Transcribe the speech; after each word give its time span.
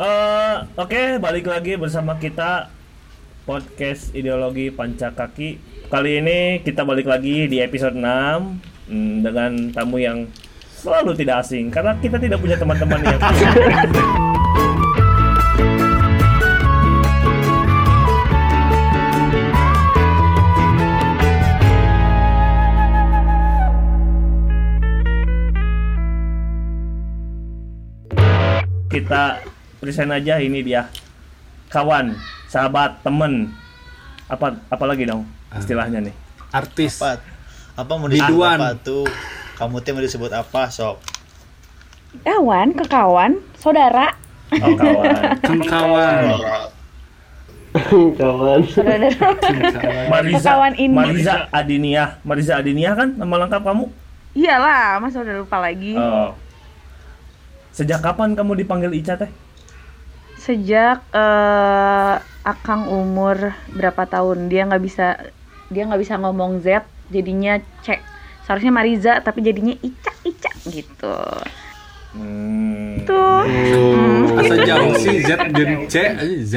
Eh, 0.00 0.56
Oke, 0.80 1.20
balik 1.20 1.44
lagi 1.44 1.76
bersama 1.76 2.16
kita 2.16 2.72
podcast 3.44 4.16
ideologi 4.16 4.72
pancakaki. 4.72 5.60
Kali 5.92 6.24
ini 6.24 6.64
kita 6.64 6.88
balik 6.88 7.04
lagi 7.04 7.44
di 7.44 7.60
episode 7.60 8.00
6 8.00 8.88
hmm, 8.88 9.20
dengan 9.20 9.52
tamu 9.76 10.00
yang 10.00 10.24
selalu 10.72 11.12
tidak 11.20 11.44
asing 11.44 11.68
karena 11.68 11.92
kita 12.00 12.16
tidak 12.16 12.40
punya 12.40 12.56
teman-teman 12.56 12.96
yang 13.04 13.20
kita 28.88 29.49
present 29.80 30.12
aja 30.12 30.36
ini 30.36 30.60
dia. 30.60 30.86
Kawan, 31.72 32.12
sahabat, 32.46 33.00
temen. 33.00 33.48
Apa 34.28 34.54
apa 34.68 34.84
lagi 34.86 35.08
dong 35.08 35.26
istilahnya 35.56 35.98
nih? 36.04 36.14
Artis. 36.54 37.00
Apa? 37.02 37.18
Apa 37.74 37.92
mau 37.96 38.06
Biduan. 38.06 38.20
disebut 38.20 38.44
apa 38.60 38.70
tuh? 38.84 39.04
Kamu 39.56 39.76
tuh 39.80 39.90
mau 39.96 40.02
disebut 40.04 40.30
apa 40.30 40.62
sok 40.70 40.96
Kawan, 42.26 42.74
kekawan, 42.74 43.32
saudara, 43.54 44.10
oh 44.50 44.74
kawan. 44.74 45.14
Kan 45.46 45.58
kawan. 45.62 46.22
Kawan. 48.18 48.60
Mariza. 50.10 50.48
Kawan 50.50 50.74
ini. 50.74 50.90
Mariza 50.90 51.46
Adinia 51.54 52.18
Mariza 52.26 52.58
Adinia 52.58 52.98
kan 52.98 53.14
nama 53.14 53.46
lengkap 53.46 53.62
kamu? 53.62 53.86
Iyalah, 54.34 54.98
masa 54.98 55.22
udah 55.22 55.38
lupa 55.38 55.62
lagi. 55.62 55.94
Oh. 55.94 56.34
sejak 57.70 58.02
kapan 58.02 58.34
kamu 58.34 58.58
dipanggil 58.66 58.90
Ica 58.90 59.14
teh 59.14 59.30
Sejak 60.40 61.04
eh, 61.12 62.14
Akang 62.40 62.88
umur 62.88 63.52
berapa 63.68 64.08
tahun 64.08 64.48
dia 64.48 64.64
nggak 64.64 64.80
bisa 64.80 65.20
dia 65.68 65.84
nggak 65.84 66.00
bisa 66.00 66.16
ngomong 66.16 66.64
Z, 66.64 66.80
jadinya 67.12 67.60
C. 67.84 68.00
Seharusnya 68.48 68.72
Mariza 68.72 69.20
tapi 69.20 69.44
jadinya 69.44 69.76
Ica 69.76 70.12
Ica 70.24 70.50
gitu. 70.72 71.16
hmm. 72.16 73.04
Tuh. 73.06 73.44
asa 74.40 74.54
jauh 74.68 74.92
sih 74.98 75.20
Z 75.22 75.30
dan 75.52 75.70
C 75.86 75.96
Z 76.42 76.54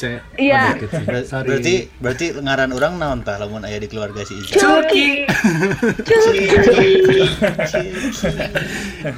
C 0.00 0.02
Iya. 0.40 0.72
Oh, 0.80 1.44
berarti 1.44 1.92
berarti 2.00 2.26
ngaran 2.32 2.72
orang 2.72 2.96
naon 2.96 3.20
tah 3.20 3.36
lamun 3.36 3.60
aya 3.68 3.76
di 3.76 3.86
keluarga 3.86 4.24
si 4.24 4.34
Ica 4.40 4.56
Cuki. 4.56 5.28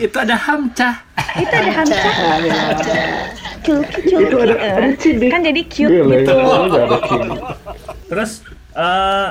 itu 0.02 0.16
ada 0.18 0.34
hamcah 0.34 0.94
Itu 1.38 1.54
ada 1.54 1.70
Hamca. 1.72 2.02
Cuki 3.62 3.98
Cuki. 4.04 4.24
Itu 4.24 4.36
ada- 4.38 4.58
ada 4.58 4.88
cidik. 4.94 5.30
Kan 5.30 5.40
jadi 5.42 5.62
cute 5.64 5.90
Gila, 5.90 6.04
gitu. 6.12 6.22
itu 6.22 6.32
nggak 6.32 6.82
ada 6.82 6.98
ciri 7.02 7.28
terus 8.04 8.30
eh 8.72 9.28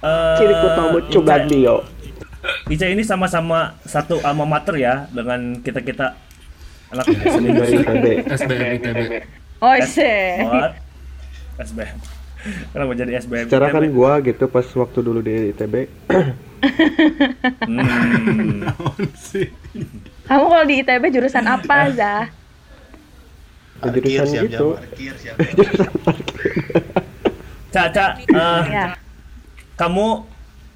eh, 0.00 0.36
ciri 0.36 0.54
utama 0.56 0.98
coba 1.04 1.34
dia. 1.44 1.74
Ica 2.66 2.86
ini 2.86 3.02
sama-sama 3.02 3.58
satu 3.82 4.18
alma 4.20 4.44
mater 4.44 4.74
ya 4.76 5.06
dengan 5.08 5.58
kita 5.58 5.80
kita 5.80 6.06
anak 6.88 7.04
seni 7.34 7.50
dari 7.50 7.74
ITB 7.76 8.04
SBM 8.26 8.70
ITB 8.78 9.00
Oh? 9.58 9.74
SBM 11.58 11.98
kenapa 12.70 12.92
jadi 12.94 13.18
SBM 13.18 13.46
secara 13.46 13.68
kan 13.68 13.82
gua 13.90 14.22
gitu 14.22 14.46
pas 14.46 14.62
waktu 14.64 14.98
dulu 14.98 15.20
di 15.20 15.50
ITB 15.50 15.74
Hmm. 17.60 18.66
Kamu 20.26 20.44
kalau 20.44 20.64
di 20.64 20.74
ITB 20.76 21.02
jurusan 21.08 21.44
apa, 21.44 21.86
Zah? 21.98 22.26
Parkir, 23.78 24.02
jurusan 24.02 24.26
siap, 24.26 24.42
gitu 24.44 24.68
siap, 24.68 24.82
parkir, 24.82 25.14
siap. 25.14 25.36
Cak, 27.68 27.86
Cak, 27.92 28.12
eh, 28.26 28.62
Ya. 28.72 28.86
kamu 29.76 30.24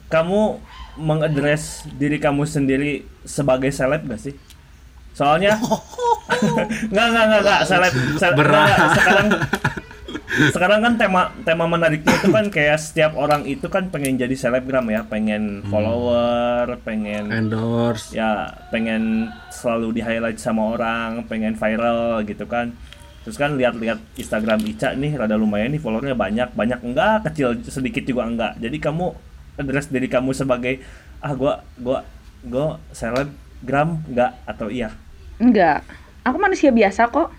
kamu 0.06 0.41
mengadres 0.94 1.88
diri 1.97 2.21
kamu 2.21 2.44
sendiri 2.44 3.09
sebagai 3.25 3.72
seleb 3.72 4.04
gak 4.04 4.21
sih? 4.21 4.37
Soalnya 5.12 5.56
nggak 6.93 7.06
nggak 7.10 7.25
nggak 7.28 7.41
nggak 7.43 7.60
seleb, 7.65 7.93
seleb 8.16 8.37
Berat. 8.37 8.77
sekarang 8.97 9.28
sekarang 10.56 10.81
kan 10.81 10.93
tema 10.97 11.22
tema 11.44 11.65
menariknya 11.69 12.12
itu 12.16 12.28
kan 12.28 12.48
kayak 12.48 12.81
setiap 12.81 13.12
orang 13.16 13.44
itu 13.44 13.69
kan 13.69 13.88
pengen 13.88 14.16
jadi 14.16 14.32
selebgram 14.32 14.88
ya, 14.88 15.04
pengen 15.04 15.65
follower, 15.69 16.77
pengen 16.84 17.28
endorse 17.28 18.12
ya 18.12 18.53
pengen 18.72 19.32
selalu 19.48 19.97
di 19.97 20.00
highlight 20.00 20.41
sama 20.41 20.77
orang, 20.77 21.25
pengen 21.25 21.56
viral 21.56 22.21
gitu 22.25 22.44
kan. 22.44 22.77
Terus 23.22 23.37
kan 23.37 23.55
lihat-lihat 23.55 24.03
Instagram 24.15 24.60
Ica 24.65 24.93
nih 24.93 25.15
rada 25.15 25.34
lumayan 25.34 25.71
nih 25.71 25.78
followernya 25.78 26.12
banyak, 26.12 26.49
banyak 26.53 26.81
enggak, 26.83 27.22
kecil 27.25 27.55
sedikit 27.62 28.03
juga 28.03 28.27
enggak. 28.27 28.59
Jadi 28.59 28.77
kamu 28.77 29.15
address 29.55 29.87
diri 29.87 30.06
kamu 30.06 30.33
sebagai 30.33 30.83
ah 31.19 31.33
gua 31.33 31.62
gua 31.77 32.03
gua 32.43 32.83
selebgram 32.91 34.03
enggak 34.05 34.34
atau 34.43 34.66
iya? 34.66 34.91
Enggak. 35.37 35.87
Aku 36.22 36.37
manusia 36.37 36.71
biasa 36.71 37.06
kok. 37.06 37.31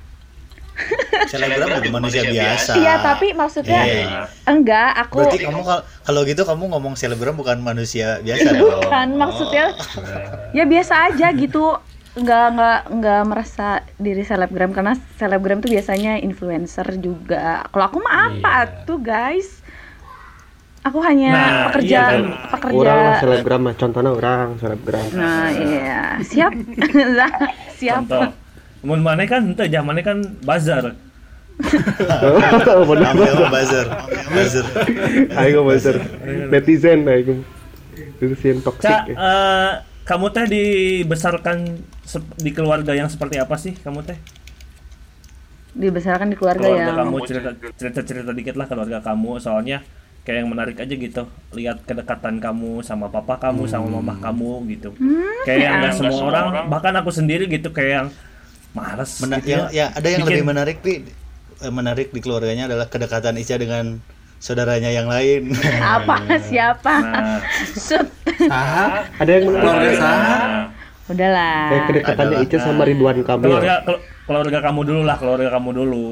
selebgram 1.23 1.69
juga 1.77 1.91
manusia 1.93 2.25
biasa 2.25 2.73
Iya, 2.73 2.97
tapi 2.97 3.29
maksudnya 3.31 3.81
Iya. 3.85 4.25
enggak, 4.43 4.89
aku 4.97 5.21
berarti 5.21 5.45
kamu 5.45 5.61
kal- 5.61 5.85
kalau 6.01 6.21
gitu 6.23 6.41
kamu 6.41 6.63
ngomong 6.67 6.93
selebgram 6.95 7.37
bukan 7.37 7.61
manusia 7.61 8.17
biasa 8.19 8.47
dong 8.51 8.81
bukan 8.81 9.07
maksudnya 9.13 9.65
ya 10.49 10.65
biasa 10.65 11.13
aja 11.13 11.29
gitu. 11.31 11.77
Enggak 12.13 12.45
enggak 12.53 12.79
enggak 12.93 13.21
merasa 13.25 13.67
diri 13.97 14.21
selebgram 14.21 14.69
karena 14.69 14.93
selebgram 15.17 15.59
tuh 15.59 15.73
biasanya 15.73 16.21
influencer 16.21 16.85
juga. 17.01 17.65
Kalau 17.67 17.85
aku 17.89 17.97
mah 17.99 18.13
apa 18.29 18.85
tuh, 18.85 19.01
guys? 19.01 19.65
Aku 20.83 20.99
hanya 20.99 21.31
Nah, 21.31 21.47
pekerja 21.71 21.87
iya 21.87 22.03
kan. 22.05 22.21
pekerja 22.51 22.75
orang 22.75 22.99
lah 22.99 23.17
selebgram 23.23 23.61
mah 23.63 23.73
contohnya 23.73 24.11
orang 24.11 24.47
selebgram 24.59 25.05
Nah, 25.15 25.47
iya. 25.49 26.01
Siap. 26.19 26.53
Siap. 27.79 28.03
Contoh. 28.03 28.29
Mun 28.83 28.99
mana 28.99 29.23
kan 29.23 29.47
ente 29.47 29.63
mana 29.79 30.03
kan 30.03 30.21
bazar. 30.43 30.91
bener 32.83 33.07
Ambil 33.13 33.45
buzzer 33.47 33.85
buzzer 34.33 34.65
ayo 35.37 35.61
buzzer 35.61 35.95
netizen 36.49 37.05
ayo 37.05 37.45
netizen 38.17 38.57
toksik 38.65 38.89
ya. 38.89 39.13
eh, 39.13 39.71
kamu 40.03 40.25
teh 40.35 40.45
dibesarkan 40.47 41.57
di 42.37 42.51
keluarga 42.51 42.91
yang 42.91 43.07
seperti 43.07 43.39
apa 43.39 43.55
sih 43.55 43.73
kamu 43.79 44.03
teh? 44.03 44.17
Dibesarkan 45.73 46.29
di 46.29 46.37
keluarga, 46.37 46.69
keluarga 46.69 46.85
yang 46.85 46.97
kamu 47.01 47.15
cerita 47.25 47.49
cerita 47.79 48.01
cerita 48.05 48.31
dikit 48.35 48.55
lah 48.59 48.67
keluarga 48.69 49.01
kamu 49.01 49.41
soalnya 49.41 49.81
kayak 50.21 50.45
yang 50.45 50.49
menarik 50.53 50.77
aja 50.77 50.93
gitu. 50.93 51.23
Lihat 51.55 51.87
kedekatan 51.89 52.37
kamu 52.37 52.85
sama 52.85 53.09
papa 53.09 53.41
kamu 53.41 53.65
sama 53.65 53.87
mama 53.99 54.13
kamu 54.21 54.69
gitu. 54.75 54.93
Kayak 55.47 55.59
yang 55.59 55.73
nggak 55.81 55.93
semua 55.97 56.19
orang 56.29 56.45
bahkan 56.69 56.93
aku 56.99 57.09
sendiri 57.09 57.49
gitu 57.49 57.73
kayak 57.73 57.91
yang 57.91 58.07
males 58.73 59.21
Mena- 59.21 59.37
gitu 59.39 59.53
yang, 59.53 59.69
ya 59.69 59.85
ada 59.93 60.07
yang 60.09 60.25
Bikin- 60.25 60.33
lebih 60.33 60.45
menarik 60.49 60.77
nih 60.81 60.97
eh, 61.61 61.73
menarik 61.73 62.07
di 62.09 62.19
keluarganya 62.19 62.65
adalah 62.65 62.89
kedekatan 62.89 63.37
Ica 63.37 63.55
dengan 63.61 64.01
saudaranya 64.43 64.91
yang 64.91 65.07
lain 65.07 65.55
apa 65.95 66.19
siapa? 66.43 66.93
nah, 66.99 67.39
Sut. 67.71 68.11
saha 68.43 69.07
ada 69.15 69.31
yang 69.31 69.47
keluarga 69.47 69.91
saha 69.95 70.35
nah, 70.35 70.65
Udahlah. 71.03 71.67
kayak 71.67 71.83
kedekatannya 71.87 72.37
Adalah, 72.39 72.47
Ica 72.51 72.57
sama 72.59 72.83
Ridwan 72.83 73.23
Kamil 73.23 73.47
keluarga 73.47 73.75
kelu- 73.83 74.03
keluarga 74.23 74.57
kamu 74.59 74.81
dulu 74.83 75.01
lah 75.03 75.15
keluarga 75.15 75.47
kamu 75.51 75.69
dulu 75.73 76.07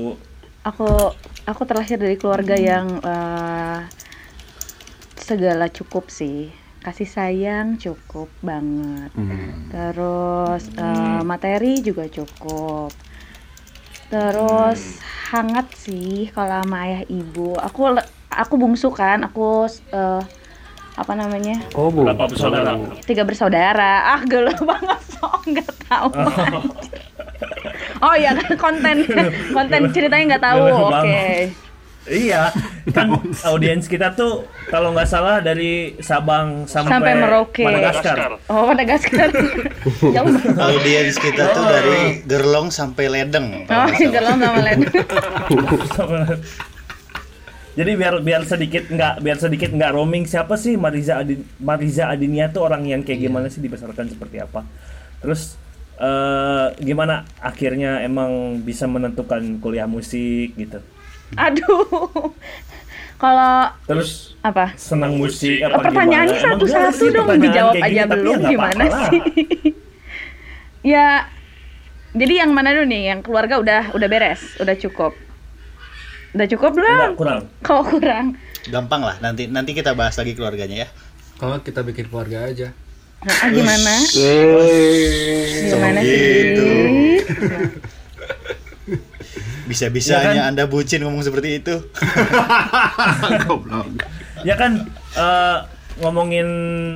Aku 0.61 0.85
aku 1.43 1.61
terlahir 1.65 1.97
dari 1.97 2.15
keluarga 2.15 2.53
yang 2.53 3.01
eh, 3.01 3.81
segala 5.17 5.73
cukup 5.73 6.13
sih. 6.13 6.53
Kasih 6.81 7.09
sayang 7.09 7.81
cukup 7.81 8.29
banget. 8.45 9.09
Terus 9.73 10.69
eh, 10.77 11.21
materi 11.25 11.81
juga 11.81 12.05
cukup. 12.05 12.93
Terus 14.13 15.01
hangat 15.33 15.73
sih 15.73 16.29
kalau 16.29 16.61
sama 16.61 16.85
ayah 16.85 17.03
ibu. 17.09 17.57
Aku 17.57 17.89
aku 18.31 18.55
bungsu 18.55 18.89
kan, 18.89 19.21
aku 19.27 19.67
eh, 19.91 20.21
apa 20.91 21.13
namanya? 21.15 21.63
oh 21.75 21.87
bu 21.87 22.03
berapa 22.03 22.27
bersaudara? 22.27 22.75
Tiga 23.03 23.23
bersaudara. 23.23 24.15
Ah 24.17 24.21
gelo 24.27 24.51
banget 24.71 24.99
so 25.11 25.27
nggak 25.47 25.69
tahu. 25.87 26.09
Oh 28.01 28.17
iya 28.17 28.33
kan 28.33 28.57
konten 28.57 29.05
konten 29.53 29.81
ceritanya 29.93 30.35
nggak 30.35 30.43
tahu 30.43 30.61
oke. 30.73 30.89
banget. 30.89 31.53
iya 32.09 32.49
kan 32.97 33.13
audiens 33.45 33.85
kita 33.85 34.17
tuh 34.17 34.49
kalau 34.73 34.89
nggak 34.89 35.05
salah 35.05 35.37
dari 35.37 35.93
Sabang 36.01 36.65
sampai, 36.65 36.97
sampai 36.97 37.13
Merauke. 37.13 37.61
Madagaskar. 37.61 38.41
Oh 38.49 38.65
Madagaskar. 38.73 39.29
Audiens 40.65 41.17
kita 41.21 41.53
tuh 41.53 41.61
dari 41.61 42.25
Gerlong 42.25 42.73
sampai 42.73 43.05
Ledeng 43.05 43.69
oh 43.69 43.85
gelo 43.93 44.33
sama 44.33 44.59
lain 44.65 44.81
Jadi 47.71 47.91
biar 47.95 48.19
biar 48.19 48.43
sedikit 48.43 48.83
nggak 48.91 49.23
biar 49.23 49.37
sedikit 49.39 49.71
nggak 49.71 49.91
roaming 49.95 50.27
siapa 50.27 50.59
sih 50.59 50.75
Mariza 50.75 51.23
Adi, 51.23 51.39
Mariza 51.63 52.11
Adinia 52.11 52.51
tuh 52.51 52.67
orang 52.67 52.83
yang 52.83 53.01
kayak 53.07 53.23
gimana 53.23 53.47
sih 53.47 53.63
dibesarkan 53.63 54.11
seperti 54.11 54.43
apa? 54.43 54.67
Terus 55.23 55.55
eh 56.01 56.67
gimana 56.81 57.23
akhirnya 57.37 58.01
emang 58.01 58.59
bisa 58.65 58.89
menentukan 58.89 59.61
kuliah 59.61 59.85
musik 59.85 60.57
gitu 60.57 60.81
Aduh. 61.37 62.33
Kalau 63.21 63.69
terus 63.85 64.33
apa? 64.41 64.73
senang 64.81 65.13
musik 65.13 65.61
apa 65.61 65.77
Oh, 65.77 65.81
pertanyaannya 65.85 66.41
gimana? 66.41 66.57
Emang 66.57 66.59
bisa 66.65 66.77
satu-satu 66.89 67.05
dong 67.13 67.29
pertanyaan 67.29 67.45
dijawab 67.45 67.75
aja 67.77 68.01
gini, 68.01 68.09
tapi 68.09 68.21
belum 68.25 68.39
ya 68.41 68.49
gimana 68.49 68.83
sih? 68.89 69.19
ya 70.97 71.07
jadi 72.11 72.33
yang 72.43 72.51
mana 72.51 72.73
dulu 72.73 72.85
nih? 72.89 73.03
Yang 73.13 73.19
keluarga 73.29 73.55
udah 73.61 73.81
udah 73.93 74.07
beres, 74.09 74.41
udah 74.59 74.75
cukup. 74.75 75.13
Udah 76.31 76.47
cukup 76.47 76.71
belum? 76.79 76.95
Enggak, 76.95 77.19
kurang 77.19 77.41
Kalau 77.59 77.83
kurang. 77.83 78.25
Gampang 78.71 79.01
lah, 79.03 79.17
nanti 79.19 79.51
nanti 79.51 79.75
kita 79.75 79.91
bahas 79.97 80.15
lagi 80.15 80.31
keluarganya 80.37 80.85
ya. 80.85 80.87
Kalau 81.35 81.59
kita 81.59 81.81
bikin 81.83 82.07
keluarga 82.07 82.47
aja. 82.47 82.71
Nah, 83.21 83.53
gimana? 83.53 83.93
Yeay. 84.17 85.69
Gimana 85.69 85.99
gitu. 86.01 86.65
sih? 86.65 87.17
Bisa-bisanya 89.69 90.33
Ya 90.35 90.43
kan? 90.45 90.49
Anda 90.55 90.63
bucin 90.67 91.05
ngomong 91.05 91.23
seperti 91.23 91.61
itu. 91.61 91.75
Goblok. 93.45 93.87
ya 94.41 94.57
kan 94.57 94.89
eh, 95.13 95.57
ngomongin 96.01 96.47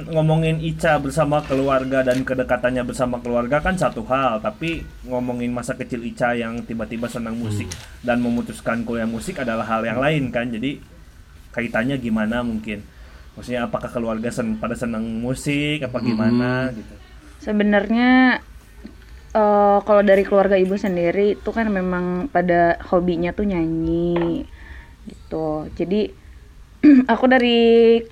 ngomongin 0.09 0.57
Ica 0.59 0.97
bersama 0.97 1.45
keluarga 1.45 2.01
dan 2.01 2.25
kedekatannya 2.25 2.81
bersama 2.81 3.21
keluarga 3.21 3.61
kan 3.61 3.77
satu 3.77 4.01
hal 4.09 4.41
tapi 4.41 4.81
ngomongin 5.05 5.53
masa 5.53 5.77
kecil 5.77 6.01
Ica 6.01 6.33
yang 6.33 6.65
tiba-tiba 6.65 7.05
senang 7.05 7.37
musik 7.37 7.69
dan 8.01 8.19
memutuskan 8.19 8.81
kuliah 8.81 9.05
musik 9.05 9.37
adalah 9.37 9.63
hal 9.69 9.85
yang 9.85 10.01
lain 10.01 10.33
kan 10.33 10.49
jadi 10.49 10.81
kaitannya 11.55 11.95
gimana 12.01 12.43
mungkin? 12.43 12.83
Maksudnya 13.39 13.67
apakah 13.67 13.87
keluarga 13.87 14.27
sen 14.27 14.59
pada 14.59 14.75
senang 14.75 15.07
musik 15.23 15.79
apa 15.87 16.03
gimana 16.03 16.71
gitu? 16.75 16.93
Sebenarnya 17.39 18.41
eh, 19.31 19.77
kalau 19.85 20.03
dari 20.03 20.27
keluarga 20.27 20.59
ibu 20.59 20.75
sendiri 20.75 21.39
itu 21.39 21.49
kan 21.55 21.71
memang 21.71 22.27
pada 22.27 22.75
hobinya 22.91 23.31
tuh 23.31 23.47
nyanyi 23.47 24.43
gitu. 25.07 25.71
Jadi 25.79 26.24
aku 27.13 27.25
dari 27.25 27.59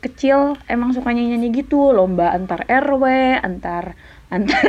kecil 0.01 0.57
emang 0.65 0.91
sukanya 0.91 1.21
nyanyi 1.21 1.63
gitu, 1.63 1.93
lomba 1.93 2.33
antar 2.33 2.65
RW, 2.65 3.05
antar 3.39 3.93
antar 4.33 4.63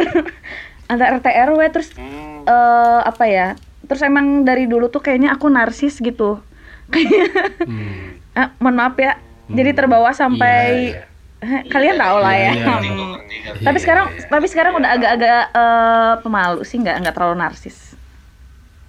antar 0.92 1.06
RT 1.20 1.26
RW 1.52 1.60
terus 1.72 1.88
eh, 2.44 3.00
apa 3.04 3.24
ya? 3.24 3.48
Terus 3.84 4.00
emang 4.04 4.44
dari 4.44 4.64
dulu 4.64 4.88
tuh 4.88 5.00
kayaknya 5.00 5.36
aku 5.36 5.48
narsis 5.48 6.00
gitu. 6.00 6.40
Kayak 6.92 7.32
Hmm. 7.64 8.20
ah, 8.36 8.48
mohon 8.60 8.76
maaf 8.76 8.96
ya. 9.00 9.16
Jadi 9.48 9.76
terbawa 9.76 10.12
sampai 10.12 10.92
Iya, 10.92 11.12
Eh, 11.44 11.62
kalian 11.72 12.00
tahu 12.00 12.16
lah 12.24 12.34
ya. 12.36 12.52
Iya, 12.56 12.76
Hmm. 12.80 13.20
Tapi 13.60 13.78
sekarang 13.80 14.06
tapi 14.32 14.46
sekarang 14.48 14.72
udah 14.80 14.90
agak-agak 14.96 15.42
eh, 15.52 16.14
pemalu 16.24 16.60
sih, 16.64 16.80
nggak 16.80 17.04
nggak 17.04 17.14
terlalu 17.14 17.36
narsis. 17.40 17.93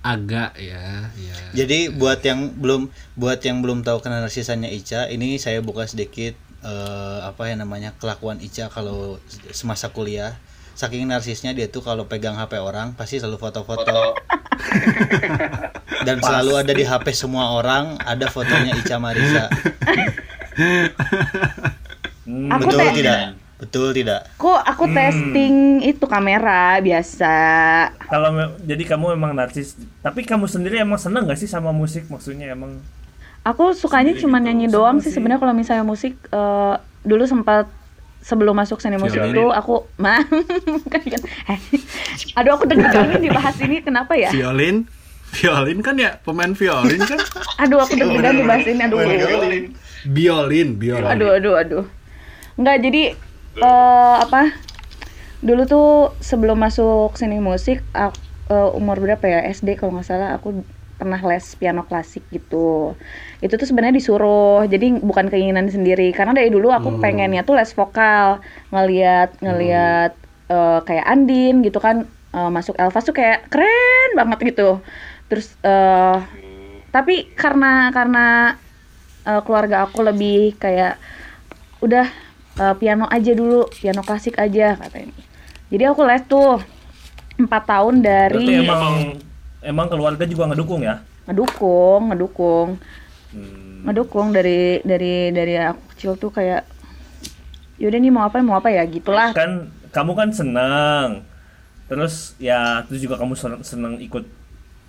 Agak 0.05 0.53
ya, 0.61 1.09
ya. 1.17 1.33
Jadi 1.57 1.89
buat 1.89 2.21
yang 2.21 2.53
belum 2.61 2.93
buat 3.17 3.41
yang 3.41 3.65
belum 3.65 3.81
tahu 3.81 4.05
kenarsisannya 4.05 4.69
Ica, 4.69 5.09
ini 5.09 5.41
saya 5.41 5.65
buka 5.65 5.89
sedikit 5.89 6.37
eh, 6.61 7.19
apa 7.25 7.49
ya 7.49 7.57
namanya 7.57 7.97
kelakuan 7.97 8.37
Ica 8.37 8.69
kalau 8.69 9.17
semasa 9.49 9.89
kuliah. 9.89 10.37
Saking 10.77 11.09
narsisnya 11.09 11.57
dia 11.57 11.71
tuh 11.71 11.81
kalau 11.81 12.05
pegang 12.05 12.37
HP 12.37 12.61
orang 12.61 12.93
pasti 12.93 13.17
selalu 13.17 13.41
foto-foto. 13.41 14.13
Dan 16.05 16.21
selalu 16.21 16.53
ada 16.53 16.73
di 16.75 16.85
HP 16.85 17.09
semua 17.15 17.57
orang 17.57 17.97
ada 17.97 18.29
fotonya 18.29 18.77
Ica 18.77 19.01
Marisa. 19.01 19.49
Hmm, 22.29 22.51
Aku 22.53 22.61
Betul 22.69 22.93
tidak? 22.93 23.44
Betul 23.65 23.91
tidak? 23.91 24.29
Kok 24.37 24.61
aku 24.61 24.85
testing 24.87 25.55
itu 25.81 26.05
kamera 26.05 26.77
biasa. 26.77 27.33
kalau 28.05 28.29
jadi 28.61 28.83
kamu 28.85 29.17
emang 29.17 29.33
narsis 29.33 29.73
tapi 29.99 30.21
kamu 30.21 30.45
sendiri 30.45 30.77
emang 30.77 31.01
seneng 31.01 31.25
gak 31.25 31.35
sih 31.35 31.49
sama 31.49 31.73
musik 31.73 32.05
maksudnya 32.07 32.53
emang 32.53 32.77
Aku 33.41 33.73
sukanya 33.73 34.13
cuma 34.13 34.37
nyanyi 34.37 34.65
doang 34.65 34.97
sih 34.97 35.09
sebenarnya 35.09 35.37
kalau 35.37 35.53
misalnya 35.53 35.81
musik 35.81 36.17
eh, 36.29 36.75
dulu 37.01 37.25
sempat 37.25 37.69
sebelum 38.19 38.57
masuk 38.57 38.81
seni 38.81 38.97
musik 38.97 39.21
Violin. 39.21 39.37
itu 39.37 39.45
aku 39.49 39.85
mah 40.01 40.25
kan 40.89 41.01
kan. 41.03 41.21
Eh, 41.49 41.59
aduh 42.33 42.57
aku 42.57 42.65
deg-degan 42.65 43.05
nih 43.13 43.29
dibahas 43.29 43.53
ini 43.61 43.81
kenapa 43.81 44.17
ya? 44.17 44.33
Violin, 44.33 44.89
violin 45.29 45.77
kan 45.81 45.93
ya 45.93 46.17
pemain 46.21 46.53
violin 46.53 47.01
kan? 47.01 47.21
Aduh 47.65 47.79
aku 47.79 47.93
deg-degan 47.95 48.33
dibahas 48.35 48.65
ini 48.65 48.81
aduh. 48.81 48.97
Biolin, 50.05 50.69
biolin. 50.75 51.05
Aduh 51.05 51.29
aduh 51.37 51.53
aduh. 51.55 51.85
Enggak 52.57 52.81
jadi 52.81 53.13
eh 53.61 54.15
apa? 54.23 54.37
Dulu 55.47 55.61
tuh 55.71 55.85
sebelum 56.29 56.57
masuk 56.65 57.15
seni 57.19 57.37
musik 57.49 57.77
ak- 57.93 58.19
eh, 58.51 58.69
umur 58.79 58.97
berapa 59.03 59.25
ya? 59.33 59.39
SD 59.55 59.69
kalau 59.79 59.91
nggak 59.95 60.07
salah 60.09 60.29
aku 60.37 60.47
pernah 60.99 61.19
les 61.29 61.45
piano 61.59 61.81
klasik 61.89 62.23
gitu. 62.35 62.55
Itu 63.43 63.53
tuh 63.59 63.67
sebenarnya 63.69 63.95
disuruh. 63.99 64.63
Jadi 64.73 64.85
bukan 65.09 65.27
keinginan 65.31 65.67
sendiri 65.75 66.03
karena 66.17 66.31
dari 66.37 66.49
dulu 66.55 66.67
aku 66.77 66.89
pengennya 67.03 67.41
tuh 67.47 67.55
les 67.59 67.71
vokal. 67.79 68.29
Ngeliat 68.71 69.27
ngeliat 69.43 70.11
eh, 70.51 70.77
kayak 70.87 71.05
Andin 71.11 71.53
gitu 71.65 71.77
kan 71.85 71.95
eh, 72.35 72.49
masuk 72.55 72.75
Elvas 72.81 73.03
tuh 73.09 73.15
kayak 73.19 73.37
keren 73.51 74.09
banget 74.19 74.39
gitu. 74.55 74.63
Terus 75.29 75.47
eh 75.67 76.15
tapi 76.95 77.13
karena 77.41 77.91
karena 77.97 78.19
eh, 79.27 79.41
keluarga 79.45 79.77
aku 79.85 79.99
lebih 80.09 80.57
kayak 80.61 80.91
udah 81.85 82.05
eh, 82.59 82.75
piano 82.79 83.05
aja 83.11 83.31
dulu 83.35 83.67
piano 83.71 84.01
klasik 84.01 84.39
aja 84.39 84.79
katanya. 84.79 85.13
Jadi 85.69 85.83
aku 85.87 86.01
les 86.07 86.23
tuh 86.25 86.61
empat 87.35 87.63
tahun 87.67 87.99
berarti 87.99 88.37
dari 88.39 88.63
emang 88.63 88.85
emang 89.59 89.87
keluarga 89.91 90.23
juga 90.23 90.47
ngedukung 90.51 90.81
ya? 90.85 91.03
Ngedukung 91.27 92.13
ngedukung. 92.13 92.69
Hmm. 93.35 93.83
ngedukung 93.83 94.31
dari 94.31 94.79
dari 94.87 95.27
dari 95.35 95.59
aku 95.59 95.81
kecil 95.91 96.15
tuh 96.15 96.31
kayak 96.31 96.63
yaudah 97.75 97.99
nih 97.99 98.11
mau 98.13 98.23
apa 98.23 98.39
mau 98.39 98.55
apa 98.55 98.71
ya? 98.71 98.87
Gitulah. 98.87 99.35
Kan 99.35 99.69
kamu 99.91 100.11
kan 100.15 100.29
senang 100.31 101.23
terus 101.85 102.33
ya 102.41 102.81
terus 102.89 102.97
juga 103.03 103.13
kamu 103.21 103.37
seneng, 103.37 103.61
seneng 103.61 103.93
ikut 104.01 104.25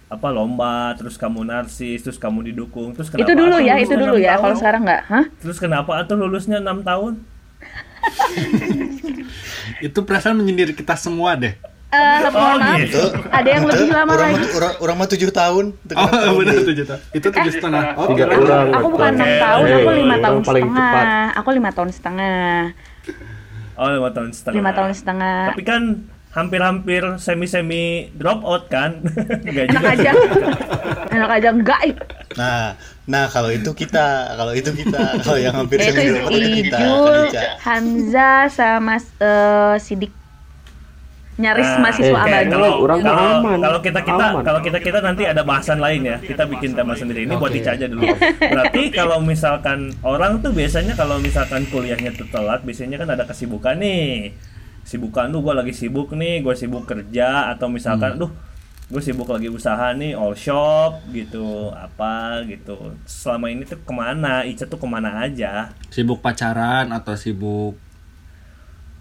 apa 0.07 0.31
lomba 0.31 0.95
terus 0.97 1.19
kamu 1.19 1.43
narsis 1.43 2.07
terus 2.07 2.17
kamu 2.17 2.55
didukung. 2.55 2.95
Terus 2.95 3.11
kenapa 3.11 3.27
itu 3.27 3.35
dulu 3.35 3.57
ya 3.59 3.75
itu 3.83 3.95
dulu 3.99 4.17
ya 4.23 4.39
kalau 4.39 4.55
sekarang 4.55 4.87
nggak? 4.87 5.03
Hah? 5.11 5.25
Terus 5.43 5.59
kenapa 5.59 5.99
atau 5.99 6.15
lulusnya 6.15 6.63
enam 6.63 6.87
tahun 6.87 7.27
Itu 9.81 10.03
perasaan 10.03 10.37
menyindir 10.37 10.73
kita 10.73 10.95
semua 10.95 11.35
deh. 11.35 11.55
Eh, 11.87 12.19
mohon 12.29 12.59
maaf 12.59 12.83
gitu. 12.83 12.99
ada 13.31 13.47
yang 13.49 13.63
lebih 13.65 13.89
lama 13.89 14.11
orang 14.11 14.31
lagi 14.35 14.47
orang, 14.53 14.73
orang 14.81 14.97
mah 14.97 15.09
tujuh 15.09 15.31
tahun. 15.31 15.65
Itu 15.79 15.93
Oh, 15.95 16.35
benar 16.35 16.53
lebih? 16.53 16.67
tujuh 16.67 16.85
tahun. 16.85 17.01
Itu 17.15 17.27
tujuh 17.31 17.53
setengah. 17.53 17.83
Oh, 17.95 18.07
Tiga 18.11 18.25
kira- 18.27 18.37
orang. 18.37 18.67
aku 18.75 18.87
bukan 18.91 19.11
enam 19.13 19.31
tahun 19.39 19.65
aku 19.65 19.89
Eh, 19.89 19.97
lima 19.97 20.17
tahun 20.19 20.39
setengah 20.41 20.91
cepat. 20.91 21.07
aku 21.33 21.49
lima 21.53 21.71
tahun 21.73 21.91
setengah 21.93 22.41
oh 23.77 23.91
lima 23.93 24.11
tahun 24.11 24.31
setengah 24.33 24.57
lima 24.57 24.73
tahun 24.73 24.93
setengah 24.95 25.37
tapi 25.47 25.63
kan 25.63 25.83
hampir-hampir 26.37 27.03
semi-semi 27.17 28.13
drop 28.13 28.45
out 28.45 28.69
kan 28.69 29.01
Nggak 29.49 29.73
enak 29.73 29.83
juga 29.83 29.89
aja 29.97 30.11
enak 31.17 31.31
aja 31.41 31.49
enggak 31.51 31.81
ih. 31.89 31.95
Nah, 32.37 32.77
nah 33.09 33.25
kalau 33.33 33.49
itu 33.49 33.73
kita, 33.73 34.37
kalau 34.37 34.53
itu 34.53 34.71
kita, 34.77 35.01
kalau 35.25 35.39
yang 35.41 35.57
hampir 35.57 35.81
semi 35.81 36.05
itu 36.05 36.13
dua 36.13 36.29
itu 36.29 36.49
kita, 36.61 36.77
Ijul, 36.77 37.21
kan. 37.33 37.49
Hamza 37.65 38.31
sama 38.53 38.97
eh, 39.01 39.75
Sidik 39.81 40.13
nyaris 41.37 41.69
Nah, 41.69 41.81
mahasiswa 41.85 42.17
oke, 42.17 42.33
abadi. 42.33 42.49
kalau 42.49 42.71
Orang 42.81 42.99
kalau 43.05 43.25
aman. 43.45 43.59
kalau 43.61 43.81
kita 43.85 44.01
kita 44.09 44.25
Aman. 44.33 44.41
kalau 44.41 44.61
kita 44.65 44.79
kita 44.81 44.99
nanti 45.05 45.23
ada 45.29 45.45
bahasan 45.45 45.85
lain 45.85 46.01
ya 46.09 46.17
kita 46.17 46.49
bikin 46.49 46.73
tema 46.73 46.97
sendiri 46.97 47.29
ini 47.29 47.37
buat 47.37 47.53
Oke. 47.53 47.61
Ica 47.61 47.77
aja 47.77 47.87
dulu 47.93 48.09
berarti 48.41 48.83
kalau 48.99 49.21
misalkan 49.21 49.93
orang 50.01 50.41
tuh 50.41 50.57
biasanya 50.57 50.97
kalau 50.97 51.21
misalkan 51.21 51.69
kuliahnya 51.69 52.17
tuh 52.17 52.25
telat 52.33 52.65
biasanya 52.65 52.97
kan 53.05 53.13
ada 53.13 53.29
kesibukan 53.29 53.77
nih 53.77 54.33
kesibukan 54.87 55.29
tuh 55.29 55.43
gue 55.43 55.51
lagi 55.53 55.73
sibuk 55.73 56.15
nih 56.15 56.41
gue 56.41 56.55
sibuk 56.55 56.87
kerja 56.87 57.51
atau 57.51 57.67
misalkan 57.67 58.17
duh 58.17 58.31
gue 58.87 59.03
sibuk 59.03 59.27
lagi 59.27 59.51
usaha 59.51 59.91
nih 59.91 60.15
all 60.15 60.33
shop 60.33 61.03
gitu 61.11 61.75
apa 61.75 62.47
gitu 62.47 62.95
selama 63.03 63.51
ini 63.51 63.67
tuh 63.67 63.77
ke 63.77 63.91
mana 63.91 64.47
Ica 64.47 64.63
tuh 64.63 64.79
ke 64.79 64.87
mana 64.87 65.21
aja 65.21 65.75
Sibuk 65.91 66.23
pacaran 66.23 66.95
atau 66.95 67.19
sibuk 67.19 67.75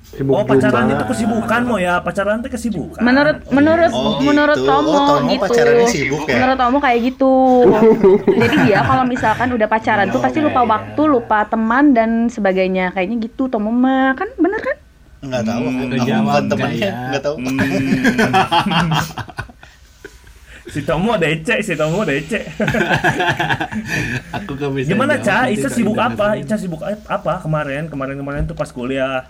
Sibuk 0.05 0.33
oh 0.33 0.41
pacaran 0.41 0.85
itu 0.87 1.01
kesibukan 1.03 1.61
mau 1.61 1.77
ya 1.77 1.97
pacaran 1.97 2.37
itu 2.39 2.49
kesibukan 2.49 3.01
Menurut 3.01 3.45
menurut 3.49 3.89
Oh, 3.89 4.17
menurut 4.21 4.53
gitu. 4.55 4.65
Tomo 4.65 4.89
Oh, 4.89 5.01
Tomo 5.07 5.29
gitu. 5.29 5.41
pacarannya 5.43 5.85
sibuk 5.87 6.21
ya? 6.23 6.33
Menurut 6.35 6.57
Tomo 6.57 6.77
kayak 6.77 6.99
gitu. 7.03 7.33
Jadi 8.41 8.55
dia 8.65 8.79
kalau 8.81 9.03
misalkan 9.03 9.49
udah 9.51 9.65
pacaran 9.65 10.05
tuh 10.07 10.17
pasti 10.17 10.39
lupa 10.41 10.61
waktu, 10.61 11.01
lupa 11.05 11.45
teman 11.45 11.93
dan 11.93 12.09
sebagainya. 12.25 12.89
Kayaknya 12.89 13.17
gitu 13.21 13.49
Tomo 13.49 13.69
mah 13.69 14.13
kan 14.13 14.29
bener 14.37 14.61
kan? 14.61 14.74
Enggak 15.25 15.43
tahu, 15.43 15.63
aku, 15.65 15.81
udah 15.83 15.97
aku 15.97 16.21
bukan 16.21 16.43
temannya, 16.47 16.77
Jaya. 16.79 16.93
enggak 17.09 17.23
tahu. 17.23 17.35
si 20.65 20.81
Tomo 20.81 21.13
DC, 21.15 21.49
si 21.61 21.73
Tomo 21.73 22.01
DC. 22.03 22.31
aku 24.37 24.51
gak 24.53 24.71
bisa 24.73 24.87
Gimana 24.87 25.15
Ca? 25.17 25.47
Ica 25.47 25.69
sibuk 25.69 25.97
apa? 25.97 26.35
Ica 26.35 26.55
sibuk 26.57 26.81
apa 26.85 27.33
kemarin? 27.39 27.87
Kemarin-kemarin 27.87 28.45
tuh 28.45 28.53
pas 28.53 28.69
kuliah. 28.69 29.29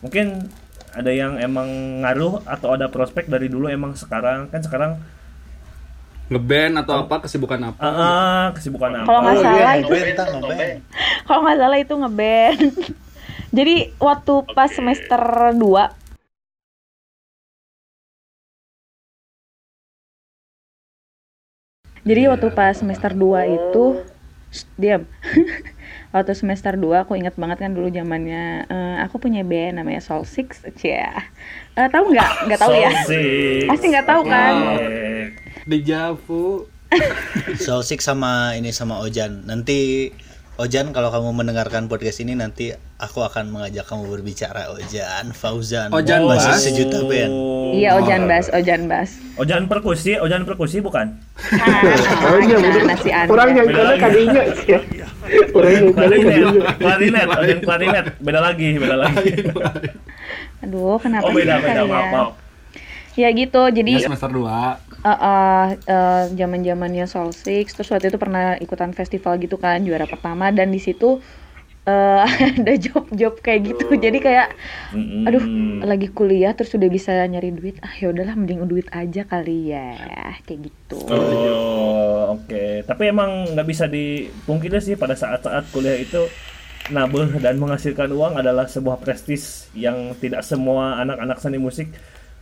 Mungkin 0.00 0.50
ada 0.94 1.10
yang 1.10 1.38
emang 1.38 1.66
ngaruh 2.00 2.42
atau 2.44 2.74
ada 2.74 2.86
prospek 2.86 3.26
dari 3.26 3.50
dulu 3.50 3.66
emang 3.66 3.98
sekarang 3.98 4.46
kan 4.48 4.62
sekarang 4.62 4.92
Ngeband 6.24 6.80
atau 6.80 7.04
apa 7.04 7.20
kesibukan 7.20 7.60
apa? 7.60 7.76
ah, 7.76 7.92
ah, 7.92 8.44
kesibukan 8.56 8.96
apa 8.96 9.04
Kalau 9.04 9.20
nggak 9.20 9.36
Oh, 9.36 9.42
salah 9.44 9.60
iya, 9.60 9.70
itu 9.76 9.92
kalau 11.28 11.40
nggak 11.44 11.58
salah 11.60 11.78
itu 11.78 11.94
ngeband. 11.94 12.60
Jadi 13.54 13.94
waktu 14.02 14.34
pas 14.50 14.66
semester 14.66 15.22
2 15.54 15.62
Jadi 22.04 22.22
waktu 22.28 22.52
pas 22.52 22.74
semester 22.76 23.14
2 23.14 23.54
itu 23.56 23.84
Shh, 24.54 24.66
diam. 24.78 25.02
waktu 26.14 26.30
semester 26.34 26.78
2 26.78 27.06
aku 27.06 27.18
ingat 27.18 27.34
banget 27.34 27.62
kan 27.66 27.74
dulu 27.74 27.90
zamannya 27.90 28.66
eh, 28.70 28.96
aku 29.02 29.18
punya 29.18 29.42
band 29.42 29.82
namanya 29.82 29.98
Soul 29.98 30.22
Six, 30.26 30.62
cia. 30.78 31.26
Eh, 31.74 31.88
tahu 31.90 32.14
nggak? 32.14 32.30
Nggak 32.46 32.60
tahu 32.60 32.74
ya? 32.74 32.90
Pasti 33.66 33.86
nggak 33.90 34.06
tahu 34.06 34.22
kan? 34.26 34.54
Dejavu. 35.66 36.70
Soul 37.64 37.82
Six 37.82 38.06
sama 38.06 38.54
ini 38.54 38.70
sama 38.70 39.02
Ojan. 39.02 39.42
Nanti 39.48 40.10
Ojan 40.54 40.94
kalau 40.94 41.10
kamu 41.10 41.34
mendengarkan 41.34 41.90
podcast 41.90 42.22
ini 42.22 42.38
nanti 42.38 42.70
aku 42.94 43.26
akan 43.26 43.50
mengajak 43.50 43.90
kamu 43.90 44.06
berbicara 44.06 44.70
Ojan, 44.70 45.34
Fauzan. 45.34 45.90
Ojan 45.90 46.30
masih 46.30 46.46
Bas. 46.46 46.62
sejuta 46.62 47.02
band. 47.02 47.32
Iya, 47.74 47.98
Ojan 47.98 48.30
Bas, 48.30 48.46
Ojan 48.54 48.86
Bas. 48.86 49.18
Ojan 49.34 49.66
perkusi, 49.66 50.14
ojan 50.14 50.46
perkusi 50.46 50.78
bukan? 50.78 51.18
Ah, 51.58 51.82
Oh 52.30 52.38
iya, 52.38 52.54
sih 52.94 53.10
Anda? 53.10 53.34
Orang 53.34 53.50
yang 53.50 53.66
kana 53.66 53.92
kadinya 53.98 54.42
sih. 54.54 54.78
Orang 55.50 55.72
yang 55.74 55.86
kana 55.90 56.06
Klarinet, 56.06 56.22
kadinya. 56.22 56.70
klarinet, 56.78 57.28
ojan 57.34 57.58
klarinet, 57.58 58.06
beda 58.22 58.38
lagi, 58.38 58.68
beda 58.78 58.96
lagi. 59.02 59.30
Aduh, 60.62 61.02
kenapa 61.02 61.26
Oh 61.26 61.34
beda 61.34 61.58
beda, 61.58 61.82
maaf 61.82 62.06
maaf. 62.14 62.30
Ya 63.18 63.26
gitu, 63.34 63.62
jadi 63.74 63.90
Ya 63.98 64.06
semester 64.06 64.30
2. 64.30 64.93
Eh 65.04 65.18
eh, 65.20 65.66
eh, 65.84 66.24
zaman-zamannya 66.32 67.04
Soul 67.04 67.36
Six, 67.36 67.76
terus 67.76 67.92
waktu 67.92 68.08
itu 68.08 68.16
pernah 68.16 68.56
ikutan 68.56 68.96
festival 68.96 69.36
gitu 69.36 69.60
kan, 69.60 69.84
juara 69.84 70.08
pertama 70.08 70.48
dan 70.48 70.72
di 70.72 70.80
situ 70.80 71.20
eh, 71.84 72.24
ada 72.56 72.72
job-job 72.80 73.36
kayak 73.44 73.60
gitu. 73.68 73.92
Jadi 74.00 74.18
kayak 74.24 74.56
aduh, 75.28 75.44
lagi 75.84 76.08
kuliah 76.08 76.56
terus 76.56 76.72
udah 76.72 76.88
bisa 76.88 77.12
nyari 77.28 77.52
duit. 77.52 77.76
Ah, 77.84 77.92
ya 78.00 78.16
udahlah 78.16 78.32
mending 78.32 78.64
duit 78.64 78.88
aja 78.96 79.28
kali 79.28 79.76
ya. 79.76 79.92
Kayak 80.48 80.72
gitu. 80.72 80.98
Oh, 81.12 82.40
oke. 82.40 82.88
Tapi 82.88 83.02
emang 83.12 83.52
nggak 83.52 83.68
bisa 83.68 83.84
dipungkiri 83.84 84.80
sih 84.80 84.96
pada 84.96 85.12
saat-saat 85.12 85.68
kuliah 85.68 86.00
itu 86.00 86.24
nabeh 86.92 87.40
dan 87.40 87.56
menghasilkan 87.56 88.12
uang 88.12 88.40
adalah 88.40 88.68
sebuah 88.68 89.00
prestis 89.00 89.72
yang 89.72 90.12
tidak 90.20 90.44
semua 90.44 91.00
anak-anak 91.00 91.40
seni 91.40 91.56
musik 91.56 91.88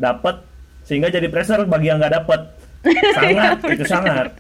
dapat 0.03 0.52
sehingga 0.93 1.09
jadi 1.09 1.25
pressure 1.33 1.65
bagi 1.65 1.89
yang 1.89 1.97
nggak 1.97 2.21
dapat. 2.21 2.53
Sangat 3.17 3.65
itu 3.73 3.85
sangat. 3.89 4.37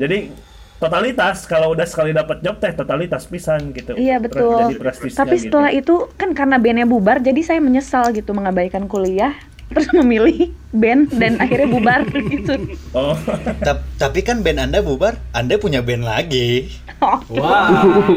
Jadi 0.00 0.32
totalitas 0.80 1.44
kalau 1.44 1.76
udah 1.76 1.84
sekali 1.84 2.16
dapat 2.16 2.40
job 2.40 2.56
teh 2.56 2.72
totalitas 2.72 3.28
pisan 3.28 3.76
gitu. 3.76 3.92
Iya 4.00 4.16
betul. 4.16 4.80
Tapi 5.12 5.36
gitu. 5.36 5.44
setelah 5.44 5.68
itu 5.76 6.08
kan 6.16 6.32
karena 6.32 6.56
bandnya 6.56 6.88
bubar, 6.88 7.20
jadi 7.20 7.36
saya 7.44 7.60
menyesal 7.60 8.16
gitu 8.16 8.32
mengabaikan 8.32 8.88
kuliah, 8.88 9.36
terus 9.68 9.92
memilih 9.92 10.56
band 10.72 11.12
dan 11.12 11.36
akhirnya 11.44 11.68
bubar 11.68 12.00
gitu. 12.32 12.56
Oh. 12.96 13.12
Ta- 13.60 13.84
tapi 14.00 14.24
kan 14.24 14.40
band 14.40 14.72
Anda 14.72 14.80
bubar, 14.80 15.20
Anda 15.36 15.60
punya 15.60 15.84
band 15.84 16.00
lagi. 16.00 16.80
Wah, 17.28 17.68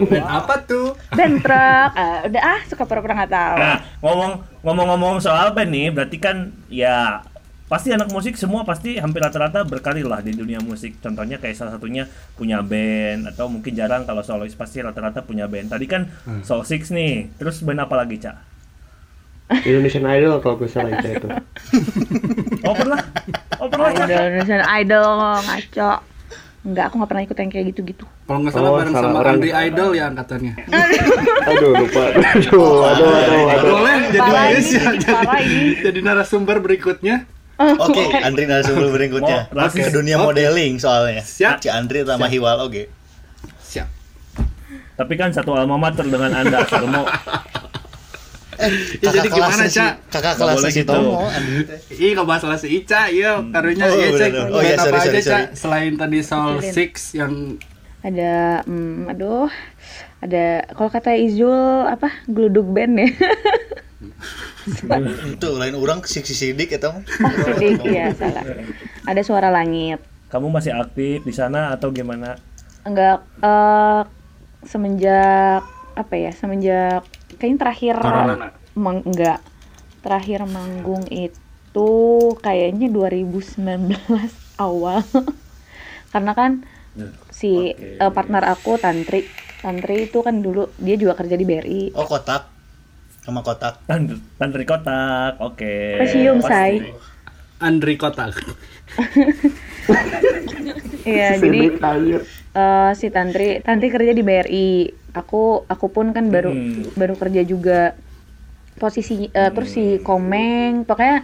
band 0.08 0.24
apa 0.24 0.56
tuh? 0.64 0.96
band 1.12 1.44
truk, 1.44 1.90
Ah, 2.00 2.24
udah 2.32 2.42
ah 2.48 2.60
suka 2.64 2.88
pura-pura 2.88 3.12
nggak 3.12 3.32
tahu. 3.36 3.56
Nah, 3.60 3.78
ngomong 4.00 4.32
ngomong-ngomong 4.66 5.24
soal 5.24 5.56
band 5.56 5.72
nih, 5.72 5.88
berarti 5.92 6.18
kan 6.20 6.52
ya 6.68 7.24
pasti 7.70 7.94
anak 7.94 8.10
musik 8.10 8.34
semua 8.34 8.66
pasti 8.66 8.98
hampir 8.98 9.22
rata-rata 9.22 9.62
berkarir 9.62 10.10
lah 10.10 10.26
di 10.26 10.34
dunia 10.34 10.58
musik. 10.58 10.98
Contohnya 11.00 11.38
kayak 11.38 11.54
salah 11.54 11.78
satunya 11.78 12.10
punya 12.34 12.66
band 12.66 13.30
atau 13.30 13.46
mungkin 13.46 13.78
jarang 13.78 14.10
kalau 14.10 14.26
solois 14.26 14.58
pasti 14.58 14.82
rata-rata 14.82 15.22
punya 15.22 15.46
band. 15.46 15.70
Tadi 15.70 15.86
kan 15.86 16.10
Soul 16.42 16.66
Six 16.66 16.90
nih, 16.90 17.30
terus 17.38 17.62
band 17.62 17.86
apa 17.86 17.94
lagi, 17.94 18.18
Cak? 18.18 18.36
Indonesian 19.50 20.06
Idol 20.06 20.42
kalau 20.46 20.62
gue 20.62 20.70
salah 20.70 20.94
itu. 20.94 21.30
Oh, 22.62 22.74
pernah? 22.78 23.02
Oh, 23.58 23.66
pernah, 23.66 23.90
Indonesian 23.94 24.62
Idol, 24.62 25.42
ngaco. 25.42 26.09
Enggak, 26.70 26.94
aku 26.94 27.02
nggak 27.02 27.10
pernah 27.10 27.24
ikut 27.26 27.38
yang 27.42 27.50
kayak 27.50 27.66
gitu-gitu. 27.74 28.06
Kalau 28.30 28.40
nggak 28.46 28.54
salah 28.54 28.70
Oh, 28.70 28.78
bareng 28.78 28.94
sama 28.94 29.18
orang. 29.26 29.34
Andri 29.42 29.52
Idol 29.58 29.90
ya 29.98 30.04
angkatannya. 30.14 30.54
Aduh 31.50 31.72
lupa. 31.74 32.04
Aduh, 32.38 32.70
aduh, 32.86 33.10
aduh, 33.10 33.44
aduh. 33.50 33.72
Boleh 33.74 33.98
jadi 34.14 34.30
ini, 34.54 34.70
ya, 34.78 34.90
jadi, 35.02 35.58
jadi 35.82 36.00
narasumber 36.06 36.62
berikutnya. 36.62 37.26
Oke, 37.90 38.06
Andri 38.22 38.46
narasumber 38.46 38.94
berikutnya. 38.94 39.50
Mau 39.50 39.66
rasis. 39.66 39.90
Ke 39.90 39.98
dunia 39.98 40.22
modeling 40.22 40.78
soalnya. 40.78 41.26
Siap. 41.26 41.66
Ci 41.66 41.74
Andri 41.74 42.06
sama 42.06 42.30
Hiwal 42.30 42.62
oke. 42.62 42.86
Siap. 43.66 43.88
Tapi 44.94 45.14
kan 45.18 45.34
satu 45.34 45.58
alma 45.58 45.82
mater 45.82 46.06
dengan 46.06 46.38
Anda, 46.38 46.62
Sarmo. 48.60 49.00
Ya, 49.00 49.10
jadi 49.16 49.30
gimana, 49.32 49.64
Cak? 49.66 49.94
Kakak 50.12 50.34
kelas 50.36 50.60
si 50.68 50.84
gitu. 50.84 50.92
Tomo. 50.92 51.32
Ih, 51.96 52.10
nggak 52.12 52.28
masalah 52.28 52.58
si 52.60 52.68
Ica, 52.76 53.08
iya, 53.08 53.40
karunya 53.50 53.86
Oh, 53.88 53.96
iya, 53.96 54.10
Cek. 54.12 54.32
Oh, 54.52 54.60
iya, 54.60 54.76
apa 54.76 54.84
sorry, 54.84 55.00
aja, 55.00 55.08
sorry, 55.08 55.22
Cak? 55.24 55.44
sorry. 55.48 55.56
Selain 55.56 55.94
tadi 55.96 56.20
Soul 56.20 56.60
Pikirin. 56.60 56.74
Six 56.76 56.92
yang 57.16 57.34
Ada, 58.00 58.64
hmm, 58.64 59.12
aduh, 59.12 59.52
ada 60.20 60.64
kalau 60.72 60.88
kata 60.88 61.16
Izul 61.16 61.84
apa 61.84 62.12
gluduk 62.28 62.68
band 62.72 62.96
ya? 62.96 63.10
Itu 65.28 65.48
lain 65.58 65.76
orang 65.76 66.06
si 66.06 66.24
si 66.24 66.32
sidik 66.32 66.72
eta 66.72 66.96
mah. 66.96 67.04
oh 67.04 67.56
sidik 67.58 67.84
ya 67.90 68.12
salah. 68.16 68.44
Ada 69.04 69.22
suara 69.26 69.50
langit. 69.50 70.00
Kamu 70.30 70.48
masih 70.48 70.78
aktif 70.78 71.26
di 71.26 71.34
sana 71.34 71.74
atau 71.74 71.90
gimana? 71.90 72.38
Enggak 72.86 73.26
eh 73.42 74.02
semenjak 74.64 75.66
apa 75.98 76.14
ya? 76.16 76.32
Semenjak 76.32 77.02
kayaknya 77.40 77.60
terakhir 77.64 77.98
Corona. 78.02 78.52
mang- 78.84 79.06
enggak. 79.10 79.38
Terakhir 80.04 80.40
manggung 80.56 81.06
itu 81.12 81.82
kayaknya 82.46 82.86
2019 82.96 84.34
awal. 84.64 85.00
Karena 86.14 86.32
kan 86.40 86.52
si 87.40 87.48
Oke. 87.54 87.90
eh, 88.04 88.12
partner 88.16 88.44
aku 88.54 88.72
Tantri. 88.84 89.18
Tantri 89.64 89.96
itu 90.08 90.18
kan 90.28 90.36
dulu 90.46 90.62
dia 90.86 90.96
juga 91.02 91.14
kerja 91.20 91.36
di 91.42 91.46
BRI. 91.50 91.84
Oh, 92.00 92.06
kotak. 92.12 92.42
Sama 93.26 93.42
kotak. 93.48 93.74
Tan 93.88 94.02
Tantri 94.40 94.64
kotak, 94.72 95.32
oke. 95.46 95.66
Pesium, 95.98 96.42
Pasti. 96.44 96.72
say. 96.72 97.09
Andri 97.60 98.00
Kotak. 98.00 98.40
Iya, 101.04 101.36
jadi 101.40 101.62
eh, 102.56 102.92
si 102.96 103.08
Tantri 103.10 103.60
Tantri 103.64 103.88
kerja 103.92 104.12
di 104.16 104.24
BRI. 104.24 104.72
Aku 105.16 105.66
aku 105.66 105.88
pun 105.90 106.14
kan 106.14 106.30
baru 106.30 106.54
Hmm. 106.54 106.86
baru 106.96 107.16
kerja 107.20 107.42
juga. 107.44 107.96
Posisi 108.80 109.28
eh, 109.28 109.52
terus 109.52 109.76
si 109.76 110.00
Komeng, 110.00 110.88
pokoknya 110.88 111.24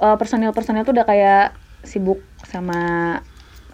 eh, 0.00 0.16
personil-personil 0.16 0.84
tuh 0.84 0.94
udah 0.96 1.06
kayak 1.06 1.44
sibuk 1.84 2.20
sama 2.44 2.80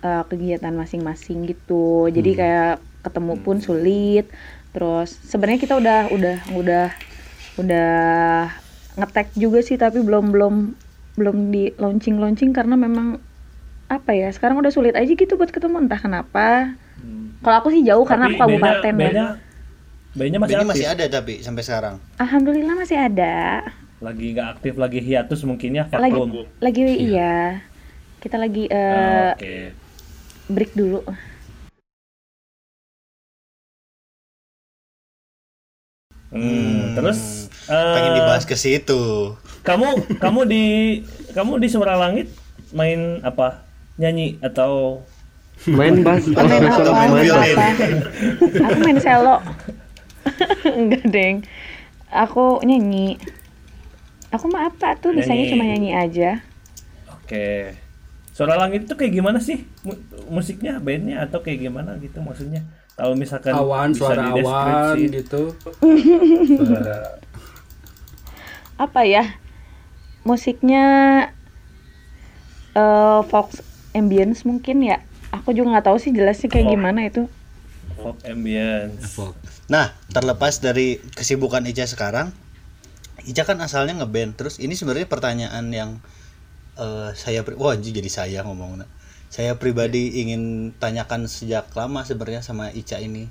eh, 0.03 0.23
kegiatan 0.27 0.75
masing-masing 0.75 1.47
gitu. 1.47 2.11
Jadi 2.11 2.31
kayak 2.35 2.73
ketemu 3.03 3.35
pun 3.39 3.57
sulit. 3.63 4.27
Terus 4.73 5.13
sebenarnya 5.29 5.61
kita 5.61 5.75
udah 5.79 6.01
udah 6.11 6.37
udah 6.57 6.87
udah 7.61 7.93
ngetek 8.97 9.29
juga 9.37 9.61
sih 9.61 9.77
tapi 9.77 10.01
belum 10.01 10.33
belum 10.33 10.55
belum 11.13 11.53
di 11.53 11.73
launching 11.77 12.17
launching 12.17 12.51
karena 12.51 12.73
memang 12.75 13.21
apa 13.87 14.11
ya 14.11 14.33
sekarang 14.33 14.57
udah 14.57 14.73
sulit 14.73 14.97
aja 14.97 15.09
gitu 15.09 15.37
buat 15.37 15.53
ketemu 15.53 15.85
entah 15.85 16.01
kenapa 16.01 16.73
kalau 17.43 17.57
aku 17.59 17.69
sih 17.69 17.85
jauh 17.85 18.03
karena 18.03 18.27
Tapi 18.27 18.35
aku 18.35 18.43
kabupaten 18.43 18.95
ya 18.95 19.01
bandnya- 19.03 19.37
bandnya 20.15 20.39
masih 20.41 20.57
aktif. 20.57 20.71
masih 20.73 20.87
ada 20.89 21.05
tapi 21.11 21.35
sampai 21.41 21.63
sekarang. 21.63 21.95
alhamdulillah 22.17 22.75
masih 22.75 22.97
ada 22.97 23.35
Lagi 24.03 24.35
nggak 24.35 24.49
aktif, 24.59 24.75
lagi 24.75 24.99
hiatus 24.99 25.47
mungkin 25.47 25.79
ya, 25.79 25.85
lagi 25.93 26.19
vakum. 26.19 26.43
lagi 26.59 26.83
iya 26.99 27.63
kita 28.19 28.35
lagi 28.35 28.67
eh, 28.67 28.91
Ah, 28.91 29.37
Oke. 29.37 29.55
break 30.49 30.73
dulu 30.73 31.03
Hmm, 36.33 36.97
terus 36.97 37.53
Pengen 37.69 38.13
eh, 38.13 38.17
dibahas 38.19 38.45
ke 38.45 38.57
situ. 38.57 39.37
Kamu 39.63 39.89
kamu 40.19 40.41
di 40.45 40.65
kamu 41.33 41.59
di 41.59 41.69
Suara 41.69 41.95
Langit 41.95 42.29
main 42.71 43.23
apa? 43.23 43.63
Nyanyi 43.97 44.41
atau 44.41 45.03
Main 45.63 46.03
bass. 46.03 46.27
main 46.27 46.49
Main 46.49 46.65
apa 46.67 46.91
main 46.91 47.11
main 47.13 47.31
apa 47.31 47.67
aku 48.67 48.79
main 48.83 48.99
selo 48.99 49.37
enggak 50.81 51.05
deng 51.07 51.37
aku 52.09 52.59
nyanyi 52.63 53.15
aku 54.29 54.51
mah 54.51 54.67
apa 54.67 54.99
tuh 54.99 55.15
bisanya 55.15 55.47
Nyanyi. 55.47 55.53
cuma 55.55 55.65
nyanyi 55.65 55.91
aja 55.93 56.31
Oke. 57.23 57.79
Suara 58.33 58.57
Langit 58.57 58.85
itu 58.85 58.93
kayak 58.93 59.13
gimana 59.15 59.39
sih? 59.39 59.65
Mu- 59.85 60.01
musiknya, 60.29 60.77
bandnya 60.77 61.23
atau 61.23 61.41
kayak 61.41 61.63
gimana 61.63 61.97
gitu 61.97 62.19
maksudnya? 62.21 62.61
Kalau 62.93 63.13
misalkan 63.13 63.53
Awan, 63.53 63.93
bisa 63.93 64.05
suara 64.05 64.33
awan 64.33 64.97
gitu. 64.99 65.53
apa 68.77 69.01
ya 69.07 69.25
musiknya 70.23 70.85
eh 72.73 73.21
Fox 73.29 73.61
ambience 73.93 74.49
mungkin 74.49 74.81
ya 74.81 75.05
aku 75.35 75.53
juga 75.53 75.77
nggak 75.77 75.87
tahu 75.93 75.99
sih 76.01 76.13
jelasnya 76.13 76.49
kayak 76.49 76.67
Folk. 76.69 76.75
gimana 76.77 77.01
itu 77.09 77.23
Folk 78.03 78.19
ambience. 78.27 79.15
Folk. 79.15 79.37
Nah, 79.71 79.95
terlepas 80.11 80.59
dari 80.59 80.99
kesibukan 81.15 81.63
Ica 81.71 81.87
sekarang, 81.87 82.35
Ica 83.23 83.47
kan 83.47 83.63
asalnya 83.63 83.95
ngeband. 84.03 84.35
Terus 84.35 84.59
ini 84.59 84.75
sebenarnya 84.75 85.07
pertanyaan 85.07 85.71
yang 85.71 85.91
eh, 86.81 87.15
saya 87.15 87.47
pri- 87.47 87.55
wah 87.55 87.79
jadi 87.79 88.11
saya 88.11 88.43
ngomongnya. 88.43 88.91
Saya 89.31 89.57
pribadi 89.57 90.19
ingin 90.21 90.75
tanyakan 90.77 91.31
sejak 91.31 91.71
lama 91.79 92.03
sebenarnya 92.03 92.43
sama 92.43 92.75
Ica 92.75 92.99
ini. 92.99 93.31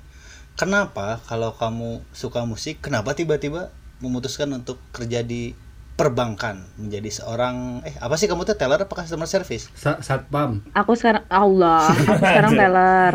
Kenapa 0.56 1.20
kalau 1.28 1.52
kamu 1.52 2.00
suka 2.16 2.42
musik, 2.48 2.80
kenapa 2.80 3.12
tiba-tiba 3.12 3.68
memutuskan 4.00 4.50
untuk 4.56 4.80
kerja 4.96 5.20
di 5.22 5.52
perbankan 5.94 6.64
menjadi 6.74 7.10
seorang 7.12 7.56
eh 7.82 7.94
apa 7.96 8.14
sih 8.14 8.24
kamu 8.24 8.42
tuh 8.44 8.54
teller 8.54 8.80
apa 8.80 8.94
customer 8.96 9.24
service? 9.24 9.68
Sa 9.72 9.98
satpam. 9.98 10.64
aku 10.72 10.92
sekarang 10.92 11.22
Allah 11.28 11.86
aku 11.86 12.16
sekarang 12.26 12.52
teller 12.52 13.14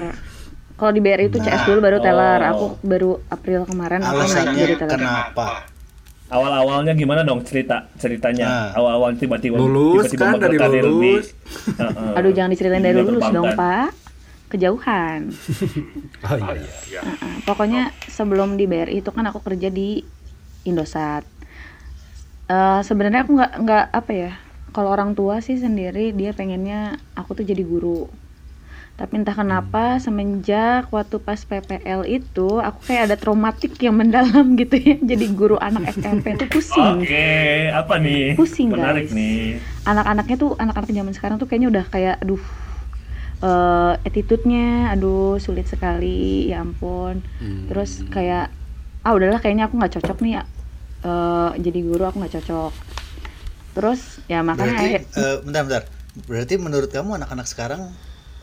kalau 0.74 0.92
di 0.92 1.00
BRI 1.00 1.26
itu 1.26 1.38
CS 1.38 1.66
dulu 1.66 1.80
baru 1.80 1.98
teller 1.98 2.40
Oh. 2.40 2.48
aku 2.48 2.66
baru 2.82 3.12
April 3.28 3.66
kemarin 3.66 4.00
aku 4.00 4.14
Alasannya 4.16 4.54
jadi 4.56 4.76
teller 4.78 4.94
kenapa? 4.94 5.66
Awal-awalnya 6.28 6.92
gimana 6.94 7.24
dong 7.24 7.40
cerita 7.42 7.88
ceritanya? 7.96 8.46
Nah. 8.46 8.70
Awal-awal 8.76 9.16
tiba-tiba 9.16 9.56
Lulus 9.56 10.06
tiba-tiba 10.06 10.20
kan, 10.20 10.30
masuk 10.30 10.44
dari 10.44 10.58
karir 10.60 10.76
di- 10.78 10.86
lulus. 10.86 11.26
Heeh. 11.80 12.12
aduh 12.14 12.32
jangan 12.32 12.52
diceritain 12.52 12.84
dari 12.84 13.00
lulus 13.00 13.26
dong 13.28 13.48
pak 13.54 13.90
kejauhan 14.48 15.32
Oh 16.28 16.36
iya. 16.86 17.02
Heeh, 17.02 17.36
pokoknya 17.44 17.82
sebelum 18.06 18.54
di 18.54 18.64
BRI 18.64 19.00
itu 19.00 19.10
kan 19.10 19.24
aku 19.26 19.40
kerja 19.40 19.68
di 19.68 20.04
Indosat 20.64 21.24
Eh, 22.48 22.80
sebenarnya 22.82 23.28
aku 23.28 23.36
nggak 23.36 23.54
nggak 23.60 23.86
apa 23.92 24.12
ya 24.14 24.32
kalau 24.72 24.88
orang 24.90 25.12
tua 25.12 25.44
sih 25.44 25.60
sendiri 25.60 26.16
dia 26.16 26.32
pengennya 26.32 26.96
aku 27.12 27.36
tuh 27.36 27.44
jadi 27.44 27.60
guru 27.60 28.08
tapi 28.96 29.20
entah 29.20 29.36
kenapa 29.36 30.00
semenjak 30.00 30.90
waktu 30.90 31.20
pas 31.20 31.38
PPL 31.38 32.08
itu 32.08 32.58
aku 32.58 32.80
kayak 32.88 33.12
ada 33.12 33.16
traumatik 33.20 33.76
yang 33.78 33.94
mendalam 33.94 34.54
gitu 34.60 34.74
ya 34.74 34.96
jadi 34.98 35.26
guru 35.30 35.60
anak 35.60 35.92
SMP 35.92 36.34
tuh 36.34 36.48
pusing 36.48 37.04
Oke, 37.04 37.30
apa 37.70 37.94
nih? 38.00 38.34
Pusing, 38.34 38.72
Menarik 38.72 39.12
guys. 39.12 39.14
nih. 39.14 39.60
anak-anaknya 39.84 40.36
tuh 40.40 40.52
anak-anak 40.56 40.90
zaman 40.90 41.14
sekarang 41.14 41.36
tuh 41.38 41.46
kayaknya 41.46 41.70
udah 41.70 41.86
kayak 41.92 42.16
aduh 42.24 42.42
eh 43.38 43.94
attitude-nya 44.02 44.90
aduh 44.90 45.38
sulit 45.38 45.68
sekali 45.68 46.50
ya 46.50 46.64
ampun 46.64 47.22
Hmm. 47.38 47.68
terus 47.70 48.02
kayak 48.08 48.50
ah 49.04 49.12
udahlah 49.14 49.38
kayaknya 49.38 49.68
aku 49.68 49.78
nggak 49.78 50.00
cocok 50.00 50.18
nih 50.24 50.42
eh 51.06 51.52
jadi 51.62 51.80
guru 51.86 52.04
aku 52.10 52.18
nggak 52.22 52.34
cocok. 52.42 52.74
Terus 53.78 54.02
ya 54.26 54.42
makanya 54.42 54.74
Berarti, 54.74 54.86
akhir 54.90 55.02
eh, 55.22 55.38
bentar, 55.46 55.62
bentar. 55.70 55.84
Berarti 56.26 56.54
menurut 56.58 56.90
kamu 56.90 57.22
anak-anak 57.22 57.46
sekarang 57.46 57.82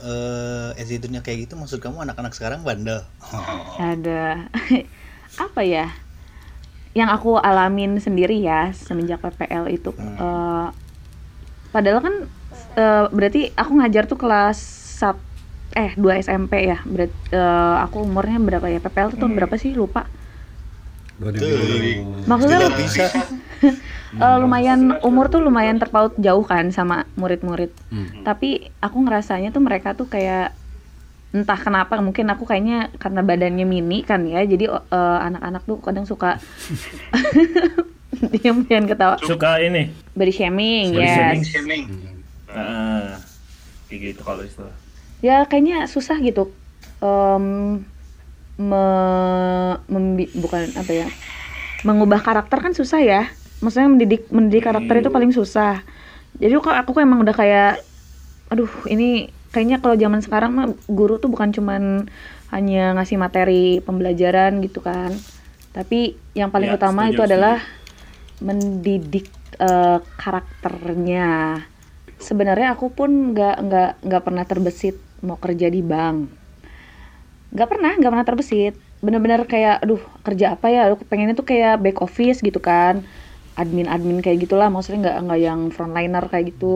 eh 0.04 0.70
attitude-nya 0.78 1.24
kayak 1.24 1.48
gitu 1.48 1.54
maksud 1.58 1.82
kamu 1.82 2.06
anak-anak 2.06 2.30
sekarang 2.36 2.62
bandel? 2.62 3.02
ada. 3.94 4.46
Apa 5.50 5.66
ya? 5.66 5.90
Yang 6.94 7.10
aku 7.18 7.42
alamin 7.42 7.98
sendiri 7.98 8.38
ya 8.38 8.70
semenjak 8.70 9.18
PPL 9.18 9.66
itu 9.74 9.90
eh, 9.98 10.68
padahal 11.74 11.98
kan 11.98 12.14
eh, 12.78 13.04
berarti 13.10 13.50
aku 13.58 13.70
ngajar 13.82 14.06
tuh 14.06 14.18
kelas 14.20 14.58
sat 15.02 15.18
eh 15.74 15.90
2 15.98 16.22
SMP 16.22 16.70
ya. 16.70 16.78
Berarti 16.86 17.34
aku 17.82 18.06
umurnya 18.06 18.38
berapa 18.38 18.70
ya? 18.70 18.78
PPL 18.78 19.10
tuh 19.10 19.26
tahun 19.26 19.34
berapa 19.34 19.58
sih? 19.58 19.74
Lupa 19.74 20.06
2000. 21.16 22.26
maksudnya 22.26 22.58
Tidak 22.60 22.76
bisa. 22.76 23.06
eh, 24.16 24.36
lumayan 24.36 24.80
umur 25.00 25.26
tuh 25.26 25.38
lumayan 25.38 25.76
terpaut 25.76 26.14
jauh 26.16 26.42
kan 26.42 26.68
sama 26.68 27.06
murid-murid 27.14 27.70
Hmm. 27.88 28.22
tapi 28.22 28.48
aku 28.78 28.98
ngerasanya 29.00 29.50
tuh 29.50 29.60
mereka 29.60 29.92
tuh 29.92 30.04
kayak 30.04 30.50
entah 31.30 31.56
kenapa 31.56 31.98
mungkin 31.98 32.26
aku 32.28 32.42
kayaknya 32.44 32.90
karena 32.94 33.20
badannya 33.20 33.62
mini 33.64 34.02
kan 34.02 34.22
ya 34.22 34.42
jadi 34.42 34.66
eh, 34.70 35.18
anak-anak 35.24 35.62
tuh 35.64 35.78
kadang 35.78 36.04
suka 36.04 36.38
diam 38.32 38.62
jangan 38.64 38.86
ketawa 38.86 39.14
Suka 39.20 39.58
ini. 39.58 39.90
body 40.12 40.30
shaming 40.30 40.86
Body 40.92 41.02
yes 41.02 41.42
shaming. 41.44 41.84
Heeh. 42.46 43.18
Kayak 43.84 44.00
gitu 44.08 44.20
kalau 44.22 44.42
istilah. 44.42 44.74
ya 45.20 45.42
kayaknya 45.42 45.86
susah 45.86 46.18
gitu 46.18 46.52
em, 47.00 47.82
me- 48.58 49.78
membi- 49.90 50.32
bukan 50.34 50.70
apa 50.78 50.92
ya 50.92 51.08
mengubah 51.84 52.20
karakter 52.24 52.58
kan 52.64 52.72
susah 52.72 53.00
ya. 53.04 53.22
Maksudnya 53.60 53.88
mendidik 53.92 54.28
mendidik 54.32 54.64
karakter 54.66 55.00
itu 55.00 55.10
paling 55.12 55.32
susah. 55.32 55.84
Jadi 56.38 56.52
kok 56.58 56.74
aku 56.74 56.98
emang 57.00 57.22
udah 57.24 57.34
kayak 57.36 57.84
aduh 58.52 58.70
ini 58.90 59.30
kayaknya 59.54 59.78
kalau 59.82 59.96
zaman 59.96 60.20
sekarang 60.24 60.50
mah 60.54 60.66
guru 60.90 61.16
tuh 61.22 61.30
bukan 61.32 61.50
cuman 61.54 62.06
hanya 62.52 62.94
ngasih 62.98 63.18
materi 63.20 63.80
pembelajaran 63.84 64.60
gitu 64.64 64.80
kan. 64.84 65.24
Tapi 65.74 66.18
yang 66.38 66.50
paling 66.54 66.70
Ya, 66.70 66.74
utama 66.74 67.10
itu 67.10 67.20
adalah 67.24 67.62
mendidik 68.42 69.28
eh, 69.60 69.98
karakternya. 70.18 71.62
Sebenarnya 72.18 72.74
aku 72.78 72.94
pun 72.94 73.34
nggak 73.34 73.56
nggak 73.66 73.90
nggak 74.06 74.22
pernah 74.24 74.44
terbesit 74.46 74.96
mau 75.26 75.38
kerja 75.40 75.68
di 75.72 75.80
bank 75.82 76.43
nggak 77.54 77.68
pernah 77.70 77.90
nggak 77.98 78.10
pernah 78.12 78.26
terbesit. 78.28 78.72
Bener-bener 79.04 79.40
kayak 79.52 79.74
aduh 79.84 80.00
kerja 80.26 80.46
apa 80.54 80.66
ya? 80.74 80.78
Aku 80.94 81.04
pengennya 81.10 81.34
tuh 81.40 81.46
kayak 81.52 81.72
back 81.84 81.96
office 82.06 82.38
gitu 82.46 82.58
kan. 82.68 82.94
Admin 83.60 83.86
admin 83.94 84.18
kayak 84.24 84.38
gitulah 84.44 84.68
maksudnya 84.72 84.98
nggak 85.04 85.16
nggak 85.26 85.40
yang 85.46 85.60
frontliner 85.76 86.24
kayak 86.32 86.44
gitu. 86.54 86.66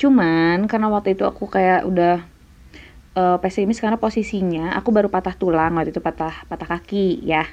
Cuman 0.00 0.56
karena 0.70 0.86
waktu 0.94 1.08
itu 1.14 1.24
aku 1.30 1.44
kayak 1.54 1.78
udah 1.90 2.10
eh, 3.18 3.36
pesimis 3.42 3.78
karena 3.82 3.98
posisinya 4.04 4.62
aku 4.78 4.88
baru 4.96 5.08
patah 5.14 5.34
tulang 5.40 5.72
waktu 5.76 5.90
itu 5.94 6.02
patah 6.04 6.34
patah 6.50 6.68
kaki 6.76 7.22
ya. 7.24 7.44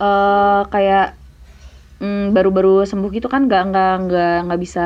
Eh 0.00 0.60
kayak 0.72 1.02
mm, 2.02 2.32
baru-baru 2.36 2.70
sembuh 2.90 3.10
gitu 3.16 3.28
kan 3.34 3.42
nggak 3.48 3.62
nggak 3.70 3.90
nggak 4.06 4.30
nggak 4.46 4.60
bisa 4.64 4.80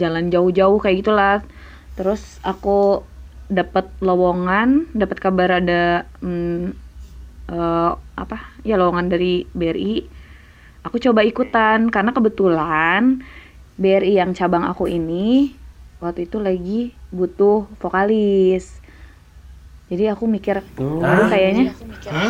jalan 0.00 0.24
jauh-jauh 0.34 0.78
kayak 0.82 0.96
gitulah. 1.02 1.34
Terus 1.96 2.22
aku 2.48 2.70
dapat 3.48 3.88
lowongan 4.00 4.88
dapat 4.96 5.18
kabar 5.20 5.60
ada 5.60 6.08
mm, 6.20 6.64
eh, 7.50 7.92
apa? 7.96 8.38
Ya 8.64 8.76
lowongan 8.76 9.08
dari 9.08 9.44
BRI 9.52 10.24
aku 10.84 11.00
coba 11.00 11.24
ikutan 11.24 11.88
karena 11.88 12.12
kebetulan 12.12 13.24
BRI 13.80 14.20
yang 14.20 14.36
cabang 14.36 14.68
aku 14.68 14.86
ini 14.86 15.56
waktu 15.98 16.28
itu 16.28 16.36
lagi 16.38 16.80
butuh 17.08 17.64
vokalis 17.80 18.83
jadi 19.94 20.04
aku 20.12 20.26
mikir 20.26 20.58
aduh 20.58 21.30
kayaknya 21.30 21.70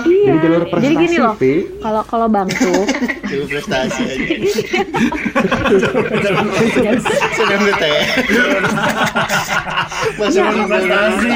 iya. 0.07 0.31
Jadi 0.31 0.39
jalur 0.39 0.63
jadi 0.71 0.95
gini 0.95 1.17
prestasi, 1.19 1.19
loh 1.19 1.35
kalau 1.81 2.03
kalau 2.05 2.27
bang 2.29 2.47
tuh 2.47 2.85
Dulu 3.35 3.45
prestasi 3.51 4.03
aja. 4.05 4.21
Sedang 7.35 7.61
BTS. 7.65 8.09
Masih 10.15 10.39
Iya. 10.39 10.45
menunggu 10.47 10.71
Prestasi. 10.71 11.31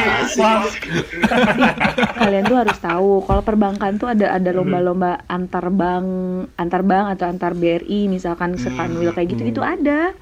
Kalian 2.15 2.45
tuh 2.47 2.57
harus 2.57 2.79
tahu 2.79 3.11
kalau 3.25 3.43
perbankan 3.43 3.99
tuh 3.99 4.07
ada 4.07 4.31
ada 4.31 4.51
lomba-lomba 4.53 5.27
antar 5.27 5.73
bank 5.73 6.07
antar 6.55 6.83
bank 6.83 7.19
atau 7.19 7.27
antar 7.27 7.53
BRI 7.55 8.07
misalkan 8.07 8.55
sepanwil 8.55 9.11
kayak 9.11 9.35
gitu 9.35 9.43
gitu 9.45 9.61
ada. 9.61 10.15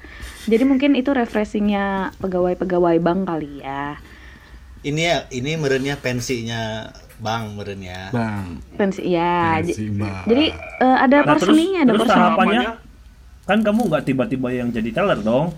Jadi 0.47 0.63
mungkin 0.63 0.95
itu 0.95 1.11
refreshingnya 1.11 2.15
pegawai-pegawai 2.17 2.97
bank 2.97 3.19
kali 3.27 3.61
ya 3.61 3.99
Ini 4.81 5.01
ya, 5.01 5.17
ini 5.29 5.57
merenya 5.57 5.95
pensinya 5.95 6.89
Bang 7.17 7.57
merenya. 7.57 8.13
Bang. 8.13 8.61
pensi 8.77 9.01
ya 9.09 9.57
Pensi, 9.57 9.89
Bang. 9.89 10.21
jadi 10.29 10.53
eh, 10.53 10.97
ada 11.01 11.17
Nah, 11.25 11.33
ada 11.33 11.89
terus 11.89 12.05
tahapannya 12.05 12.61
kan 13.43 13.59
kamu 13.63 13.81
nggak 13.89 14.03
tiba-tiba 14.05 14.49
yang 14.51 14.69
jadi 14.69 14.89
teller 14.91 15.17
dong. 15.19 15.49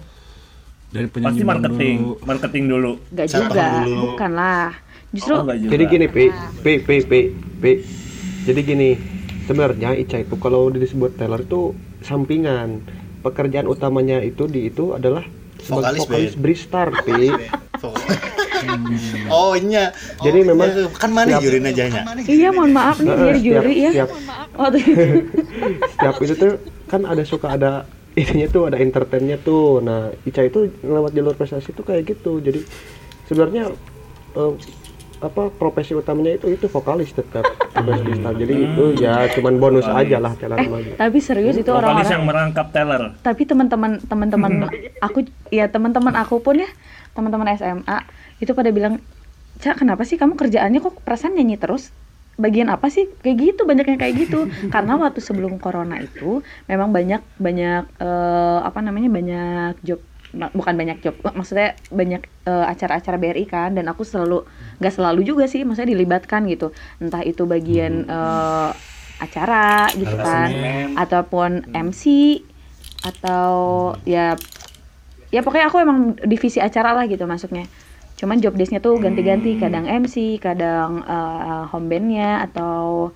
Dari 0.89 1.05
penyanyi 1.05 1.36
Pasti 1.36 1.43
marketing, 1.43 1.97
dulu. 1.99 2.13
marketing 2.23 2.63
dulu. 2.65 2.91
Gak 3.12 3.27
Siapa 3.27 3.45
juga 3.45 3.65
dulu? 3.84 3.97
bukan 4.10 4.32
lah 4.34 4.67
justru 5.10 5.34
Oh, 5.36 5.43
nggak 5.43 5.58
juga. 5.60 5.71
Jadi 5.73 5.84
gini, 5.86 6.05
Pi. 6.08 6.23
Pi, 6.63 6.73
Pi, 6.79 6.95
Pi, 7.03 7.19
Pi. 7.60 7.71
Jadi 8.41 8.60
gini, 8.63 8.89
sebenarnya 9.43 9.93
Ica 9.93 10.17
itu 10.17 10.36
kalau 10.38 10.69
disebut 10.69 11.13
teller 11.13 11.43
itu 11.43 11.73
sampingan. 12.01 12.82
Pekerjaan 13.19 13.67
utamanya 13.67 14.23
itu 14.23 14.47
di 14.47 14.65
itu 14.65 14.95
adalah 14.95 15.27
Vokalis 15.60 15.67
sebagai 15.67 15.99
vokalis 15.99 16.08
band. 16.32 16.41
Bristar, 16.41 16.88
Pi. 17.03 17.27
Oh 19.29 19.53
iya. 19.53 19.93
Jadi 20.17 20.39
memang 20.43 20.67
Ya, 20.67 20.85
kan 20.91 21.09
mana 21.09 21.27
setiap- 21.29 21.43
juri 21.43 21.57
najanya? 21.59 22.01
iya 22.25 22.49
mohon 22.49 22.71
maaf 22.71 22.97
nih 22.97 23.07
jadi 23.07 23.21
setiap- 23.31 23.43
juri 23.43 23.73
ya. 23.77 23.91
setiap- 23.91 24.13
waktu 24.53 24.77
itu 24.77 24.91
setiap 25.91 26.15
itu 26.19 26.33
tuh 26.35 26.51
kan 26.85 27.01
ada 27.03 27.23
suka 27.23 27.47
ada 27.51 27.71
ininya 28.11 28.47
tuh 28.47 28.61
ada 28.65 28.77
entertainnya 28.77 29.37
tuh. 29.37 29.79
Nah 29.79 29.99
Ica 30.21 30.41
itu 30.43 30.59
lewat 30.81 31.11
jalur 31.11 31.33
prestasi 31.33 31.71
tuh 31.71 31.83
kayak 31.83 32.05
gitu. 32.07 32.39
Jadi 32.39 32.65
sebenarnya 33.25 33.71
eh, 34.33 34.53
apa 35.19 35.51
profesi 35.51 35.91
utamanya 35.91 36.31
itu 36.33 36.47
itu 36.49 36.65
vokalis 36.65 37.11
tetap. 37.11 37.43
Vokalis 37.69 37.99
freestyle. 38.01 38.37
Jadi 38.37 38.53
itu 38.57 38.83
ya 38.97 39.27
cuman 39.29 39.53
bonus 39.55 39.83
aja 39.85 40.17
lah 40.17 40.31
teller 40.33 40.57
eh 40.57 40.95
tapi 40.95 41.19
serius 41.19 41.53
itu 41.53 41.67
Vokalis 41.67 41.83
orang-orang 41.85 42.07
yang 42.09 42.23
merangkap 42.25 42.67
teller. 42.71 43.01
tapi 43.19 43.43
teman-teman 43.43 43.99
teman-teman 44.01 44.51
aku 45.05 45.19
ya 45.49 45.67
teman-teman 45.67 46.15
aku 46.15 46.39
pun 46.39 46.55
ya 46.57 46.69
teman-teman 47.11 47.51
SMA 47.53 47.97
itu 48.39 48.51
pada 48.53 48.69
bilang 48.69 49.03
cak 49.59 49.83
kenapa 49.83 50.07
sih 50.07 50.15
kamu 50.15 50.39
kerjaannya 50.39 50.79
kok 50.79 51.03
perasaan 51.03 51.35
nyanyi 51.35 51.59
terus? 51.59 51.91
Bagian 52.39 52.71
apa 52.71 52.87
sih? 52.87 53.11
Kayak 53.19 53.37
gitu 53.43 53.61
banyak 53.67 53.85
yang 53.91 53.99
kayak 53.99 54.15
gitu. 54.15 54.47
Karena 54.73 54.95
waktu 54.95 55.19
sebelum 55.19 55.59
corona 55.59 55.99
itu 55.99 56.39
memang 56.71 56.95
banyak 56.95 57.19
banyak 57.35 57.83
eh, 57.99 58.59
apa 58.63 58.79
namanya 58.79 59.11
banyak 59.11 59.73
job 59.83 59.99
bukan 60.29 60.77
banyak 60.77 61.01
job 61.01 61.17
maksudnya 61.25 61.73
banyak 61.89 62.21
eh, 62.47 62.65
acara-acara 62.69 63.17
BRI 63.19 63.45
kan 63.49 63.73
dan 63.75 63.89
aku 63.89 64.05
selalu 64.07 64.45
nggak 64.77 64.93
selalu 64.93 65.25
juga 65.25 65.49
sih 65.51 65.67
maksudnya 65.67 65.91
dilibatkan 65.91 66.47
gitu. 66.47 66.71
Entah 67.03 67.21
itu 67.27 67.43
bagian 67.43 68.07
eh, 68.07 68.71
acara 69.19 69.91
gitu 69.99 70.15
kan 70.15 70.49
ataupun 70.95 71.75
MC 71.75 72.03
atau 73.03 73.91
ya 74.07 74.39
ya 75.27 75.39
pokoknya 75.43 75.67
aku 75.67 75.77
emang 75.83 76.15
divisi 76.23 76.63
acara 76.63 76.95
lah 76.95 77.03
gitu 77.05 77.27
masuknya 77.27 77.67
cuman 78.19 78.43
job 78.43 78.53
desk-nya 78.60 78.84
tuh 78.84 78.99
ganti-ganti. 78.99 79.55
Kadang 79.55 79.88
MC 79.88 80.43
kadang 80.43 81.01
eh, 81.08 81.63
home 81.71 81.88
band-nya 81.88 82.43
atau 82.51 83.10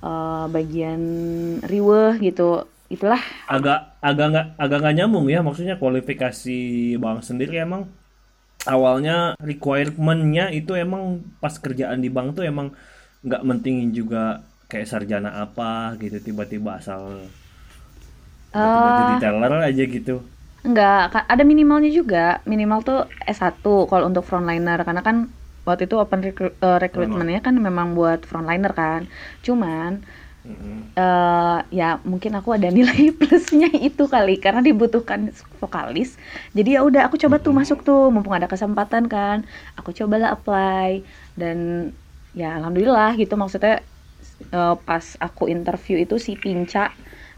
eh, 0.00 0.44
bagian 0.54 1.00
riweh 1.66 2.22
gitu. 2.22 2.62
Itulah. 2.86 3.18
Agak 3.50 3.98
agak 3.98 4.26
nggak 4.30 4.46
agak 4.62 4.78
nggak 4.80 4.96
nyambung 5.02 5.26
ya. 5.26 5.42
Maksudnya 5.42 5.74
kualifikasi 5.76 6.60
bang 7.02 7.18
sendiri 7.20 7.66
emang 7.66 7.90
awalnya 8.64 9.36
requirement-nya 9.40 10.48
itu 10.54 10.72
emang 10.78 11.20
pas 11.42 11.52
kerjaan 11.58 12.00
di 12.00 12.08
bank 12.08 12.40
tuh 12.40 12.44
emang 12.48 12.72
nggak 13.24 13.44
mentingin 13.44 13.92
juga 13.92 14.44
kayak 14.68 14.88
sarjana 14.88 15.30
apa 15.44 15.96
gitu 16.00 16.20
tiba-tiba 16.20 16.80
asal 16.80 17.24
tiba-tiba 18.52 18.90
jadi 19.00 19.14
teller 19.20 19.52
aja 19.60 19.84
gitu 19.84 20.16
Enggak, 20.66 21.12
ada 21.32 21.42
minimalnya 21.50 21.90
juga. 21.98 22.18
Minimal 22.52 22.78
tuh 22.88 22.98
S1 23.28 23.72
kalau 23.90 24.04
untuk 24.10 24.24
frontliner 24.28 24.78
karena 24.86 25.02
kan 25.08 25.16
waktu 25.68 25.82
itu 25.88 25.96
open 26.02 26.20
recru- 26.26 26.56
eh, 26.64 26.78
recruitment-nya 26.84 27.40
kan 27.46 27.54
memang 27.66 27.88
buat 27.98 28.18
frontliner 28.30 28.72
kan. 28.80 29.00
Cuman 29.46 29.90
eh 30.98 31.56
ya 31.78 31.84
mungkin 32.10 32.32
aku 32.38 32.54
ada 32.56 32.68
nilai 32.70 33.10
plusnya 33.18 33.66
itu 33.86 34.02
kali 34.14 34.32
karena 34.44 34.60
dibutuhkan 34.68 35.20
vokalis. 35.60 36.08
Jadi 36.56 36.68
ya 36.78 36.80
udah 36.88 37.00
aku 37.10 37.16
coba 37.22 37.36
tuh 37.44 37.52
masuk 37.60 37.78
tuh 37.86 37.98
mumpung 38.14 38.34
ada 38.38 38.46
kesempatan 38.52 39.04
kan. 39.14 39.38
Aku 39.78 39.90
cobalah 39.98 40.28
apply 40.36 41.02
dan 41.40 41.58
ya 42.40 42.54
alhamdulillah 42.58 43.10
gitu 43.20 43.34
maksudnya 43.40 43.82
eh, 44.54 44.74
pas 44.88 45.04
aku 45.26 45.42
interview 45.54 45.96
itu 46.04 46.16
si 46.26 46.32
Pinca 46.42 46.94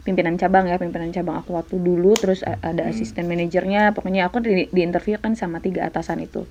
pimpinan 0.07 0.39
cabang 0.39 0.71
ya 0.71 0.79
pimpinan 0.79 1.11
cabang 1.11 1.43
aku 1.43 1.59
waktu 1.59 1.75
dulu 1.83 2.15
terus 2.15 2.39
ada 2.47 2.87
asisten 2.87 3.27
manajernya. 3.27 3.91
Pokoknya 3.91 4.31
aku 4.31 4.39
di, 4.39 4.71
di 4.71 4.81
interview 4.81 5.19
kan 5.19 5.35
sama 5.35 5.59
tiga 5.59 5.83
atasan 5.83 6.23
itu. 6.23 6.47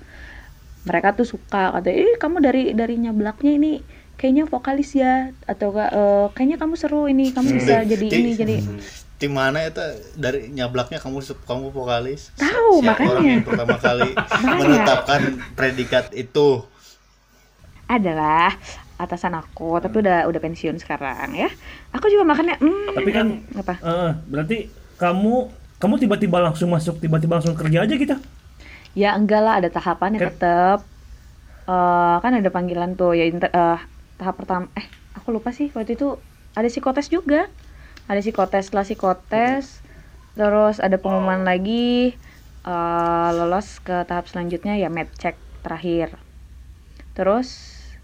Mereka 0.85 1.17
tuh 1.17 1.25
suka 1.25 1.73
kata 1.73 1.89
eh 1.89 2.15
kamu 2.21 2.37
dari 2.39 2.63
dari 2.77 2.95
nyablaknya 3.01 3.57
ini 3.57 3.81
kayaknya 4.15 4.45
vokalis 4.45 4.93
ya 4.93 5.33
atau 5.45 5.73
enggak 5.73 5.89
eh, 5.91 6.25
kayaknya 6.37 6.57
kamu 6.61 6.73
seru 6.77 7.01
ini 7.09 7.33
kamu 7.35 7.47
bisa 7.57 7.75
jadi 7.83 8.05
Di- 8.05 8.17
ini 8.21 8.31
jadi 8.37 8.55
Tim 9.17 9.33
mana 9.33 9.65
itu? 9.65 9.81
Dari 10.13 10.53
nyablaknya 10.53 11.01
kamu 11.01 11.25
kamu 11.41 11.73
vokalis? 11.73 12.29
Tahu, 12.37 12.85
Siapa 12.85 13.01
makanya. 13.01 13.09
orang 13.17 13.25
yang 13.25 13.41
pertama 13.41 13.77
kali 13.81 14.13
menetapkan 14.61 15.21
predikat 15.57 16.13
itu? 16.13 16.61
adalah 17.87 18.51
atasan 19.03 19.33
aku 19.41 19.63
tapi 19.83 19.95
udah 20.03 20.25
udah 20.29 20.41
pensiun 20.45 20.77
sekarang 20.83 21.27
ya 21.41 21.47
aku 21.95 22.05
juga 22.13 22.23
makanya 22.31 22.55
hmm, 22.61 22.87
tapi 22.97 23.09
kan 23.13 23.27
apa 23.61 23.73
eh, 23.85 24.11
berarti 24.31 24.55
kamu 24.97 25.33
kamu 25.77 25.95
tiba-tiba 26.01 26.37
langsung 26.41 26.69
masuk 26.73 26.97
tiba-tiba 27.03 27.37
langsung 27.37 27.53
kerja 27.53 27.85
aja 27.85 27.95
kita 27.95 28.15
Ya 28.97 29.13
enggak 29.17 29.41
lah 29.45 29.53
ada 29.61 29.69
tahapannya 29.71 30.19
Kan- 30.19 30.27
tetap. 30.27 30.77
Eh 31.69 32.15
kan 32.23 32.33
ada 32.39 32.49
panggilan 32.55 32.91
tuh 32.99 33.11
ya 33.19 33.23
inter- 33.31 33.53
eh, 33.53 33.77
tahap 34.19 34.35
pertama 34.41 34.65
eh 34.79 34.87
aku 35.17 35.29
lupa 35.35 35.49
sih 35.59 35.67
waktu 35.75 35.91
itu 35.97 36.07
ada 36.57 36.67
psikotes 36.71 37.07
juga. 37.15 37.37
Ada 38.09 38.19
psikotes 38.25 38.63
setelah 38.69 38.85
psikotes 38.87 39.65
terus 40.37 40.75
ada 40.85 40.97
pengumuman 41.01 41.43
lagi 41.49 42.15
eh 42.67 43.29
lolos 43.37 43.67
ke 43.87 43.95
tahap 44.09 44.25
selanjutnya 44.31 44.73
ya 44.83 44.89
med 44.97 45.09
check 45.21 45.35
terakhir. 45.65 46.09
Terus 47.15 47.49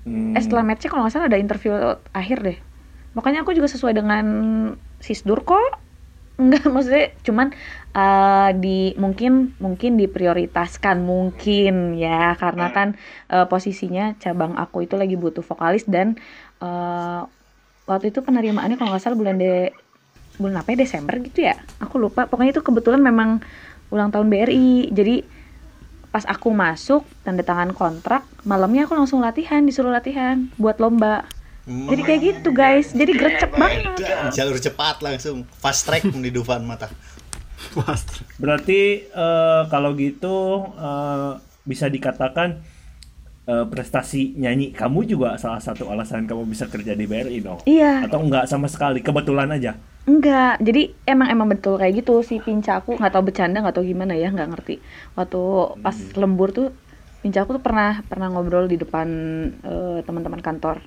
Hmm. 0.04 0.36
eh 0.36 0.42
setelah 0.44 0.68
check 0.76 0.92
kalau 0.92 1.08
nggak 1.08 1.16
salah 1.16 1.28
ada 1.32 1.40
interview 1.40 1.74
akhir 2.12 2.38
deh. 2.44 2.58
Makanya 3.16 3.48
aku 3.48 3.56
juga 3.56 3.72
sesuai 3.72 3.96
dengan 3.96 4.26
sisdur 5.00 5.44
kok. 5.48 5.80
Enggak 6.36 6.66
maksudnya 6.74 7.14
cuman 7.24 7.54
eh, 7.96 8.50
di 8.60 8.80
mungkin 9.00 9.54
mungkin 9.62 9.96
diprioritaskan 9.96 11.06
mungkin 11.06 11.96
ya 11.96 12.36
karena 12.36 12.74
kan 12.74 13.00
eh, 13.32 13.46
posisinya 13.48 14.18
cabang 14.20 14.58
aku 14.60 14.84
itu 14.84 14.98
lagi 15.00 15.16
butuh 15.16 15.46
vokalis 15.46 15.86
dan 15.88 16.20
eh, 16.60 17.22
waktu 17.88 18.12
itu 18.12 18.20
penerimaannya 18.24 18.80
kalau 18.80 18.96
nggak 18.96 19.04
salah 19.04 19.20
bulan 19.20 19.38
de 19.40 19.72
bulan 20.42 20.66
apa 20.66 20.74
ya 20.74 20.78
Desember 20.82 21.14
gitu 21.22 21.46
ya 21.46 21.56
aku 21.78 22.02
lupa 22.02 22.26
pokoknya 22.26 22.58
itu 22.58 22.64
kebetulan 22.66 23.02
memang 23.04 23.44
ulang 23.94 24.10
tahun 24.10 24.34
BRI 24.34 24.90
jadi 24.90 25.22
pas 26.14 26.30
aku 26.30 26.54
masuk 26.54 27.02
tanda 27.26 27.42
tangan 27.42 27.74
kontrak 27.74 28.22
malamnya 28.46 28.86
aku 28.86 28.94
langsung 28.94 29.26
latihan 29.26 29.66
disuruh 29.66 29.90
latihan 29.90 30.46
buat 30.62 30.78
lomba. 30.78 31.26
Jadi 31.64 32.02
kayak 32.04 32.22
gitu 32.22 32.50
guys. 32.52 32.92
jadi 32.92 33.12
gercep 33.16 33.56
banget. 33.56 33.96
Jalur 34.36 34.60
cepat 34.60 35.00
langsung. 35.00 35.48
Fast 35.64 35.88
track 35.88 36.06
di 36.12 36.28
Dufan 36.28 36.68
mata. 36.68 36.92
Berarti 38.36 39.08
eh, 39.08 39.62
kalau 39.72 39.96
gitu 39.96 40.68
eh, 40.76 41.40
bisa 41.64 41.88
dikatakan 41.88 42.60
eh, 43.48 43.66
prestasi 43.72 44.36
nyanyi 44.36 44.76
kamu 44.76 45.08
juga 45.08 45.40
salah 45.40 45.64
satu 45.64 45.88
alasan 45.88 46.28
kamu 46.28 46.52
bisa 46.52 46.68
kerja 46.68 46.92
di 47.00 47.08
BRI 47.08 47.40
dong? 47.40 47.64
iya. 47.64 48.04
Atau 48.04 48.20
enggak 48.20 48.52
sama 48.52 48.68
sekali, 48.68 49.00
kebetulan 49.00 49.48
aja? 49.56 49.80
Enggak, 50.10 50.60
jadi 50.68 50.80
emang 51.12 51.28
emang 51.34 51.48
betul 51.54 51.74
kayak 51.80 51.94
gitu 52.04 52.12
si 52.30 52.34
Pinca 52.46 52.72
aku 52.80 52.90
nggak 53.00 53.12
tahu 53.16 53.24
bercanda 53.28 53.58
nggak 53.64 53.76
tahu 53.76 53.86
gimana 53.92 54.14
ya 54.22 54.26
nggak 54.36 54.50
ngerti. 54.52 54.72
Waktu 55.18 55.38
pas 55.84 55.98
lembur 56.22 56.50
tuh 56.58 56.66
Pinca 57.22 57.40
aku 57.44 57.52
tuh 57.58 57.64
pernah 57.68 58.04
pernah 58.12 58.28
ngobrol 58.32 58.66
di 58.72 58.76
depan 58.84 59.08
eh, 59.64 59.98
teman-teman 60.08 60.42
kantor. 60.48 60.78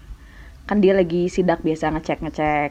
Kan 0.68 0.78
dia 0.84 0.92
lagi 1.00 1.16
sidak 1.34 1.58
biasa 1.66 1.84
ngecek 1.94 2.18
ngecek 2.24 2.70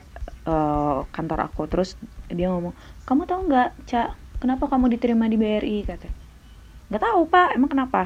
eh, 0.49 0.95
kantor 1.15 1.39
aku. 1.45 1.61
Terus 1.71 1.89
dia 2.37 2.47
ngomong, 2.53 2.73
kamu 3.07 3.21
tahu 3.29 3.41
nggak, 3.49 3.67
Cak, 3.89 4.07
kenapa 4.41 4.63
kamu 4.71 4.85
diterima 4.93 5.25
di 5.31 5.37
BRI? 5.41 5.75
Kata. 5.89 6.07
Nggak 6.89 7.01
tahu 7.05 7.21
Pak, 7.33 7.47
emang 7.57 7.69
kenapa? 7.73 7.99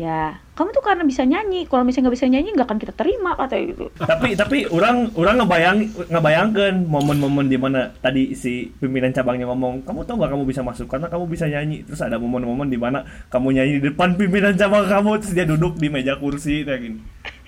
Ya, 0.00 0.32
kamu 0.56 0.72
tuh 0.72 0.80
karena 0.80 1.04
bisa 1.04 1.28
nyanyi. 1.28 1.68
Kalau 1.68 1.84
misalnya 1.84 2.08
nggak 2.08 2.16
bisa 2.16 2.32
nyanyi 2.32 2.56
nggak 2.56 2.68
akan 2.72 2.80
kita 2.80 2.94
terima 2.96 3.36
kata 3.36 3.52
gitu. 3.60 3.92
tapi 4.00 4.32
tapi 4.32 4.64
orang 4.72 5.12
orang 5.12 5.44
ngebayang 5.44 5.78
ngebayangkan 6.08 6.72
momen-momen 6.88 7.52
di 7.52 7.60
mana 7.60 7.92
tadi 8.00 8.32
si 8.32 8.64
pimpinan 8.80 9.12
cabangnya 9.12 9.44
ngomong 9.52 9.84
kamu 9.84 10.00
tahu 10.08 10.16
nggak 10.16 10.32
kamu 10.32 10.44
bisa 10.48 10.64
masuk? 10.64 10.88
Karena 10.88 11.12
kamu 11.12 11.28
bisa 11.28 11.44
nyanyi. 11.52 11.84
Terus 11.84 12.00
ada 12.00 12.16
momen-momen 12.16 12.72
di 12.72 12.80
mana 12.80 13.04
kamu 13.28 13.60
nyanyi 13.60 13.72
di 13.76 13.82
depan 13.92 14.16
pimpinan 14.16 14.56
cabang 14.56 14.88
kamu 14.88 15.20
terus 15.20 15.34
dia 15.36 15.44
duduk 15.44 15.76
di 15.76 15.92
meja 15.92 16.16
kursi 16.16 16.64
kayak 16.64 16.80
gini. 16.80 16.98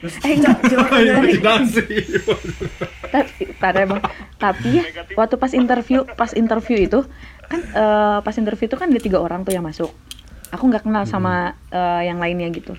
Terus 0.05 0.15
Eh, 0.21 0.35
enggak, 0.37 0.57
tapi- 0.61 1.41
tapi 3.09 3.43
parah 3.57 3.85
bang 3.87 4.03
tapi 4.37 4.69
ya 4.77 4.85
waktu 5.15 5.37
pas 5.39 5.53
interview 5.55 6.03
pas 6.17 6.33
interview 6.35 6.77
itu 6.81 7.01
kan 7.47 7.61
eh, 7.63 8.19
pas 8.21 8.35
interview 8.35 8.67
itu 8.67 8.77
kan 8.77 8.91
ada 8.91 9.01
tiga 9.01 9.23
orang 9.23 9.47
tuh 9.47 9.55
yang 9.55 9.63
masuk 9.63 9.89
aku 10.53 10.69
nggak 10.69 10.85
kenal 10.85 11.05
sama 11.05 11.35
eh, 11.69 12.07
yang 12.07 12.21
lainnya 12.21 12.47
gitu. 12.49 12.77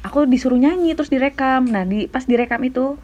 Aku 0.00 0.22
disuruh 0.24 0.54
nyanyi 0.54 0.94
terus 0.94 1.10
direkam. 1.10 1.66
Nah 1.66 1.82
di 1.82 2.06
pas 2.06 2.22
direkam 2.22 2.62
itu 2.62 2.94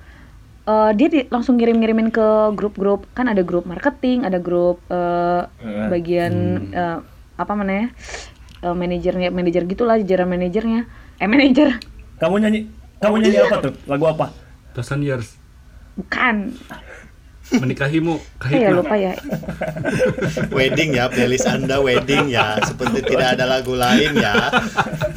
eh, 0.65 0.91
dia 0.95 1.09
di- 1.09 1.29
langsung 1.29 1.59
ngirim-ngirimin 1.59 2.09
ke 2.09 2.27
grup-grup. 2.55 3.11
Kan 3.13 3.27
ada 3.27 3.43
grup 3.43 3.67
marketing 3.67 4.23
ada 4.23 4.39
grup 4.39 4.79
eh, 4.87 5.43
Eh. 5.61 5.89
bagian 5.91 6.35
eh, 6.71 6.99
apa 7.35 7.53
namanya 7.53 7.91
eh, 8.63 8.71
manajernya 8.73 9.29
manajer 9.29 9.67
gitulah 9.67 9.99
jajaran 9.99 10.31
manajernya. 10.31 10.87
Eh 11.19 11.27
manajer. 11.27 11.83
Kamu 12.17 12.39
nyanyi 12.39 12.71
kamu 12.97 13.15
nyanyi 13.19 13.39
apa 13.43 13.57
tuh? 13.61 13.75
Lagu 13.85 14.07
apa? 14.07 14.31
Thousand 14.73 15.03
years. 15.03 15.37
bukan 15.93 16.57
Menikahimu. 17.53 18.15
eh 18.49 18.61
ya 18.63 18.71
Kahitna. 18.71 18.71
lupa 18.73 18.95
ya 18.97 19.13
Wedding 20.57 20.91
ya, 20.97 21.05
playlist 21.09 21.45
Anda 21.45 21.77
wedding 21.79 22.33
ya. 22.33 22.57
Seperti 22.63 23.05
tidak 23.05 23.37
ada 23.37 23.45
lagu 23.45 23.77
lain 23.77 24.17
ya. 24.17 24.33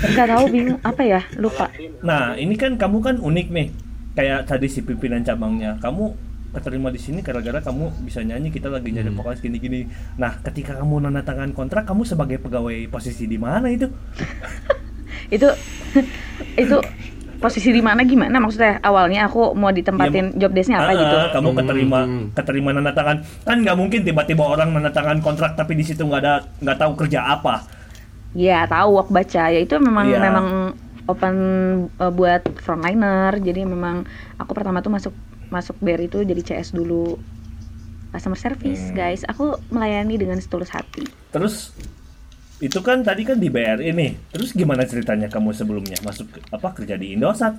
nggak 0.06 0.28
tahu 0.28 0.46
bingung 0.52 0.80
apa 0.82 1.02
ya 1.02 1.22
lupa 1.36 1.72
Nah, 2.04 2.36
ini 2.36 2.56
kan 2.56 2.76
kamu 2.76 2.98
kan 3.00 3.16
unik 3.18 3.48
nih. 3.52 3.68
Kayak 4.16 4.48
tadi 4.48 4.68
si 4.68 4.80
pimpinan 4.82 5.24
cabangnya. 5.24 5.76
Kamu 5.80 6.16
keterima 6.52 6.88
di 6.88 6.96
sini 6.96 7.20
gara-gara 7.20 7.60
kamu 7.60 8.08
bisa 8.08 8.24
nyanyi, 8.24 8.48
kita 8.48 8.72
lagi 8.72 8.88
nyari 8.88 9.12
vokalis 9.12 9.44
gini-gini. 9.44 9.92
Nah, 10.16 10.40
ketika 10.40 10.80
kamu 10.80 11.04
nanda 11.04 11.20
tangan 11.20 11.52
kontrak, 11.52 11.84
kamu 11.84 12.08
sebagai 12.08 12.40
pegawai 12.40 12.88
posisi 12.88 13.28
di 13.28 13.36
mana 13.36 13.68
itu? 13.68 13.92
itu 15.36 15.48
itu 16.56 16.78
posisi 17.46 17.70
di 17.70 17.80
mana 17.80 18.02
gimana? 18.02 18.34
Maksudnya 18.36 18.82
awalnya 18.82 19.26
aku 19.26 19.54
mau 19.54 19.70
ditempatin 19.70 20.34
job 20.34 20.50
desknya 20.50 20.80
apa 20.80 20.90
Ah, 20.90 20.96
gitu? 20.96 21.18
kamu 21.32 21.50
keterima 21.56 22.00
Hmm. 22.02 22.24
keterima 22.32 22.70
nanda 22.72 22.92
tangan 22.92 23.18
kan 23.44 23.58
nggak 23.62 23.76
mungkin 23.76 24.02
tiba-tiba 24.02 24.44
orang 24.44 24.70
nanda 24.70 24.90
tangan 24.90 25.22
kontrak 25.22 25.54
tapi 25.54 25.74
di 25.74 25.84
situ 25.84 26.02
nggak 26.02 26.20
ada 26.20 26.34
nggak 26.60 26.78
tahu 26.78 26.92
kerja 26.98 27.22
apa. 27.22 27.62
Ya 28.34 28.66
tahu 28.66 28.98
aku 28.98 29.12
baca. 29.12 29.48
Ya 29.48 29.60
itu 29.60 29.78
memang 29.78 30.06
Iya. 30.06 30.20
memang 30.20 30.74
open 31.06 31.36
uh, 31.96 32.10
buat 32.10 32.42
frontliner. 32.58 33.38
Jadi 33.38 33.62
memang 33.62 34.04
aku 34.36 34.52
pertama 34.52 34.82
tuh 34.82 34.90
masuk 34.90 35.14
masuk 35.48 35.78
BRI 35.78 36.10
itu 36.10 36.20
jadi 36.20 36.42
CS 36.42 36.74
dulu. 36.74 37.16
Customer 38.10 38.36
service 38.36 38.90
Hmm. 38.90 38.96
guys. 38.96 39.22
Aku 39.24 39.60
melayani 39.70 40.16
dengan 40.16 40.40
setulus 40.40 40.68
hati. 40.70 41.04
Terus 41.30 41.76
itu 42.64 42.80
kan 42.80 43.04
tadi 43.04 43.28
kan 43.28 43.36
di 43.36 43.52
BRI 43.52 43.92
nih. 43.92 44.12
Terus 44.32 44.56
gimana 44.56 44.88
ceritanya 44.88 45.28
kamu 45.28 45.52
sebelumnya? 45.52 46.00
Masuk 46.06 46.32
ke- 46.32 46.44
apa 46.52 46.72
kerja 46.72 46.96
di 46.96 47.12
Indosat? 47.16 47.56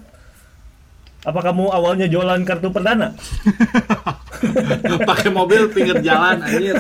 Apa 1.26 1.40
kamu 1.42 1.68
awalnya 1.74 2.06
jualan 2.06 2.38
kartu 2.46 2.70
perdana? 2.70 3.12
Pakai 5.10 5.28
mobil 5.28 5.68
pinggir 5.74 5.98
jalan 6.00 6.38
anjir. 6.40 6.78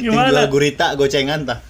Gimana? 0.00 0.32
Jual 0.32 0.48
gurita 0.50 0.96
gocengan 0.96 1.44
tah. 1.46 1.60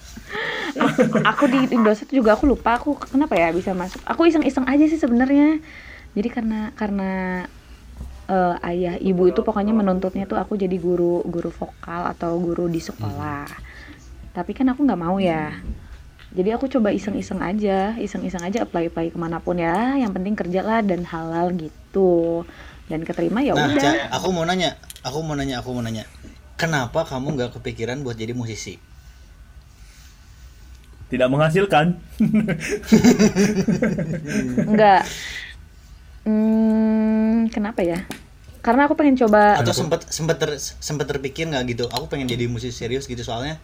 aku 1.27 1.51
di 1.51 1.59
Indosat 1.75 2.07
juga 2.09 2.33
aku 2.39 2.47
lupa 2.47 2.79
aku 2.79 2.95
kenapa 2.95 3.35
ya 3.37 3.51
bisa 3.51 3.75
masuk. 3.75 4.01
Aku 4.07 4.25
iseng-iseng 4.25 4.65
aja 4.65 4.87
sih 4.87 4.97
sebenarnya. 4.97 5.59
Jadi 6.15 6.29
karena 6.31 6.71
karena 6.73 7.11
eh, 8.31 8.55
ayah 8.71 8.95
ibu 8.97 9.27
itu 9.27 9.43
pokoknya 9.43 9.75
menuntutnya 9.75 10.23
tuh 10.25 10.39
aku 10.39 10.55
jadi 10.55 10.79
guru 10.79 11.21
guru 11.27 11.51
vokal 11.51 12.07
atau 12.15 12.39
guru 12.39 12.71
di 12.71 12.79
sekolah 12.79 13.70
tapi 14.31 14.55
kan 14.55 14.67
aku 14.71 14.83
nggak 14.83 15.01
mau 15.01 15.19
ya. 15.19 15.59
Jadi 16.31 16.49
aku 16.55 16.71
coba 16.71 16.95
iseng-iseng 16.95 17.43
aja 17.43 17.99
iseng-iseng 17.99 18.39
aja 18.39 18.63
apply 18.63 18.87
apply 18.87 19.11
ke 19.11 19.19
mana 19.19 19.43
pun 19.43 19.59
ya. 19.59 19.99
Yang 19.99 20.11
penting 20.15 20.35
kerja 20.39 20.63
lah 20.63 20.79
dan 20.79 21.03
halal 21.03 21.51
gitu. 21.55 22.47
Dan 22.87 23.03
keterima 23.03 23.43
ya 23.43 23.55
Nah, 23.55 23.71
udah. 23.71 23.83
Ca, 23.83 23.91
aku 24.15 24.27
mau 24.31 24.47
nanya, 24.47 24.79
aku 25.03 25.19
mau 25.23 25.35
nanya, 25.35 25.59
aku 25.59 25.75
mau 25.75 25.83
nanya. 25.83 26.07
Kenapa 26.55 27.03
kamu 27.03 27.35
nggak 27.35 27.59
kepikiran 27.59 27.99
buat 28.03 28.15
jadi 28.15 28.31
musisi? 28.31 28.79
tidak 31.11 31.27
menghasilkan. 31.27 31.99
Nggak. 34.71 35.03
Hmm, 36.23 37.51
kenapa 37.51 37.83
ya? 37.83 38.07
Karena 38.63 38.87
aku 38.87 38.95
pengen 38.95 39.19
coba 39.19 39.59
Atau 39.59 39.75
sempat 39.75 40.07
sempat 40.07 40.39
ter, 40.39 40.55
sempat 40.61 41.11
terpikir 41.11 41.51
nggak 41.51 41.75
gitu? 41.75 41.85
Aku 41.91 42.07
pengen 42.07 42.31
jadi 42.31 42.47
musisi 42.47 42.71
serius 42.71 43.11
gitu 43.11 43.19
soalnya 43.27 43.59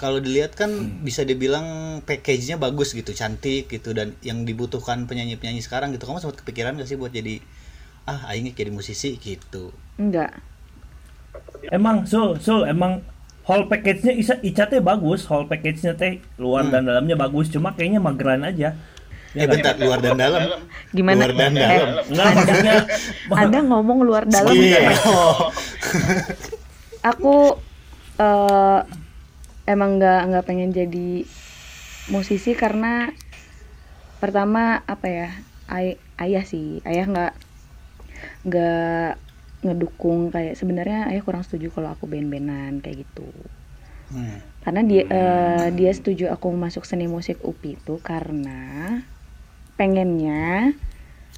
kalau 0.00 0.16
dilihat 0.16 0.56
kan 0.56 0.72
bisa 1.04 1.22
dibilang 1.22 2.00
package-nya 2.02 2.56
bagus 2.56 2.96
gitu, 2.96 3.12
cantik 3.12 3.68
gitu 3.68 3.92
dan 3.92 4.16
yang 4.24 4.48
dibutuhkan 4.48 5.04
penyanyi-penyanyi 5.04 5.60
sekarang 5.60 5.92
gitu. 5.92 6.08
Kamu 6.08 6.18
sempat 6.18 6.40
kepikiran 6.40 6.80
gak 6.80 6.88
sih 6.88 6.96
buat 6.96 7.12
jadi 7.12 7.38
ah 8.08 8.32
aing 8.32 8.50
jadi 8.56 8.72
musisi 8.72 9.20
gitu. 9.20 9.70
enggak 9.94 10.40
emang 11.70 12.08
sul 12.08 12.40
sul 12.40 12.64
emang 12.64 13.04
whole 13.44 13.68
package-nya 13.68 14.16
Ica, 14.16 14.34
Ica 14.40 14.64
teh 14.66 14.80
bagus 14.80 15.28
whole 15.28 15.44
package-nya 15.44 15.92
teh 15.94 16.18
luar 16.40 16.72
dan 16.72 16.88
dalamnya 16.88 17.14
bagus 17.14 17.52
cuma 17.52 17.76
kayaknya 17.76 18.00
mageran 18.00 18.42
aja 18.42 18.72
eh 19.30 19.36
nggak? 19.36 19.62
bentar, 19.62 19.74
luar 19.78 20.00
dan 20.02 20.18
dalam. 20.18 20.42
gimana 20.90 21.22
Luar 21.22 21.32
dan 21.38 21.52
Eh, 21.54 21.62
dalam. 21.62 21.88
Enggak, 22.02 22.28
maksudnya 22.34 22.74
Anda 23.38 23.58
ngomong 23.62 23.98
luar 24.02 24.26
dalam 24.26 24.50
Iya. 24.50 24.90
aku 27.10 27.34
eh 28.18 28.80
emang 29.70 29.96
nggak 29.98 30.20
nggak 30.30 30.44
pengen 30.46 30.70
jadi 30.70 31.24
musisi 32.10 32.52
karena 32.52 33.14
pertama 34.20 34.82
apa 34.84 35.06
ya 35.08 35.28
ay- 35.70 35.98
ayah 36.18 36.44
sih. 36.44 36.82
Ayah 36.84 37.06
nggak 37.06 37.32
nggak 38.44 39.10
ngedukung 39.60 40.32
kayak 40.32 40.56
sebenarnya 40.56 41.08
ayah 41.12 41.22
kurang 41.24 41.44
setuju 41.44 41.68
kalau 41.72 41.92
aku 41.92 42.08
band-bandan 42.08 42.80
kayak 42.80 43.04
gitu. 43.06 43.28
Hmm. 44.10 44.42
karena 44.60 44.82
dia 44.82 45.02
eh, 45.06 45.66
dia 45.70 45.94
setuju 45.94 46.34
aku 46.34 46.50
masuk 46.50 46.82
seni 46.82 47.06
musik 47.06 47.38
UPI 47.46 47.78
itu 47.78 47.94
karena 48.02 48.98
pengennya 49.78 50.74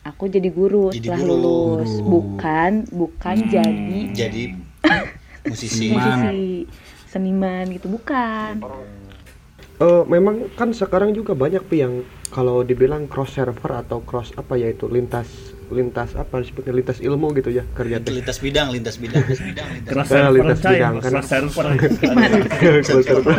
aku 0.03 0.27
jadi 0.27 0.49
guru 0.51 0.91
Jadi 0.91 1.07
setelah 1.07 1.21
guru. 1.23 1.37
lulus. 1.37 1.93
Bukan 2.03 2.73
bukan 2.91 3.37
jadi 3.47 3.99
Jadi 4.11 4.43
musisi. 5.53 5.87
musisi 5.93 6.43
seniman 7.13 7.69
gitu 7.69 7.93
bukan. 7.93 8.65
Eh, 9.83 10.05
memang 10.07 10.49
kan 10.57 10.71
sekarang 10.73 11.13
juga 11.13 11.37
banyak 11.37 11.61
pi 11.67 11.85
yang 11.85 12.07
kalau 12.33 12.65
dibilang 12.65 13.11
cross 13.11 13.37
server 13.37 13.83
atau 13.85 14.01
cross 14.01 14.33
apa 14.39 14.57
ya 14.57 14.73
itu 14.73 14.89
lintas 14.89 15.53
lintas 15.73 16.13
apa 16.15 16.39
disebutnya 16.45 16.71
lintas 16.77 17.01
ilmu 17.01 17.33
gitu 17.37 17.51
ya 17.51 17.65
kerja 17.73 17.99
lintas 17.99 18.39
bidang, 18.39 18.71
lintas 18.71 18.97
bidang, 19.01 19.25
lintas 19.25 19.41
bidang, 19.43 19.69
lintas 19.75 20.07
server 20.07 20.33
lintas 20.33 20.61
bidang, 20.61 20.95
kan. 20.97 21.03
keras 21.03 21.27
server 21.27 21.67
Cross 22.87 23.05
server. 23.05 23.37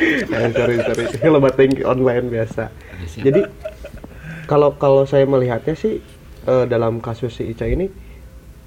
Eh, 0.00 0.48
sorry 0.56 0.74
sorry, 0.80 1.04
lebat 1.22 1.54
tinggi 1.56 1.82
online 1.86 2.26
biasa. 2.28 2.72
Jadi 3.20 3.42
kalau 4.44 4.74
kalau 4.76 5.06
saya 5.06 5.24
melihatnya 5.24 5.72
sih 5.72 6.02
eh, 6.44 6.64
dalam 6.68 6.98
kasus 7.00 7.32
si 7.38 7.48
Ica 7.48 7.64
ini 7.64 7.88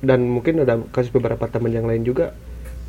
dan 0.02 0.26
mungkin 0.26 0.63
ada 0.63 0.82
kasus 0.89 1.13
beberapa 1.13 1.46
teman 1.52 1.70
yang 1.70 1.86
lain 1.86 2.02
juga 2.02 2.34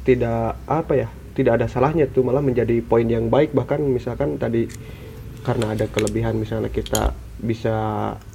tidak 0.05 0.61
apa 0.69 0.93
ya 0.95 1.09
tidak 1.35 1.59
ada 1.59 1.67
salahnya 1.67 2.07
tuh 2.07 2.23
malah 2.23 2.45
menjadi 2.45 2.79
poin 2.85 3.05
yang 3.09 3.27
baik. 3.27 3.51
Bahkan 3.57 3.81
misalkan 3.91 4.39
tadi 4.39 4.71
karena 5.43 5.75
ada 5.75 5.91
kelebihan 5.91 6.39
misalnya 6.39 6.71
kita 6.71 7.13
bisa 7.43 7.77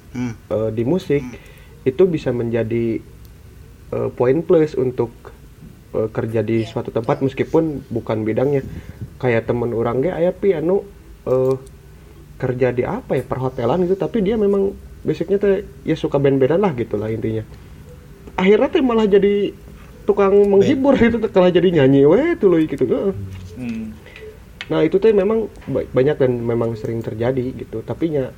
Hmm. 0.09 0.33
eh, 0.33 0.69
di 0.73 0.83
musik 0.89 1.21
itu 1.85 2.03
bisa 2.09 2.33
menjadi 2.33 2.97
eh, 3.93 4.09
poin 4.17 4.41
plus 4.41 4.73
untuk 4.73 5.13
eh, 5.93 6.09
kerja 6.09 6.41
di 6.41 6.65
suatu 6.65 6.89
tempat 6.89 7.21
meskipun 7.21 7.85
bukan 7.93 8.25
bidangnya. 8.25 8.65
Kayak 9.21 9.51
temen 9.51 9.69
orang 9.75 10.01
ge 10.01 10.09
aya 10.09 10.33
pi 10.33 10.57
anu 10.57 10.81
eh, 11.29 11.55
kerja 12.41 12.73
di 12.73 12.83
apa 12.83 13.21
ya 13.21 13.23
perhotelan 13.23 13.85
gitu. 13.85 14.01
Tapi 14.01 14.25
dia 14.25 14.33
memang 14.33 14.73
basicnya 15.05 15.37
teh 15.37 15.63
ya 15.85 15.95
suka 15.95 16.17
band-bandan 16.17 16.57
lah 16.57 16.73
gitu 16.73 16.97
lah 16.97 17.13
intinya. 17.13 17.45
Akhirnya 18.33 18.69
teh 18.73 18.81
malah 18.81 19.05
jadi 19.05 19.53
tukang 20.09 20.33
menghibur 20.49 20.97
gitu 20.97 21.21
teh 21.21 21.29
kalah 21.29 21.53
jadi 21.53 21.69
nyanyi 21.69 22.09
weh 22.09 22.33
tuluy 22.33 22.65
gitu 22.65 22.89
Heeh. 22.89 23.13
Hmm. 23.61 23.93
Nah 24.69 24.81
itu 24.81 24.97
teh 24.97 25.13
memang 25.13 25.45
ba- 25.69 25.85
banyak 25.85 26.17
dan 26.17 26.41
memang 26.41 26.73
sering 26.73 27.05
terjadi 27.05 27.53
gitu. 27.53 27.85
Tapi 27.85 28.17
nya 28.17 28.33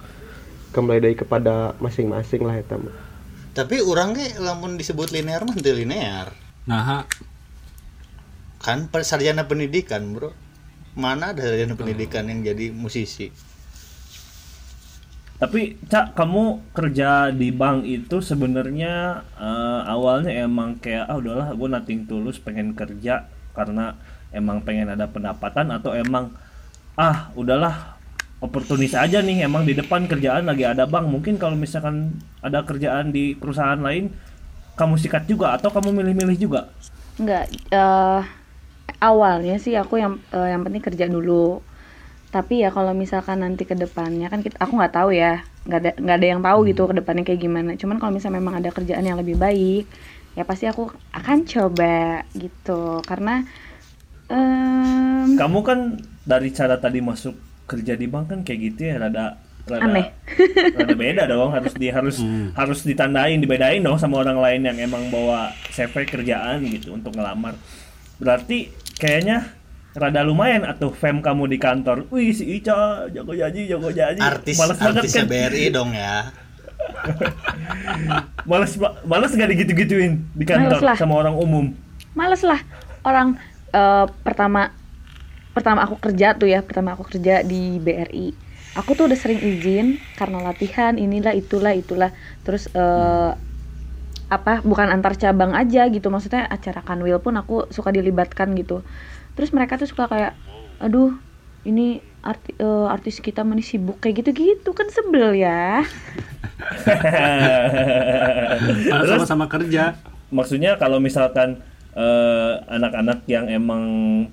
kembali 0.76 1.00
dari 1.00 1.16
kepada 1.16 1.76
masing-masing 1.80 2.44
lah 2.44 2.60
eta 2.60 2.76
mah. 2.76 2.96
Tapi 3.52 3.84
orang 3.84 4.16
ge 4.16 4.40
lamun 4.40 4.76
disebut 4.80 5.12
linear 5.12 5.44
mah 5.44 5.56
teu 5.60 5.76
linear. 5.76 6.32
Nah, 6.68 7.08
Kan 8.62 8.88
sarjana 9.04 9.50
pendidikan, 9.50 10.14
Bro. 10.14 10.32
Mana 10.94 11.34
ada 11.36 11.44
sarjana 11.44 11.74
pendidikan 11.76 12.30
yang 12.30 12.46
jadi 12.46 12.70
musisi? 12.72 13.34
Tapi 15.42 15.74
Cak, 15.90 16.14
kamu 16.14 16.70
kerja 16.70 17.34
di 17.34 17.50
bank 17.50 17.82
itu 17.90 18.22
sebenarnya 18.22 19.26
eh, 19.42 19.82
awalnya 19.90 20.30
emang 20.46 20.78
kayak 20.78 21.10
ah 21.10 21.18
udahlah 21.18 21.50
gue 21.58 21.66
nating 21.66 22.06
tulus 22.06 22.38
pengen 22.38 22.78
kerja 22.78 23.26
karena 23.58 23.98
emang 24.30 24.62
pengen 24.62 24.94
ada 24.94 25.10
pendapatan 25.10 25.74
atau 25.74 25.98
emang 25.98 26.30
ah 26.94 27.34
udahlah 27.34 27.98
oportunis 28.38 28.94
aja 28.94 29.26
nih 29.26 29.50
emang 29.50 29.66
di 29.66 29.74
depan 29.74 30.06
kerjaan 30.06 30.46
lagi 30.46 30.62
ada 30.62 30.86
bank 30.86 31.10
mungkin 31.10 31.42
kalau 31.42 31.58
misalkan 31.58 32.22
ada 32.46 32.62
kerjaan 32.62 33.10
di 33.10 33.34
perusahaan 33.34 33.82
lain 33.82 34.14
kamu 34.78 34.96
sikat 35.02 35.26
juga 35.26 35.58
atau 35.58 35.74
kamu 35.74 35.90
milih-milih 35.90 36.38
juga 36.38 36.70
Enggak, 37.20 37.54
eh 37.70 38.22
awalnya 39.02 39.58
sih 39.62 39.76
aku 39.76 40.00
yang 40.00 40.18
eh, 40.32 40.48
yang 40.54 40.62
penting 40.66 40.82
kerja 40.82 41.06
dulu. 41.06 41.60
Tapi 42.32 42.64
ya 42.64 42.72
kalau 42.72 42.96
misalkan 42.96 43.44
nanti 43.44 43.68
ke 43.68 43.76
depannya 43.76 44.32
kan 44.32 44.40
kita, 44.40 44.56
aku 44.64 44.80
nggak 44.80 44.96
tahu 44.96 45.12
ya, 45.12 45.44
nggak 45.68 45.80
ada 45.84 45.92
nggak 46.00 46.18
ada 46.18 46.28
yang 46.32 46.42
tahu 46.42 46.60
gitu 46.72 46.82
ke 46.88 46.96
depannya 47.04 47.24
kayak 47.28 47.42
gimana. 47.44 47.76
Cuman 47.76 48.00
kalau 48.00 48.16
misalnya 48.16 48.40
memang 48.40 48.56
ada 48.64 48.72
kerjaan 48.72 49.04
yang 49.04 49.20
lebih 49.20 49.36
baik, 49.36 49.86
ya 50.40 50.48
pasti 50.48 50.72
aku 50.72 50.88
akan 51.12 51.38
coba 51.44 52.24
gitu. 52.32 53.04
Karena 53.04 53.44
em, 54.32 55.36
kamu 55.36 55.60
kan 55.62 55.80
dari 56.24 56.50
cara 56.56 56.80
tadi 56.80 57.04
masuk 57.04 57.36
kerja 57.68 58.00
di 58.00 58.08
bank 58.08 58.26
kan 58.32 58.40
kayak 58.48 58.60
gitu 58.72 58.80
ya 58.92 58.96
rada 59.00 59.40
rada 59.68 59.84
Aneh. 59.88 60.08
rada 60.76 60.96
beda 60.96 61.24
dong 61.30 61.52
harus 61.56 61.74
di 61.76 61.88
harus 61.88 62.18
harus 62.56 62.80
ditandain 62.84 63.40
dibedain 63.40 63.80
dong 63.80 63.96
sama 63.96 64.20
orang 64.20 64.40
lain 64.40 64.62
yang 64.68 64.78
emang 64.92 65.08
bawa 65.08 65.56
CV 65.72 66.04
kerjaan 66.04 66.64
gitu 66.68 66.96
untuk 66.96 67.16
ngelamar 67.16 67.56
berarti 68.20 68.74
kayaknya 69.00 69.61
rada 69.92 70.24
lumayan 70.24 70.64
atau 70.64 70.92
fame 70.96 71.20
kamu 71.20 71.52
di 71.52 71.58
kantor. 71.60 72.08
Wih 72.08 72.32
si 72.32 72.48
Ica 72.60 73.12
jago 73.12 73.36
janji 73.36 73.68
jago 73.68 73.92
janji 73.92 74.24
Artis 74.24 74.56
males 74.56 74.80
banget 74.80 75.04
artisnya 75.04 75.24
kan? 75.28 75.32
BRI 75.32 75.66
dong 75.72 75.92
ya. 75.92 76.16
males 78.50 78.74
males 79.06 79.32
gak 79.36 79.52
digitu-gituin 79.54 80.26
di 80.34 80.46
kantor 80.48 80.80
Males 80.80 80.88
lah. 80.88 80.98
sama 80.98 81.14
orang 81.20 81.36
umum? 81.36 81.66
Males 82.16 82.42
lah. 82.48 82.60
Orang 83.04 83.36
eh, 83.76 84.06
pertama 84.24 84.72
pertama 85.52 85.84
aku 85.84 86.00
kerja 86.00 86.40
tuh 86.40 86.48
ya 86.48 86.64
pertama 86.64 86.96
aku 86.96 87.04
kerja 87.12 87.44
di 87.44 87.76
BRI 87.84 88.32
aku 88.72 88.96
tuh 88.96 89.12
udah 89.12 89.20
sering 89.20 89.44
izin 89.44 90.00
karena 90.16 90.40
latihan 90.40 90.96
inilah 90.96 91.36
itulah 91.36 91.76
itulah. 91.76 92.16
Terus 92.48 92.72
eh, 92.72 93.32
apa 94.32 94.64
bukan 94.64 94.88
antar 94.88 95.20
cabang 95.20 95.52
aja 95.52 95.92
gitu. 95.92 96.08
Maksudnya 96.08 96.48
acara 96.48 96.80
kanwil 96.80 97.20
pun 97.20 97.36
aku 97.36 97.68
suka 97.68 97.92
dilibatkan 97.92 98.56
gitu 98.56 98.80
terus 99.36 99.52
mereka 99.56 99.80
tuh 99.80 99.90
suka 99.90 100.08
kayak 100.12 100.34
aduh 100.82 101.14
ini 101.62 102.02
arti, 102.22 102.54
eh, 102.58 102.88
artis 102.90 103.22
kita 103.22 103.42
mana 103.42 103.62
sibuk? 103.62 103.98
Kayak 104.02 104.26
gitu-gitu 104.26 104.72
kan 104.74 104.88
sebel 104.90 105.38
ya. 105.38 105.86
Terus? 108.86 109.10
sama-sama 109.10 109.46
kerja. 109.50 109.98
maksudnya 110.32 110.80
kalau 110.80 111.04
misalkan 111.04 111.60
eh, 111.92 112.54
anak-anak 112.72 113.28
yang 113.28 113.52
emang 113.52 113.84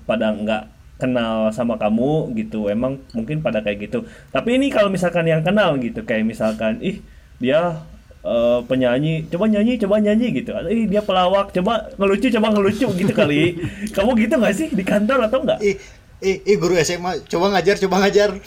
pada 0.07 0.31
nggak 0.31 0.63
kenal 0.99 1.51
sama 1.51 1.75
kamu 1.79 2.35
gitu 2.35 2.67
emang 2.71 3.03
mungkin 3.11 3.43
pada 3.43 3.59
kayak 3.59 3.89
gitu. 3.91 4.07
Tapi 4.31 4.55
ini 4.55 4.71
kalau 4.71 4.87
misalkan 4.87 5.27
yang 5.27 5.43
kenal 5.43 5.75
gitu 5.79 6.03
kayak 6.07 6.23
misalkan 6.23 6.79
ih 6.79 7.03
dia 7.39 7.83
eh, 8.25 8.59
penyanyi 8.67 9.27
coba 9.31 9.45
nyanyi 9.47 9.73
coba 9.79 9.95
nyanyi 10.03 10.27
gitu. 10.43 10.51
Ih 10.67 10.85
dia 10.87 11.01
pelawak 11.03 11.55
coba 11.55 11.87
ngelucu 11.95 12.27
coba 12.33 12.47
ngelucu 12.51 12.87
gitu 12.95 13.13
kali. 13.15 13.55
Kamu 13.95 14.15
gitu 14.19 14.33
nggak 14.35 14.55
sih? 14.55 14.67
Di 14.71 14.83
kantor 14.83 15.27
atau 15.31 15.43
enggak 15.43 15.59
ih 15.63 15.75
ih, 16.19 16.43
ih 16.43 16.57
guru 16.59 16.75
SMA 16.83 17.23
coba 17.31 17.55
ngajar 17.55 17.75
coba 17.79 17.95
ngajar. 18.03 18.29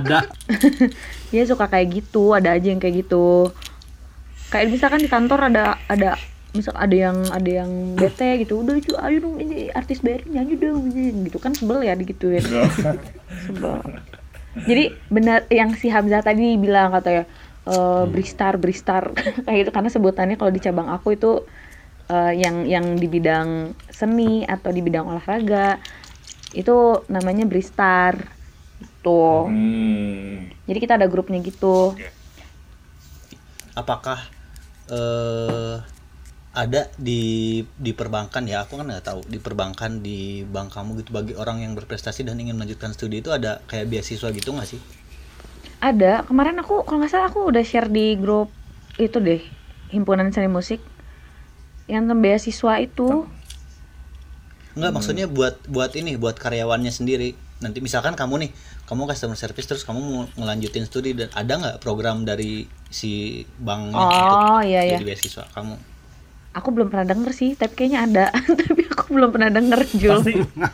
Ada. 0.00 0.18
ya 1.36 1.42
suka 1.46 1.70
kayak 1.70 2.02
gitu 2.02 2.34
ada 2.34 2.56
aja 2.56 2.68
yang 2.72 2.80
kayak 2.82 3.06
gitu. 3.06 3.52
Kayak 4.50 4.74
misalkan 4.74 5.00
di 5.04 5.10
kantor 5.10 5.52
ada 5.52 5.78
ada 5.86 6.18
misal 6.50 6.74
ada 6.74 6.90
yang 6.90 7.22
ada 7.30 7.50
yang 7.62 7.94
bete 7.94 8.42
gitu 8.42 8.66
udah 8.66 8.74
cu 8.82 8.98
ayo 8.98 9.22
dong 9.22 9.38
ini 9.38 9.70
artis 9.70 10.02
BRI 10.02 10.26
nyanyi 10.26 10.58
dong 10.58 10.90
ini." 10.90 11.30
gitu. 11.30 11.38
Kan 11.38 11.54
sebel 11.54 11.86
ya 11.86 11.94
digituin. 11.94 12.42
Sebel 13.46 13.78
jadi 14.54 14.94
benar 15.08 15.46
yang 15.50 15.74
si 15.78 15.88
Hamzah 15.90 16.22
tadi 16.26 16.58
bilang 16.58 16.90
katanya 16.96 17.24
eh 17.70 18.04
Bristar 18.10 18.56
Bristar. 18.58 19.14
Kayak 19.46 19.58
gitu 19.66 19.70
karena 19.70 19.90
sebutannya 19.92 20.36
kalau 20.40 20.52
di 20.52 20.60
cabang 20.62 20.88
aku 20.90 21.14
itu 21.14 21.30
eh, 22.10 22.32
yang 22.38 22.66
yang 22.66 22.86
di 22.98 23.06
bidang 23.06 23.74
seni 23.90 24.42
atau 24.46 24.70
di 24.74 24.80
bidang 24.82 25.06
olahraga 25.10 25.78
itu 26.56 27.06
namanya 27.12 27.44
Bristar. 27.46 28.14
Itu 28.80 29.46
Hmm. 29.46 30.50
jadi 30.66 30.78
kita 30.80 30.94
ada 30.98 31.06
grupnya 31.10 31.38
gitu. 31.44 31.94
Apakah 33.76 34.18
eh 34.90 35.76
ada 36.50 36.90
di 36.98 37.62
di 37.78 37.94
perbankan 37.94 38.42
ya 38.42 38.66
aku 38.66 38.82
kan 38.82 38.90
nggak 38.90 39.06
tahu 39.06 39.20
di 39.30 39.38
perbankan 39.38 40.02
di 40.02 40.42
bank 40.42 40.74
kamu 40.74 40.98
gitu 40.98 41.10
bagi 41.14 41.32
orang 41.38 41.62
yang 41.62 41.78
berprestasi 41.78 42.26
dan 42.26 42.42
ingin 42.42 42.58
melanjutkan 42.58 42.90
studi 42.90 43.22
itu 43.22 43.30
ada 43.30 43.62
kayak 43.70 43.86
beasiswa 43.86 44.34
gitu 44.34 44.50
nggak 44.50 44.66
sih? 44.66 44.80
Ada, 45.80 46.26
kemarin 46.26 46.58
aku 46.58 46.82
kalau 46.82 47.00
nggak 47.00 47.12
salah 47.14 47.30
aku 47.30 47.48
udah 47.54 47.62
share 47.62 47.86
di 47.86 48.18
grup 48.18 48.50
itu 48.98 49.16
deh, 49.22 49.40
himpunan 49.94 50.28
seni 50.34 50.50
musik. 50.50 50.82
Yang 51.86 52.02
tentang 52.10 52.20
beasiswa 52.20 52.72
itu. 52.82 53.08
Enggak 54.74 54.92
maksudnya 54.94 55.26
buat 55.30 55.56
buat 55.70 55.94
ini 55.94 56.18
buat 56.18 56.34
karyawannya 56.34 56.90
sendiri. 56.90 57.38
Nanti 57.62 57.78
misalkan 57.78 58.18
kamu 58.18 58.46
nih 58.46 58.50
kamu 58.90 59.06
customer 59.06 59.38
service 59.38 59.70
terus 59.70 59.82
kamu 59.86 59.98
mau 60.02 60.26
ngelanjutin 60.34 60.82
studi 60.82 61.14
dan 61.14 61.30
ada 61.30 61.52
nggak 61.62 61.76
program 61.78 62.26
dari 62.26 62.66
si 62.90 63.42
banknya 63.62 63.94
Oh, 64.02 64.58
untuk 64.58 64.66
iya, 64.66 64.82
iya. 64.82 64.98
jadi 64.98 65.06
beasiswa 65.06 65.46
kamu 65.54 65.78
Aku 66.50 66.74
belum 66.74 66.90
pernah 66.90 67.06
denger 67.06 67.30
sih, 67.30 67.54
tapi 67.54 67.78
kayaknya 67.78 68.00
ada. 68.04 68.24
tapi 68.66 68.82
aku 68.84 69.14
belum 69.14 69.30
pernah 69.30 69.50
denger 69.50 69.80
Jul. 69.94 70.10
pasti 70.18 70.32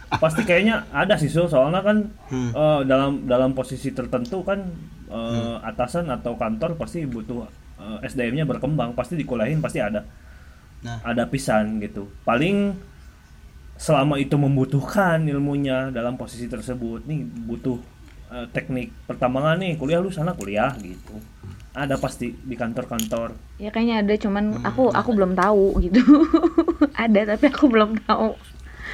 pasti 0.09 0.43
kayaknya 0.43 0.89
ada 0.89 1.15
sih 1.17 1.29
Sul. 1.29 1.47
soalnya 1.47 1.81
kan 1.81 2.09
Hmm. 2.27 2.51
eh, 2.51 2.81
dalam 2.85 3.25
dalam 3.25 3.53
posisi 3.53 3.93
tertentu 3.93 4.41
kan 4.41 4.61
eh, 5.07 5.57
atasan 5.63 6.09
atau 6.09 6.35
kantor 6.35 6.75
pasti 6.75 7.05
butuh 7.05 7.45
eh, 7.77 7.99
SDM-nya 8.03 8.45
berkembang 8.45 8.93
pasti 8.93 9.15
dikuliahin 9.15 9.61
pasti 9.61 9.79
ada 9.79 10.05
Nah. 10.77 11.01
ada 11.03 11.25
pisan 11.27 11.81
gitu 11.81 12.07
paling 12.23 12.77
selama 13.77 14.17
itu 14.17 14.37
membutuhkan 14.37 15.21
ilmunya 15.25 15.89
dalam 15.91 16.17
posisi 16.17 16.47
tersebut 16.47 17.05
nih 17.05 17.21
butuh 17.23 17.77
eh, 18.31 18.47
teknik 18.51 18.93
pertambangan 19.05 19.57
nih 19.57 19.77
kuliah 19.77 20.01
lu 20.01 20.09
sana 20.09 20.33
kuliah 20.33 20.73
gitu 20.79 21.17
ada 21.77 22.01
pasti 22.01 22.33
di 22.33 22.57
kantor-kantor. 22.57 23.37
Ya 23.61 23.69
kayaknya 23.69 24.01
ada, 24.01 24.15
cuman 24.17 24.65
aku 24.65 24.89
aku 24.89 25.11
belum 25.13 25.37
tahu 25.37 25.77
gitu. 25.85 26.01
ada 27.05 27.37
tapi 27.37 27.45
aku 27.53 27.69
belum 27.69 28.01
tahu. 28.09 28.33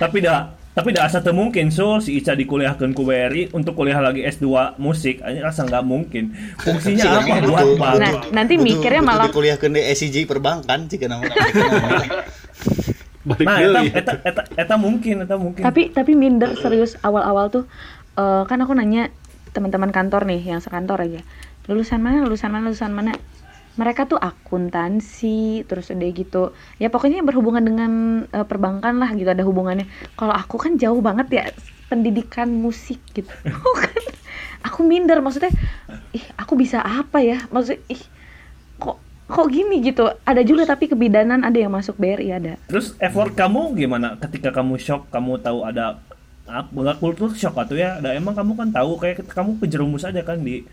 tapi 0.00 0.24
dah 0.24 0.50
tapi 0.72 0.88
dah 0.96 1.04
asa 1.04 1.20
mungkin 1.36 1.68
Sul 1.68 2.00
si 2.00 2.16
Ica 2.16 2.32
dikuliahkeun 2.32 2.96
ku 2.96 3.04
BRI 3.04 3.52
untuk 3.54 3.76
kuliah 3.78 4.02
lagi 4.02 4.26
S2 4.26 4.80
musik. 4.82 5.22
Ini 5.22 5.38
rasa 5.44 5.68
nggak 5.68 5.84
mungkin. 5.86 6.34
Fungsinya 6.58 7.04
Jika 7.06 7.18
apa 7.22 7.34
buat 7.46 7.66
butuh- 7.70 7.78
bank 7.78 7.96
Nah, 8.02 8.12
nanti 8.34 8.54
mikirnya 8.58 9.04
malah 9.04 9.28
kuliah 9.30 9.60
ke 9.60 9.68
SCG 9.68 10.26
perbankan 10.26 10.90
jika 10.90 11.06
nama 11.06 11.28
Balik 13.22 13.46
nah 13.46 13.62
eta, 13.62 13.86
eta, 13.86 14.12
eta, 14.26 14.42
eta 14.58 14.74
mungkin 14.74 15.22
eta 15.22 15.38
mungkin. 15.38 15.62
Tapi 15.62 15.94
tapi 15.94 16.18
minder 16.18 16.58
serius 16.58 16.98
awal-awal 17.06 17.54
tuh 17.54 17.64
eh, 18.18 18.42
kan 18.50 18.58
aku 18.58 18.74
nanya 18.74 19.14
teman-teman 19.52 19.92
kantor 19.92 20.24
nih 20.24 20.40
yang 20.40 20.60
sekantor 20.64 21.04
aja 21.04 21.20
lulusan 21.70 22.00
mana 22.02 22.26
lulusan 22.26 22.50
mana 22.50 22.70
lulusan 22.70 22.92
mana? 22.94 23.12
Mereka 23.72 24.04
tuh 24.04 24.20
akuntansi 24.20 25.64
terus 25.64 25.88
udah 25.88 26.10
gitu. 26.12 26.42
Ya 26.76 26.92
pokoknya 26.92 27.24
berhubungan 27.24 27.64
dengan 27.64 27.92
eh, 28.28 28.44
perbankan 28.44 29.00
lah 29.00 29.14
gitu 29.16 29.32
ada 29.32 29.44
hubungannya. 29.46 29.88
Kalau 30.18 30.34
aku 30.36 30.60
kan 30.60 30.76
jauh 30.76 31.00
banget 31.00 31.28
ya 31.32 31.44
pendidikan 31.88 32.48
musik 32.52 33.00
gitu. 33.12 33.28
Kan 33.84 34.02
aku 34.64 34.80
minder 34.84 35.20
maksudnya 35.20 35.52
ih 36.12 36.24
aku 36.36 36.56
bisa 36.56 36.84
apa 36.84 37.20
ya? 37.24 37.44
Maksudnya 37.48 37.80
ih 37.88 38.02
kok 38.76 39.00
kok 39.28 39.46
gini? 39.48 39.80
gitu. 39.80 40.04
Ada 40.24 40.44
juga 40.44 40.68
tapi 40.68 40.92
kebidanan 40.92 41.40
ada 41.40 41.56
yang 41.56 41.72
masuk 41.72 41.96
BRI 41.96 42.28
ada. 42.28 42.60
Terus 42.68 42.92
effort 43.00 43.32
kamu 43.32 43.72
gimana? 43.76 44.20
Ketika 44.20 44.52
kamu 44.52 44.76
shock 44.76 45.08
kamu 45.08 45.40
tahu 45.40 45.64
ada 45.64 46.00
nggak 46.42 46.98
kultur 47.00 47.32
shock 47.32 47.56
atau 47.56 47.78
ya 47.78 48.02
ada 48.02 48.12
emang 48.12 48.36
kamu 48.36 48.52
kan 48.58 48.68
tahu 48.68 49.00
kayak 49.00 49.24
kamu 49.30 49.56
kejerumus 49.62 50.04
aja 50.04 50.20
kan 50.20 50.42
di 50.42 50.66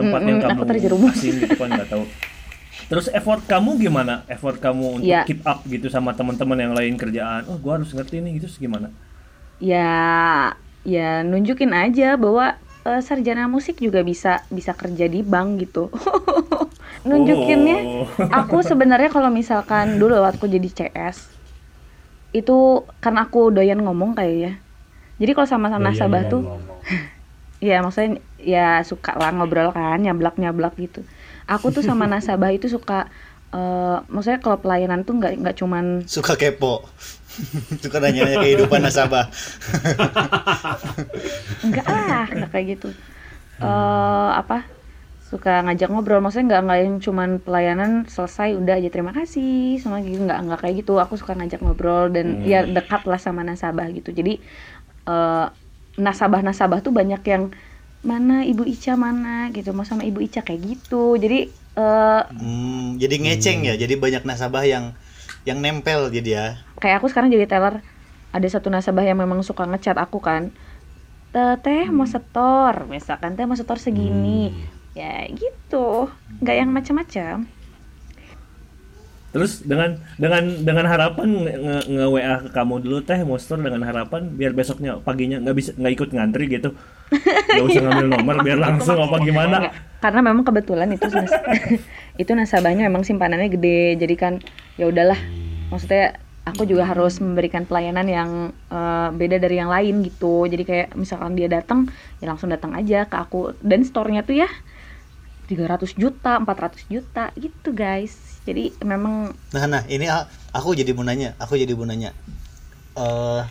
tempat 0.00 0.20
yang 0.20 0.38
Mm-mm, 0.38 0.48
kamu 0.48 0.56
aku 0.56 0.64
terjerumus. 0.66 1.16
gitu 1.20 1.54
kan 1.54 1.68
nggak 1.68 1.88
tahu. 1.88 2.04
Terus 2.88 3.06
effort 3.12 3.42
kamu 3.44 3.70
gimana? 3.78 4.26
Effort 4.26 4.56
kamu 4.56 4.98
untuk 4.98 5.06
Ya. 5.06 5.22
keep 5.22 5.44
up 5.44 5.62
gitu 5.62 5.86
sama 5.86 6.10
teman-teman 6.10 6.58
yang 6.58 6.72
lain 6.72 6.96
kerjaan. 6.96 7.46
Oh 7.46 7.54
gua 7.54 7.78
harus 7.78 7.92
ngerti 7.92 8.18
nih 8.18 8.40
gitu 8.40 8.50
gimana? 8.58 8.90
Ya 9.60 9.92
ya 10.82 11.20
nunjukin 11.20 11.70
aja 11.70 12.16
bahwa 12.16 12.56
eh, 12.82 13.00
sarjana 13.00 13.44
musik 13.46 13.76
juga 13.76 14.00
bisa 14.00 14.42
bisa 14.48 14.72
kerja 14.72 15.06
di 15.06 15.20
bank 15.20 15.60
gitu. 15.60 15.92
Nunjukinnya 17.06 17.78
Oh. 17.80 18.04
aku 18.28 18.60
sebenarnya 18.60 19.08
kalau 19.08 19.30
misalkan 19.30 19.96
dulu 19.96 20.20
waktu 20.20 20.50
jadi 20.50 20.68
CS 20.68 21.30
itu 22.30 22.56
karena 22.98 23.26
aku 23.26 23.50
doyan 23.50 23.80
ngomong 23.80 24.14
kayak 24.14 24.36
ya. 24.36 24.52
Jadi 25.20 25.30
kalau 25.32 25.48
sama 25.48 25.66
sama 25.68 25.90
nasabah 25.90 26.22
tuh 26.26 26.42
ya 27.60 27.84
maksudnya 27.84 28.24
ya 28.44 28.80
suka 28.86 29.16
lah 29.16 29.30
ngobrol 29.34 29.72
kan 29.72 30.00
nyablak 30.00 30.36
nyablak 30.40 30.74
gitu. 30.76 31.04
Aku 31.48 31.70
tuh 31.74 31.82
sama 31.84 32.06
nasabah 32.12 32.50
itu 32.54 32.66
suka 32.70 33.08
eh 33.50 33.98
maksudnya 34.06 34.38
kalau 34.38 34.62
pelayanan 34.62 35.02
tuh 35.02 35.18
nggak 35.18 35.32
nggak 35.42 35.56
cuman 35.58 36.06
suka 36.06 36.38
kepo. 36.38 36.86
Suka 37.82 38.02
nanya-nanya 38.02 38.42
kehidupan 38.42 38.82
nasabah. 38.82 39.30
Enggak 41.62 41.86
lah 41.86 42.26
enggak 42.30 42.50
kayak 42.50 42.66
gitu. 42.78 42.88
Eh 43.62 44.30
apa 44.34 44.66
suka 45.30 45.62
ngajak 45.62 45.94
ngobrol 45.94 46.18
maksudnya 46.18 46.58
nggak 46.58 46.62
nggak 46.66 46.78
yang 46.82 46.96
cuman 46.98 47.30
pelayanan 47.38 48.02
selesai 48.10 48.58
udah 48.58 48.82
aja 48.82 48.90
terima 48.90 49.14
kasih 49.14 49.78
sama 49.78 50.02
gitu 50.02 50.26
nggak 50.26 50.38
nggak 50.42 50.60
kayak 50.62 50.74
gitu. 50.82 50.98
Aku 50.98 51.14
suka 51.18 51.38
ngajak 51.38 51.62
ngobrol 51.62 52.10
dan 52.10 52.42
ya 52.42 52.66
dekat 52.66 53.06
lah 53.06 53.18
sama 53.18 53.46
nasabah 53.46 53.86
gitu. 53.94 54.10
Jadi 54.10 54.42
eh 55.06 55.46
nasabah 55.98 56.40
nasabah 56.42 56.78
tuh 56.82 56.94
banyak 56.94 57.22
yang 57.26 57.50
mana 58.10 58.32
ibu 58.50 58.62
Ica 58.72 58.90
mana? 59.06 59.28
Gitu. 59.54 59.68
Mau 59.76 59.86
sama 59.90 60.02
ibu 60.08 60.18
Ica 60.26 60.40
kayak 60.46 60.60
gitu. 60.68 60.94
Jadi 61.22 61.34
eh 61.78 62.20
Hmm, 62.30 62.98
jadi 63.02 63.14
ngeceng 63.22 63.58
ya? 63.68 63.74
Jadi 63.82 63.94
banyak 64.04 64.22
nasabah 64.28 64.64
yang 64.72 64.84
yang 65.48 65.58
nempel 65.64 66.00
jadi 66.16 66.30
ya? 66.38 66.44
Kayak 66.80 66.96
aku 67.02 67.06
sekarang 67.10 67.30
jadi 67.34 67.46
teller. 67.52 67.74
Ada 68.34 68.46
satu 68.54 68.68
nasabah 68.74 69.04
yang 69.08 69.18
memang 69.22 69.40
suka 69.48 69.62
ngechat 69.70 69.96
aku 70.04 70.18
kan. 70.28 70.42
"Teh, 71.32 71.50
teh 71.64 71.80
mau 71.98 72.08
setor. 72.14 72.74
Misalkan 72.94 73.30
teh 73.36 73.44
mau 73.48 73.58
setor 73.60 73.78
segini. 73.86 74.28
Ya 74.98 75.04
gitu. 75.40 75.76
Nggak 76.42 76.54
yang 76.60 76.70
macam-macam 76.76 77.34
Terus 79.30 79.62
dengan 79.62 79.94
dengan 80.18 80.42
dengan 80.66 80.86
harapan 80.90 81.28
nge, 81.30 81.54
nge- 81.86 82.10
WA 82.10 82.34
ke 82.42 82.50
kamu 82.50 82.74
dulu 82.82 82.98
teh 83.06 83.20
monster 83.22 83.54
dengan 83.56 83.86
harapan 83.86 84.26
biar 84.34 84.50
besoknya 84.50 84.98
paginya 84.98 85.38
nggak 85.38 85.56
bisa 85.56 85.70
nggak 85.78 85.92
ikut 85.94 86.08
ngantri 86.10 86.44
gitu. 86.50 86.70
Nggak 87.50 87.66
usah 87.66 87.82
ngambil 87.82 88.06
nomor 88.06 88.36
biar 88.46 88.58
langsung 88.62 88.94
apa 88.94 89.18
gimana. 89.26 89.74
Karena 89.98 90.20
memang 90.22 90.46
kebetulan 90.46 90.94
itu 90.94 91.10
nas- 91.10 91.42
itu 92.22 92.30
nasabahnya 92.36 92.86
memang 92.86 93.02
simpanannya 93.02 93.50
gede 93.50 93.98
jadi 93.98 94.14
kan 94.14 94.32
ya 94.78 94.86
udahlah 94.86 95.18
maksudnya 95.72 96.20
aku 96.44 96.66
juga 96.68 96.84
harus 96.84 97.16
memberikan 97.22 97.64
pelayanan 97.64 98.06
yang 98.06 98.30
eh, 98.70 99.08
beda 99.14 99.40
dari 99.40 99.56
yang 99.56 99.70
lain 99.72 100.04
gitu 100.04 100.44
jadi 100.44 100.62
kayak 100.66 100.88
misalkan 100.98 101.32
dia 101.34 101.48
datang 101.48 101.88
ya 102.18 102.28
langsung 102.28 102.52
datang 102.52 102.76
aja 102.76 103.06
ke 103.08 103.16
aku 103.16 103.56
dan 103.64 103.82
store-nya 103.86 104.22
tuh 104.22 104.44
ya 104.44 104.48
300 105.48 105.98
juta 105.98 106.38
400 106.38 106.86
juta 106.86 107.34
gitu 107.34 107.74
guys 107.74 108.29
jadi 108.48 108.72
memang 108.82 109.36
Nah, 109.52 109.64
nah 109.68 109.82
ini 109.90 110.08
aku 110.54 110.72
jadi 110.72 110.92
mau 110.96 111.04
nanya, 111.04 111.36
aku 111.36 111.58
jadi 111.58 111.72
mau 111.76 111.84
nanya. 111.84 112.14
Eh 112.96 113.42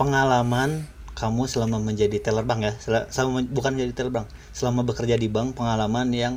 pengalaman 0.00 0.88
kamu 1.12 1.44
selama 1.46 1.78
menjadi 1.78 2.18
teller 2.18 2.42
bank 2.42 2.60
ya, 2.64 2.72
sel- 2.80 3.08
selama 3.12 3.44
bukan 3.46 3.76
menjadi 3.76 3.92
teller 4.02 4.14
bank, 4.22 4.26
selama 4.56 4.82
bekerja 4.82 5.20
di 5.20 5.28
bank, 5.28 5.54
pengalaman 5.54 6.08
yang 6.10 6.34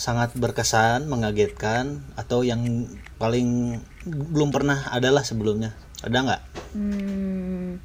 sangat 0.00 0.32
berkesan, 0.32 1.06
mengagetkan 1.12 2.00
atau 2.16 2.40
yang 2.40 2.88
paling 3.20 3.78
belum 4.08 4.48
pernah 4.48 4.88
adalah 4.88 5.20
sebelumnya. 5.20 5.76
Ada 6.00 6.16
nggak? 6.24 6.42
hmm, 6.72 7.76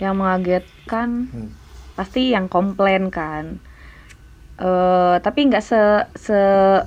yang 0.00 0.16
mengagetkan 0.16 1.28
pasti 1.92 2.32
yang 2.32 2.48
komplain 2.48 3.12
kan 3.12 3.60
Eh 4.60 5.16
tapi 5.24 5.38
nggak 5.48 5.64
se, 5.64 5.80
se 6.26 6.36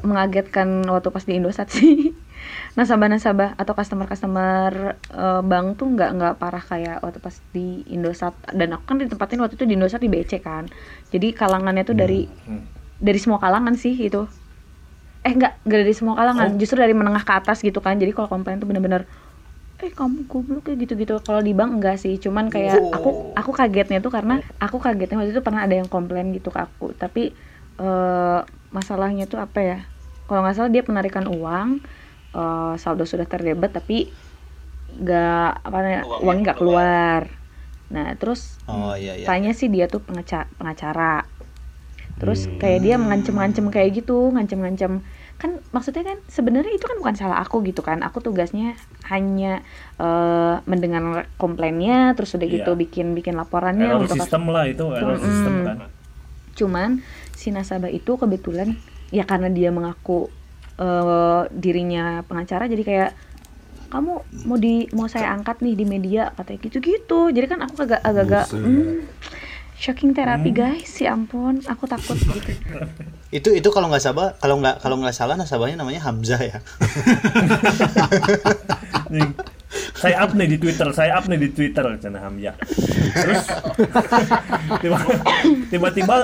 mengagetkan 0.06 0.86
waktu 0.94 1.10
pas 1.10 1.26
di 1.26 1.34
Indosat 1.42 1.68
sih. 1.74 2.14
Nasabah-nasabah 2.78 3.58
atau 3.62 3.74
customer-customer 3.78 4.72
eh, 5.10 5.42
bank 5.50 5.66
tuh 5.80 5.88
nggak 5.94 6.10
nggak 6.18 6.34
parah 6.42 6.64
kayak 6.72 6.98
waktu 7.04 7.20
pas 7.26 7.36
di 7.56 7.82
Indosat. 7.90 8.34
Dan 8.54 8.78
aku 8.78 8.84
kan 8.90 8.98
ditempatin 9.02 9.42
waktu 9.42 9.56
itu 9.58 9.66
di 9.66 9.74
Indosat 9.78 10.02
di 10.06 10.10
BC 10.14 10.38
kan. 10.46 10.70
Jadi 11.14 11.34
kalangannya 11.34 11.84
tuh 11.90 11.98
dari 11.98 12.30
dari 13.02 13.20
semua 13.22 13.40
kalangan 13.42 13.74
sih 13.74 13.96
itu. 13.98 14.22
Eh 15.24 15.34
nggak 15.40 15.54
nggak 15.66 15.80
dari 15.88 15.96
semua 15.96 16.16
kalangan. 16.20 16.50
Justru 16.60 16.78
dari 16.84 16.94
menengah 16.94 17.24
ke 17.26 17.34
atas 17.34 17.58
gitu 17.64 17.80
kan. 17.86 17.96
Jadi 17.98 18.12
kalau 18.14 18.30
komplain 18.30 18.60
tuh 18.62 18.68
bener-bener 18.70 19.08
eh 19.84 19.92
kamu 19.92 20.30
goblok 20.32 20.70
kayak 20.70 20.80
gitu-gitu. 20.88 21.14
Kalau 21.28 21.42
di 21.44 21.54
bank 21.58 21.80
enggak 21.80 21.98
sih. 22.04 22.16
Cuman 22.22 22.48
kayak 22.54 22.94
aku 22.96 23.10
aku 23.40 23.52
kagetnya 23.56 24.00
tuh 24.06 24.12
karena 24.14 24.34
aku 24.62 24.78
kagetnya 24.84 25.16
waktu 25.20 25.32
itu 25.36 25.44
pernah 25.44 25.64
ada 25.66 25.76
yang 25.80 25.90
komplain 25.90 26.30
gitu 26.36 26.50
ke 26.54 26.60
aku. 26.62 26.94
Tapi 26.96 27.34
eh 27.78 28.40
masalahnya 28.70 29.26
tuh 29.26 29.38
apa 29.38 29.60
ya 29.62 29.80
kalau 30.26 30.42
nggak 30.42 30.56
salah 30.56 30.72
dia 30.72 30.82
penarikan 30.82 31.26
uang 31.26 31.82
eh, 32.34 32.74
saldo 32.78 33.04
sudah 33.04 33.26
terdebet 33.26 33.70
tapi 33.70 34.10
nggak 34.94 35.50
apa 35.66 35.78
namanya 35.78 36.02
uangnya 36.22 36.44
nggak 36.46 36.60
keluar 36.60 37.22
nah 37.90 38.14
terus 38.18 38.58
Oh 38.66 38.94
iya 38.94 39.14
iya. 39.18 39.26
tanya 39.26 39.54
sih 39.54 39.70
dia 39.70 39.86
tuh 39.86 40.02
pengacara, 40.02 40.50
pengacara. 40.56 41.28
Terus 42.18 42.48
kayak 42.58 42.80
dia 42.82 42.96
mengancem-ngancem 42.96 43.68
kayak 43.68 44.02
gitu, 44.02 44.32
ngancem-ngancem. 44.32 45.04
Kan 45.36 45.60
maksudnya 45.70 46.08
kan 46.08 46.18
sebenarnya 46.26 46.72
itu 46.72 46.86
kan 46.88 46.96
bukan 46.98 47.14
salah 47.14 47.44
aku 47.44 47.60
gitu 47.68 47.84
kan. 47.84 48.00
Aku 48.02 48.24
tugasnya 48.24 48.74
hanya 49.12 49.62
eh, 50.00 50.56
mendengar 50.64 51.28
komplainnya, 51.36 52.16
terus 52.16 52.34
udah 52.34 52.48
gitu 52.48 52.72
Iya. 52.74 52.80
bikin 52.80 53.14
bikin 53.14 53.36
laporannya 53.36 53.92
error 53.92 54.08
untuk 54.08 54.16
sistem 54.16 54.48
lah 54.50 54.64
itu 54.66 54.86
error 54.90 55.18
sistem 55.20 55.54
kan 55.68 55.78
cuman 56.54 57.02
si 57.44 57.52
nasabah 57.52 57.92
itu 57.92 58.16
kebetulan 58.16 58.80
ya 59.12 59.28
karena 59.28 59.52
dia 59.52 59.68
mengaku 59.68 60.32
eh, 60.80 61.44
dirinya 61.52 62.24
pengacara 62.24 62.66
jadi 62.66 62.82
kayak 62.82 63.12
kamu 63.92 64.14
mau 64.50 64.58
di 64.58 64.90
mau 64.90 65.06
saya 65.06 65.30
angkat 65.30 65.62
nih 65.62 65.78
di 65.78 65.86
media 65.86 66.34
katanya 66.34 66.66
gitu-gitu. 66.66 67.30
Jadi 67.30 67.46
kan 67.46 67.62
aku 67.62 67.86
agak 67.86 68.02
agak 68.02 68.50
hmm, 68.50 69.06
shocking 69.78 70.18
terapi 70.18 70.50
guys. 70.50 70.98
Ya 70.98 71.14
ampun 71.14 71.62
aku 71.62 71.86
takut 71.86 72.18
gitu. 72.18 72.50
Itu 73.34 73.50
itu 73.50 73.66
kalau 73.70 73.90
nggak 73.90 74.02
salah, 74.02 74.34
kalau 74.38 74.62
nggak 74.62 74.82
kalau 74.82 74.98
nggak 74.98 75.14
salah 75.14 75.34
nasabahnya 75.34 75.78
namanya 75.78 76.06
Hamzah 76.06 76.38
ya. 76.38 76.58
Nih, 79.14 79.26
saya 79.98 80.22
up 80.22 80.38
nih 80.38 80.54
di 80.54 80.58
Twitter, 80.62 80.86
saya 80.94 81.18
up 81.18 81.26
nih 81.26 81.42
di 81.42 81.50
Twitter 81.50 81.82
Cana 81.98 82.20
Hamzah. 82.22 82.54
Terus 83.14 83.42
tiba- 84.86 85.10
tiba-tiba 85.70 86.18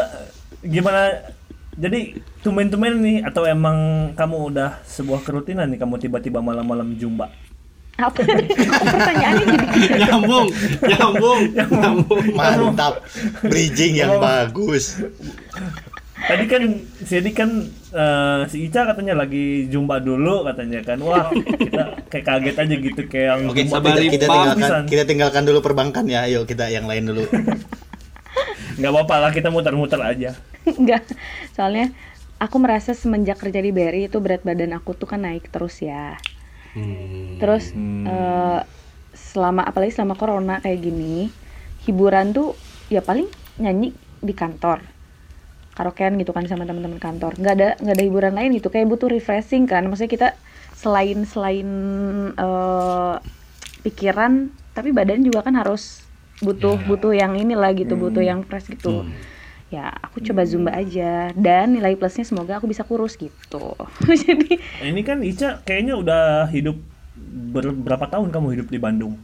gimana? 0.62 1.32
Jadi 1.80 2.12
tumen-tumen 2.40 3.00
nih 3.00 3.18
atau 3.24 3.44
emang 3.44 3.78
kamu 4.14 4.52
udah 4.52 4.84
sebuah 4.84 5.24
kerutinan 5.24 5.68
nih 5.68 5.80
kamu 5.80 5.96
tiba-tiba 5.98 6.40
malam-malam 6.40 6.96
jumba? 6.96 7.32
apa 8.00 8.24
pertanyaannya 8.24 9.44
jadi 9.44 9.68
gitu 9.76 9.96
nyambung, 10.00 10.48
nyambung, 10.88 11.40
nyambung. 11.52 12.24
Mantap. 12.32 13.04
Bridging 13.44 14.00
yang 14.00 14.16
Oh. 14.16 14.24
bagus. 14.24 15.04
Tadi 16.16 16.46
kan 16.48 16.64
jadi 17.04 17.30
kan 17.32 17.50
eh, 17.92 18.40
si 18.48 18.72
Ica 18.72 18.88
katanya 18.88 19.20
lagi 19.20 19.68
jumba 19.68 20.00
dulu 20.00 20.48
katanya 20.48 20.80
kan. 20.80 20.96
Wah, 21.00 21.28
kita 21.32 21.84
kayak 22.08 22.24
kaget 22.26 22.56
aja 22.56 22.76
gitu 22.80 23.02
kayak 23.04 23.28
yang 23.30 23.42
Oke, 23.48 23.68
jumba 23.68 23.78
kita, 23.78 23.92
Sabari 23.92 24.08
kita 24.08 24.26
tinggalkan 24.26 24.58
pisan. 24.64 24.84
kita 24.88 25.04
tinggalkan 25.04 25.44
dulu 25.44 25.60
perbankan 25.60 26.06
ya. 26.08 26.24
Ayo 26.24 26.48
kita 26.48 26.72
yang 26.72 26.88
lain 26.88 27.04
dulu. 27.04 27.28
nggak 28.80 28.92
apa-apa 28.96 29.16
lah 29.28 29.32
kita 29.36 29.52
muter-muter 29.52 30.00
aja. 30.00 30.40
enggak. 30.80 31.06
Soalnya 31.56 31.94
aku 32.40 32.56
merasa 32.58 32.96
semenjak 32.96 33.38
kerja 33.40 33.60
di 33.60 33.72
BRI 33.76 34.08
itu 34.08 34.18
berat 34.24 34.42
badan 34.48 34.76
aku 34.76 34.96
tuh 34.96 35.08
kan 35.12 35.24
naik 35.24 35.52
terus 35.52 35.84
ya. 35.84 36.16
Terus 37.40 37.72
eh, 38.08 38.62
selama 39.16 39.68
apalagi 39.68 39.92
selama 39.96 40.16
corona 40.16 40.64
kayak 40.64 40.80
gini 40.80 41.28
hiburan 41.84 42.32
tuh 42.32 42.56
ya 42.88 43.04
paling 43.04 43.28
nyanyi 43.60 43.92
di 44.20 44.34
kantor. 44.36 44.84
Karaokean 45.76 46.20
gitu 46.20 46.36
kan 46.36 46.44
sama 46.48 46.68
teman-teman 46.68 47.00
kantor. 47.00 47.40
Nggak 47.40 47.54
ada 47.56 47.70
nggak 47.80 47.96
ada 47.96 48.04
hiburan 48.04 48.34
lain 48.36 48.50
gitu. 48.60 48.68
Kayak 48.68 48.92
butuh 48.92 49.08
refreshing 49.08 49.64
kan. 49.68 49.88
Maksudnya 49.88 50.12
kita 50.12 50.30
selain 50.76 51.24
selain 51.28 51.70
eh, 52.36 53.16
pikiran 53.84 54.52
tapi 54.76 54.92
badan 54.96 55.24
juga 55.24 55.44
kan 55.44 55.56
harus 55.56 56.04
butuh 56.40 56.80
butuh 56.88 57.12
yang 57.12 57.36
inilah 57.36 57.76
gitu 57.76 58.00
butuh 58.00 58.24
yang 58.24 58.48
fresh 58.48 58.72
gitu 58.72 59.04
ya 59.70 59.90
aku 60.02 60.22
coba 60.22 60.44
zumba 60.44 60.74
aja. 60.74 61.30
Dan 61.34 61.78
nilai 61.78 61.94
plusnya 61.94 62.26
semoga 62.26 62.58
aku 62.58 62.66
bisa 62.66 62.82
kurus 62.82 63.14
gitu. 63.16 63.74
Jadi 64.26 64.58
Ini 64.82 65.02
kan 65.02 65.22
Ica 65.22 65.62
kayaknya 65.62 65.94
udah 65.96 66.50
hidup 66.50 66.78
ber- 67.54 67.74
berapa 67.76 68.06
tahun 68.06 68.30
kamu 68.30 68.48
hidup 68.58 68.68
di 68.68 68.78
Bandung? 68.78 69.16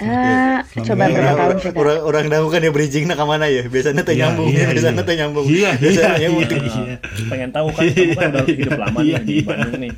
ah 0.00 0.64
coba 0.80 1.12
berapa 1.12 1.36
tahun 1.36 1.56
coba 1.60 1.76
orang 1.76 1.98
orang 2.00 2.24
tahu 2.32 2.46
kan 2.48 2.60
ya 2.64 2.72
bridging 2.72 3.04
nak 3.04 3.20
ke 3.20 3.24
mana 3.28 3.44
ya? 3.52 3.68
Biasanya 3.68 4.00
teh 4.00 4.16
Iya, 4.16 4.32
nyambung 4.32 4.48
iya, 4.48 4.64
ya 4.64 4.66
biasanya 4.72 4.96
iya. 4.96 5.04
teh 5.04 5.16
nyambung. 5.20 5.44
Iya, 5.44 5.70
biasanya 5.76 6.16
iya, 6.16 6.28
iya. 6.32 6.96
Nah, 6.96 7.26
pengen 7.28 7.50
tahu 7.52 7.68
kan 7.68 7.84
kamu 7.84 8.12
kan 8.16 8.28
udah 8.32 8.44
hidup 8.48 8.78
lama 8.80 8.98
nih 9.04 9.14
di 9.20 9.34
Iya, 9.36 9.44
Bandung 9.44 9.76
nih. 9.76 9.92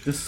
Terus 0.00 0.20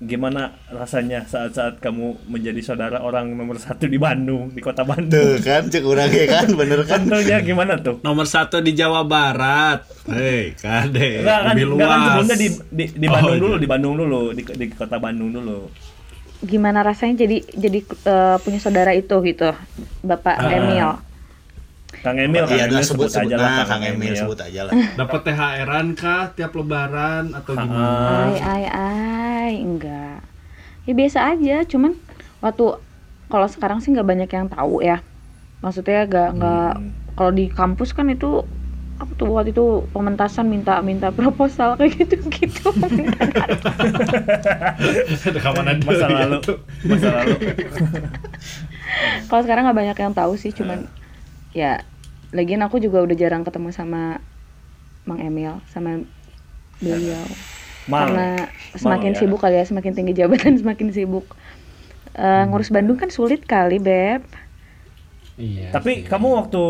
gimana 0.00 0.40
rasanya 0.66 1.22
saat-saat 1.22 1.76
kamu 1.76 2.16
menjadi 2.24 2.56
saudara 2.62 2.98
orang 2.98 3.28
nomor 3.30 3.56
satu 3.56 3.84
di 3.84 3.96
Bandung 3.96 4.48
di 4.48 4.58
kota 4.58 4.80
tuh 4.80 4.88
Bandung? 4.88 5.36
kan 5.38 5.68
cek 5.68 5.84
orang 5.84 6.08
ya 6.08 6.24
kan 6.26 6.48
bener 6.50 6.80
kan 6.82 7.04
Contohnya 7.04 7.36
gimana 7.40 7.76
tuh? 7.76 8.00
Nomor 8.00 8.24
satu 8.24 8.58
di 8.58 8.72
Jawa 8.72 9.04
Barat. 9.04 9.84
Hei, 10.06 10.56
kade. 10.56 11.20
Enggak 11.20 11.38
kan, 11.38 11.52
lebih 11.52 11.64
enggak 11.70 11.84
kan 11.84 11.92
luas. 11.92 12.06
sebelumnya 12.06 12.36
di, 12.36 12.48
di, 12.70 12.84
di 12.96 13.06
Oh, 13.06 13.12
Bandung 13.12 13.34
iya. 13.34 13.42
dulu, 13.42 13.54
di 13.54 13.68
Bandung 13.68 13.94
dulu, 13.94 14.20
di, 14.32 14.42
di 14.46 14.66
kota 14.70 14.96
Bandung 14.96 15.30
dulu. 15.30 15.60
gimana 16.40 16.80
rasanya 16.80 17.20
jadi 17.20 17.36
jadi 17.52 17.78
eh, 17.84 18.36
punya 18.40 18.56
saudara 18.56 18.96
itu 18.96 19.12
gitu 19.20 19.52
bapak 20.00 20.36
Ah. 20.40 20.48
Emil 20.50 20.88
Kang 22.00 22.16
Emil, 22.16 22.42
Kang 22.42 22.56
iya 22.56 22.64
Emil 22.64 22.76
lah 22.76 22.84
sebut 22.84 23.06
sebut 23.06 23.28
aja 23.28 23.36
lah 23.36 23.50
nah 23.52 23.64
Kang 23.66 23.82
Emil 23.82 24.12
sebut 24.14 24.38
aja 24.38 24.60
lah. 24.64 24.72
Dapat 25.00 25.20
THR-an 25.22 25.86
kah 25.92 26.32
tiap 26.32 26.52
lebaran 26.52 27.24
atau 27.30 27.52
gimana? 27.52 28.24
ai 28.26 28.34
ai 28.38 28.64
ai 28.66 29.52
enggak. 29.56 30.24
Ya 30.82 30.92
biasa 30.92 31.18
aja 31.30 31.56
cuman 31.64 31.92
waktu 32.40 32.64
kalau 33.26 33.46
sekarang 33.46 33.78
sih 33.78 33.90
nggak 33.90 34.06
banyak 34.06 34.28
yang 34.28 34.48
tahu 34.48 34.80
ya. 34.80 35.04
Maksudnya 35.60 36.04
nggak 36.04 36.28
nggak 36.34 36.72
Hmm. 36.72 36.88
kalau 37.12 37.30
di 37.30 37.46
kampus 37.46 37.92
kan 37.92 38.08
itu 38.08 38.40
apa 38.96 39.12
tuh 39.14 39.28
waktu 39.30 39.50
itu 39.50 39.64
pementasan 39.90 40.44
minta 40.44 40.80
minta 40.80 41.08
proposal 41.08 41.72
kayak 41.78 42.00
gitu 42.00 42.16
gitu 42.30 42.68
Rekaman 45.26 45.80
masa 45.80 46.06
lalu, 46.06 46.38
masa 46.84 47.08
lalu. 47.14 47.34
kalau 49.24 49.40
sekarang 49.40 49.62
nggak 49.64 49.78
banyak 49.78 49.96
yang 49.98 50.12
tahu 50.12 50.32
sih 50.34 50.52
cuman 50.52 50.84
ya 51.50 51.80
lagian 52.36 52.62
aku 52.66 52.76
juga 52.84 52.98
udah 53.06 53.16
jarang 53.22 53.42
ketemu 53.46 53.70
sama 53.74 54.22
Mang 55.08 55.20
Emil 55.22 55.60
sama 55.72 55.90
beliau 56.80 57.26
Mal. 57.88 58.00
karena 58.00 58.50
semakin 58.76 59.12
ya. 59.12 59.18
sibuk 59.18 59.40
kali 59.42 59.56
ya 59.60 59.64
semakin 59.68 59.92
tinggi 59.96 60.14
jabatan 60.20 60.54
semakin 60.62 60.90
sibuk 60.94 61.26
Eh, 62.16 62.42
ngurus 62.50 62.74
Bandung 62.74 62.98
kan 62.98 63.10
sulit 63.12 63.46
kali 63.46 63.78
beb 63.78 64.22
Iya. 65.40 65.72
Tapi 65.72 66.04
kamu 66.04 66.28
waktu 66.36 66.62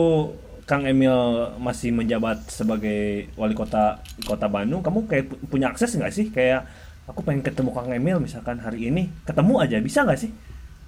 Kang 0.69 0.87
Emil 0.87 1.17
masih 1.59 1.91
menjabat 1.91 2.47
sebagai 2.47 3.27
wali 3.35 3.55
kota 3.59 3.99
kota 4.23 4.47
Bandung, 4.47 4.81
kamu 4.87 4.99
kayak 5.11 5.25
pu- 5.27 5.41
punya 5.51 5.67
akses 5.75 5.91
nggak 5.99 6.13
sih? 6.15 6.27
Kayak 6.31 6.71
aku 7.11 7.27
pengen 7.27 7.43
ketemu 7.43 7.71
Kang 7.75 7.91
Emil 7.91 8.23
misalkan 8.23 8.63
hari 8.63 8.87
ini, 8.87 9.11
ketemu 9.27 9.55
aja 9.59 9.77
bisa 9.83 10.07
nggak 10.07 10.21
sih? 10.23 10.31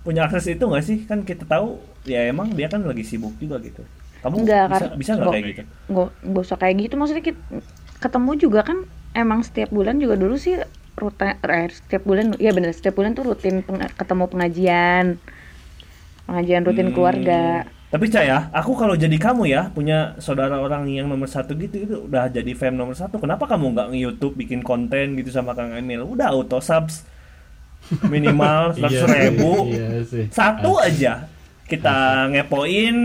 Punya 0.06 0.26
akses 0.28 0.46
itu 0.54 0.62
nggak 0.70 0.84
sih? 0.86 0.98
Kan 1.10 1.26
kita 1.26 1.44
tahu 1.48 1.82
ya 2.06 2.26
emang 2.30 2.54
dia 2.54 2.68
kan 2.70 2.82
lagi 2.86 3.02
sibuk 3.02 3.34
juga 3.42 3.58
gitu. 3.62 3.82
Kamu 4.22 4.34
Enggak, 4.38 4.64
bisa 4.68 4.78
kan. 4.80 4.90
bisa 4.94 5.10
nggak 5.12 5.20
Nggak. 5.20 5.34
kayak 5.34 5.46
gitu? 5.50 5.62
nggak 5.88 6.08
nggak 6.22 6.42
usah 6.42 6.56
kayak 6.56 6.76
gitu 6.80 6.94
maksudnya 6.94 7.24
kita 7.24 7.40
ketemu 7.98 8.30
juga 8.36 8.60
kan 8.62 8.78
emang 9.12 9.40
setiap 9.42 9.68
bulan 9.68 9.98
juga 9.98 10.14
dulu 10.14 10.34
sih 10.36 10.56
rutin 10.92 11.34
eh, 11.34 11.68
setiap 11.68 12.02
bulan 12.02 12.36
ya 12.36 12.50
bener 12.50 12.70
setiap 12.70 12.94
bulan 12.94 13.12
tuh 13.12 13.24
rutin 13.24 13.60
peng- 13.60 13.92
ketemu 13.92 14.24
pengajian 14.26 15.06
pengajian 16.24 16.62
rutin 16.62 16.86
Hmm. 16.86 16.94
keluarga 16.94 17.42
Tapi 17.88 18.08
Cak 18.08 18.24
ya, 18.24 18.48
aku 18.50 18.72
kalau 18.72 18.96
jadi 18.96 19.12
kamu 19.14 19.42
ya 19.46 19.68
punya 19.68 20.16
saudara 20.16 20.56
orang 20.56 20.88
yang 20.88 21.12
nomor 21.12 21.28
satu 21.28 21.52
gitu 21.52 21.76
itu 21.76 21.94
udah 22.02 22.24
jadi 22.26 22.48
fam 22.52 22.72
nomor 22.72 22.96
satu. 22.96 23.20
Kenapa 23.20 23.44
kamu 23.44 23.76
nggak 23.76 23.88
nge-YouTube 23.92 24.32
bikin 24.34 24.64
konten 24.64 25.12
gitu 25.12 25.28
sama 25.28 25.52
Kang 25.52 25.76
Emil? 25.76 26.00
Udah 26.00 26.32
auto 26.32 26.56
subs 26.56 27.04
minimal 28.02 28.72
seratus 28.80 29.04
ribu 29.04 29.68
Iya 29.68 30.08
sih. 30.08 30.24
satu 30.32 30.80
aja 30.80 31.28
kita 31.72 32.28
ngepoin 32.28 32.96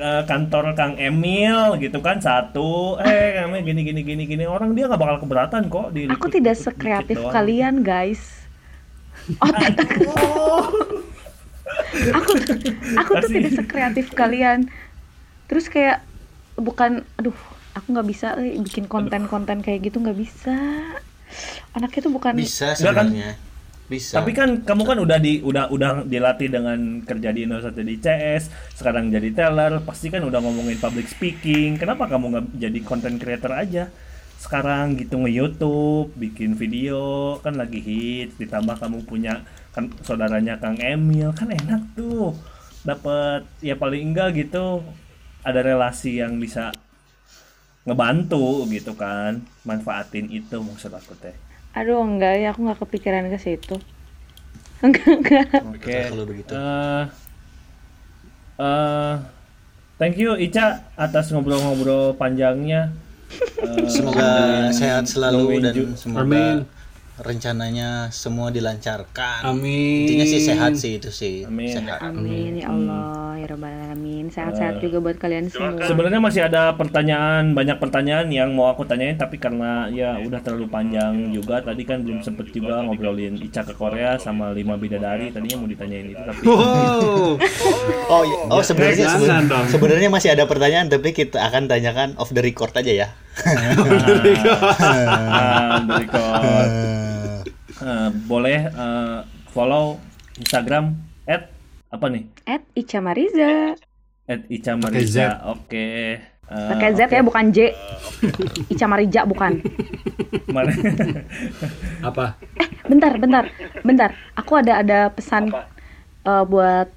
eh, 0.00 0.22
kantor 0.24 0.72
Kang 0.72 0.96
Emil 0.96 1.76
gitu 1.76 2.00
kan 2.00 2.16
satu 2.16 2.96
eh 3.04 3.36
Kang 3.36 3.52
Emil 3.52 3.60
gini 3.68 3.80
gini 3.84 4.00
gini 4.00 4.22
gini. 4.24 4.44
Orang 4.48 4.72
dia 4.72 4.88
nggak 4.88 5.00
bakal 5.00 5.16
keberatan 5.20 5.68
kok 5.68 5.92
di 5.92 6.08
aku 6.08 6.32
tidak 6.32 6.56
sekreatif 6.56 7.20
kalian 7.28 7.84
guys. 7.84 8.48
Otak 9.44 9.76
aku 12.16 12.30
aku 12.96 13.10
tuh 13.20 13.28
tidak 13.28 13.52
sekreatif 13.52 14.06
kalian. 14.16 14.72
Terus 15.46 15.68
kayak 15.68 16.00
bukan 16.56 17.04
aduh 17.20 17.36
aku 17.76 17.86
nggak 17.92 18.08
bisa 18.08 18.32
eh, 18.40 18.56
bikin 18.56 18.88
konten-konten 18.88 19.60
kayak 19.60 19.92
gitu 19.92 20.00
nggak 20.00 20.16
bisa. 20.16 20.56
Anaknya 21.76 22.00
tuh 22.08 22.12
bukan 22.14 22.32
Bisa 22.38 22.72
kan? 22.72 23.12
sebenarnya. 23.12 23.36
Bisa. 23.86 24.18
Tapi 24.18 24.34
kan 24.34 24.66
kamu 24.66 24.82
kan 24.82 24.98
udah 24.98 25.18
di 25.22 25.38
udah 25.46 25.70
udah 25.70 26.02
dilatih 26.02 26.50
dengan 26.50 27.06
kerja 27.06 27.30
di 27.30 27.46
Indonesia 27.46 27.70
di 27.70 27.96
CS, 28.02 28.74
sekarang 28.74 29.14
jadi 29.14 29.30
teller, 29.30 29.78
pasti 29.86 30.10
kan 30.10 30.26
udah 30.26 30.42
ngomongin 30.42 30.74
public 30.82 31.06
speaking. 31.06 31.78
Kenapa 31.78 32.10
kamu 32.10 32.24
nggak 32.34 32.46
jadi 32.58 32.78
content 32.82 33.14
creator 33.22 33.54
aja? 33.54 33.86
Sekarang 34.42 34.98
gitu 34.98 35.22
nge-YouTube, 35.22 36.10
bikin 36.18 36.58
video, 36.58 37.38
kan 37.46 37.54
lagi 37.54 37.78
hits, 37.78 38.34
ditambah 38.42 38.74
kamu 38.74 39.06
punya 39.06 39.46
kan 39.70 39.86
saudaranya 40.02 40.58
Kang 40.58 40.82
Emil, 40.82 41.30
kan 41.30 41.46
enak 41.46 41.94
tuh. 41.94 42.34
Dapat 42.82 43.46
ya 43.62 43.78
paling 43.78 44.02
enggak 44.10 44.34
gitu 44.34 44.82
ada 45.46 45.62
relasi 45.62 46.18
yang 46.18 46.42
bisa 46.42 46.74
ngebantu 47.86 48.66
gitu 48.66 48.98
kan. 48.98 49.46
Manfaatin 49.62 50.26
itu 50.34 50.58
maksud 50.58 50.90
aku 50.90 51.14
teh. 51.22 51.45
Aduh 51.76 52.00
enggak 52.00 52.40
ya 52.40 52.56
aku 52.56 52.64
nggak 52.64 52.80
kepikiran 52.80 53.28
ke 53.28 53.36
situ 53.36 53.76
enggak 54.84 55.06
enggak 55.06 55.46
Oke. 55.76 55.96
Kalau 56.10 56.24
begitu. 56.26 56.50
Eh, 56.52 57.04
eh, 58.58 59.14
thank 60.00 60.16
you 60.18 60.34
Ica 60.34 60.82
atas 60.98 61.30
ngobrol-ngobrol 61.30 62.16
panjangnya. 62.16 62.90
Eh, 63.60 63.86
Semoga 63.86 64.66
sehat 64.72 65.06
selalu 65.06 65.62
dan 65.62 65.74
semoga 65.94 66.24
Amin. 66.24 66.56
Rencananya 67.18 68.10
semua 68.10 68.48
dilancarkan. 68.48 69.46
Amin. 69.46 70.04
Intinya 70.04 70.24
sih 70.24 70.40
sehat 70.40 70.76
sih 70.76 70.96
itu 70.96 71.08
sih. 71.08 71.44
Amin. 71.44 71.72
Sehat. 71.72 72.00
amin 72.02 72.56
ya 72.56 72.68
Allah 72.68 73.36
ya 73.36 73.46
rabbal 73.46 73.68
alamin 73.68 74.26
sehat-sehat 74.26 74.80
juga 74.80 74.98
buat 74.98 75.16
kalian 75.16 75.46
semua 75.46 75.76
Sebenarnya 75.80 76.18
masih 76.18 76.42
ada 76.42 76.72
pertanyaan, 76.72 77.52
banyak 77.52 77.76
pertanyaan 77.76 78.26
yang 78.28 78.52
mau 78.52 78.66
aku 78.66 78.82
tanyain 78.82 79.14
tapi 79.14 79.36
karena 79.36 79.86
ya 79.88 80.16
udah 80.18 80.40
terlalu 80.40 80.66
panjang 80.66 81.12
juga 81.30 81.60
tadi 81.60 81.84
kan 81.84 82.00
belum 82.00 82.20
sempet 82.20 82.50
juga 82.50 82.80
ngobrolin 82.80 83.36
Ica 83.36 83.62
ke 83.62 83.72
Korea 83.72 84.16
sama 84.16 84.50
lima 84.50 84.74
bidadari 84.74 85.30
tadinya 85.30 85.56
mau 85.56 85.68
ditanyain 85.68 86.06
itu 86.06 86.20
tapi 86.20 86.42
Wow. 86.42 87.36
Oh, 88.08 88.22
iya. 88.22 88.36
oh 88.48 88.62
sebenarnya 88.62 89.04
jangan 89.04 89.20
seben- 89.20 89.48
dong. 89.48 89.66
sebenarnya 89.68 90.08
masih 90.08 90.30
ada 90.32 90.44
pertanyaan 90.44 90.86
tapi 90.86 91.10
kita 91.10 91.38
akan 91.38 91.66
tanyakan 91.66 92.08
off 92.16 92.30
the 92.30 92.40
record 92.40 92.72
aja 92.72 92.92
ya. 92.96 93.08
ah, 94.16 95.80
berikut. 95.82 96.16
Eh, 96.18 97.05
Eh, 97.76 98.08
boleh 98.24 98.72
eh, 98.72 99.18
follow 99.52 100.00
Instagram 100.40 100.96
at 101.28 101.52
apa 101.92 102.06
nih? 102.08 102.24
at 102.48 102.64
Ica 102.72 103.04
Mariza 103.04 103.76
At 104.24 104.48
Ica 104.48 104.80
Pakai 104.80 105.04
Z. 105.04 105.16
Marisa. 105.20 105.28
Oke. 105.52 105.88
Eh, 106.46 106.68
pakai 106.72 106.90
Z 106.96 107.00
ya 107.12 107.20
bukan 107.20 107.52
J 107.52 107.76
Ica 108.72 108.86
Marija 108.88 109.28
bukan. 109.28 109.60
Apa? 112.08 112.40
bentar 112.86 113.18
bentar 113.18 113.44
bentar 113.82 114.10
aku 114.38 114.56
ada 114.56 114.80
ada 114.80 114.98
pesan 115.10 115.50
eh, 116.24 116.44
buat 116.46 116.88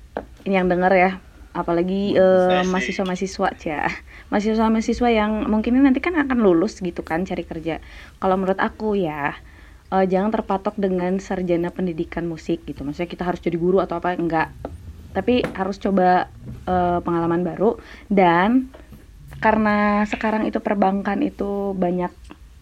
yang 0.46 0.70
denger 0.70 0.94
ya 0.96 1.12
apalagi 1.52 2.14
eh, 2.16 2.62
mahasiswa-mahasiswa 2.64 3.50
ya 3.66 3.90
mahasiswa-mahasiswa 4.30 5.10
yang 5.10 5.50
mungkin 5.50 5.76
ini 5.76 5.90
nanti 5.90 6.00
kan 6.00 6.14
akan 6.16 6.40
lulus 6.40 6.78
gitu 6.80 7.02
kan 7.02 7.26
cari 7.26 7.42
kerja 7.42 7.82
kalau 8.22 8.38
menurut 8.38 8.62
aku 8.62 8.94
ya 8.96 9.34
eh, 9.90 10.06
jangan 10.06 10.30
terpatok 10.34 10.78
dengan 10.78 11.18
sarjana 11.18 11.74
pendidikan 11.74 12.26
musik 12.30 12.64
gitu. 12.66 12.86
Maksudnya 12.86 13.10
kita 13.10 13.24
harus 13.26 13.42
jadi 13.42 13.58
guru 13.58 13.82
atau 13.82 13.98
apa? 13.98 14.14
Enggak. 14.14 14.54
Tapi 15.14 15.42
harus 15.58 15.82
coba 15.82 16.30
eh, 16.70 17.00
pengalaman 17.02 17.42
baru. 17.42 17.82
Dan 18.10 18.70
karena 19.40 20.04
sekarang 20.06 20.46
itu 20.46 20.60
perbankan 20.60 21.22
itu 21.26 21.74
banyak 21.74 22.14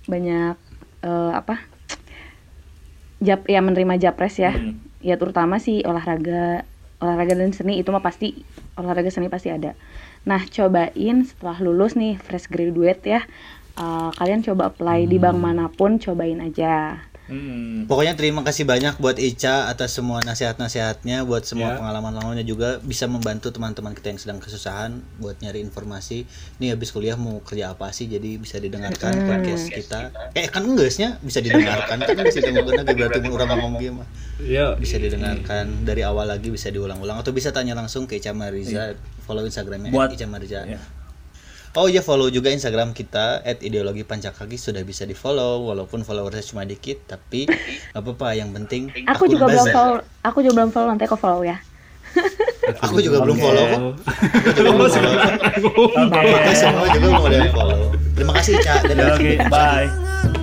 banyak 0.07 0.55
eh, 1.03 1.32
apa? 1.36 1.59
Jap 3.19 3.49
ya 3.49 3.59
menerima 3.59 3.99
japres 3.99 4.39
ya. 4.39 4.53
Hmm. 4.53 4.80
ya 5.03 5.19
terutama 5.19 5.59
sih 5.59 5.84
olahraga. 5.84 6.63
Olahraga 6.97 7.38
dan 7.38 7.53
seni 7.53 7.78
itu 7.78 7.93
mah 7.93 8.01
pasti 8.01 8.41
olahraga 8.73 9.13
seni 9.13 9.30
pasti 9.30 9.53
ada. 9.53 9.78
Nah 10.25 10.41
cobain 10.49 11.21
setelah 11.30 11.61
lulus 11.61 11.93
nih 11.93 12.17
fresh 12.17 12.49
graduate 12.49 13.05
ya. 13.05 13.21
Eh, 13.78 14.09
kalian 14.17 14.41
coba 14.41 14.73
apply 14.73 15.05
di 15.05 15.21
bank 15.21 15.38
mana 15.38 15.69
pun 15.69 16.01
cobain 16.01 16.41
aja 16.41 16.97
Hmm. 17.28 17.84
Pokoknya 17.86 18.15
terima 18.15 18.41
kasih 18.41 18.63
banyak 18.63 18.97
buat 18.97 19.15
Ica 19.15 19.67
atas 19.67 19.93
semua 19.93 20.19
nasihat-nasihatnya, 20.21 21.21
buat 21.21 21.43
semua 21.43 21.71
Ya. 21.71 21.78
pengalaman-pengalamannya 21.78 22.43
juga 22.43 22.80
bisa 22.80 23.03
membantu 23.05 23.51
teman-teman 23.51 23.91
kita 23.91 24.09
yang 24.09 24.17
sedang 24.17 24.39
kesusahan 24.39 24.91
buat 25.17 25.36
nyari 25.38 25.59
informasi. 25.59 26.23
Nih 26.57 26.71
habis 26.71 26.89
kuliah 26.89 27.13
mau 27.13 27.39
kerja 27.41 27.69
apa 27.69 27.91
sih? 27.91 28.07
Jadi 28.07 28.36
bisa 28.36 28.57
didengarkan 28.57 29.11
podcast 29.21 29.67
kita. 29.67 29.99
Eh 30.34 30.47
kan 30.47 30.63
enggaknya 30.63 31.19
bisa 31.19 31.39
didengarkan 31.39 31.97
kan 31.99 32.15
bisa 32.23 32.39
didengarkan 32.39 32.84
lagi 32.84 32.95
berarti 32.97 33.28
orang 33.36 33.49
ngomong 33.53 33.73
gimana. 33.78 34.07
Yo. 34.39 34.73
Bisa 34.75 34.95
didengarkan 34.95 35.84
dari 35.84 36.01
awal 36.01 36.28
lagi 36.28 36.47
bisa 36.47 36.67
diulang-ulang 36.67 37.17
atau 37.17 37.32
bisa 37.32 37.51
tanya 37.51 37.73
langsung 37.73 38.05
ke 38.05 38.17
Ica 38.17 38.32
Mariza, 38.32 38.95
follow 39.23 39.43
Instagramnya 39.43 39.91
Buat- 39.91 40.15
Ica 40.15 40.25
Mariza. 40.25 40.63
ya. 40.63 40.80
Oh 41.78 41.86
iya 41.86 42.01
follow 42.01 42.34
juga 42.34 42.49
Instagram 42.49 42.89
kita 42.97 43.45
@ideologi 43.61 44.01
pancakaki 44.01 44.57
sudah 44.57 44.82
bisa 44.82 45.05
di 45.05 45.13
follow 45.13 45.69
walaupun 45.69 46.01
followersnya 46.01 46.41
cuma 46.41 46.65
dikit 46.65 47.05
tapi 47.05 47.45
nggak 47.45 48.01
apa-apa 48.01 48.34
yang 48.34 48.49
penting 48.49 48.89
aku 49.05 49.30
juga 49.30 49.45
belum 49.45 49.67
follow 49.69 49.97
aku 50.25 50.41
juga 50.41 50.53
belum 50.57 50.71
follow 50.73 50.89
nanti 50.89 51.05
aku 51.05 51.17
follow 51.21 51.45
ya 51.45 51.61
Aku 52.82 52.97
juga 52.99 53.21
belum 53.23 53.38
follow 53.38 53.65
kok. 53.69 53.82
Aku 54.41 54.49
juga 54.57 54.71
belum 54.73 54.89
follow. 54.89 55.13
Semua 56.57 56.88
juga 56.89 57.07
belum 57.07 57.25
ada 57.30 57.38
yang 57.38 57.53
follow. 57.53 57.82
Terima 58.17 58.32
kasih 58.41 58.53
Ica. 58.57 58.75
Dadah. 58.84 59.07
Oke, 59.15 59.32
bye. 59.47 60.36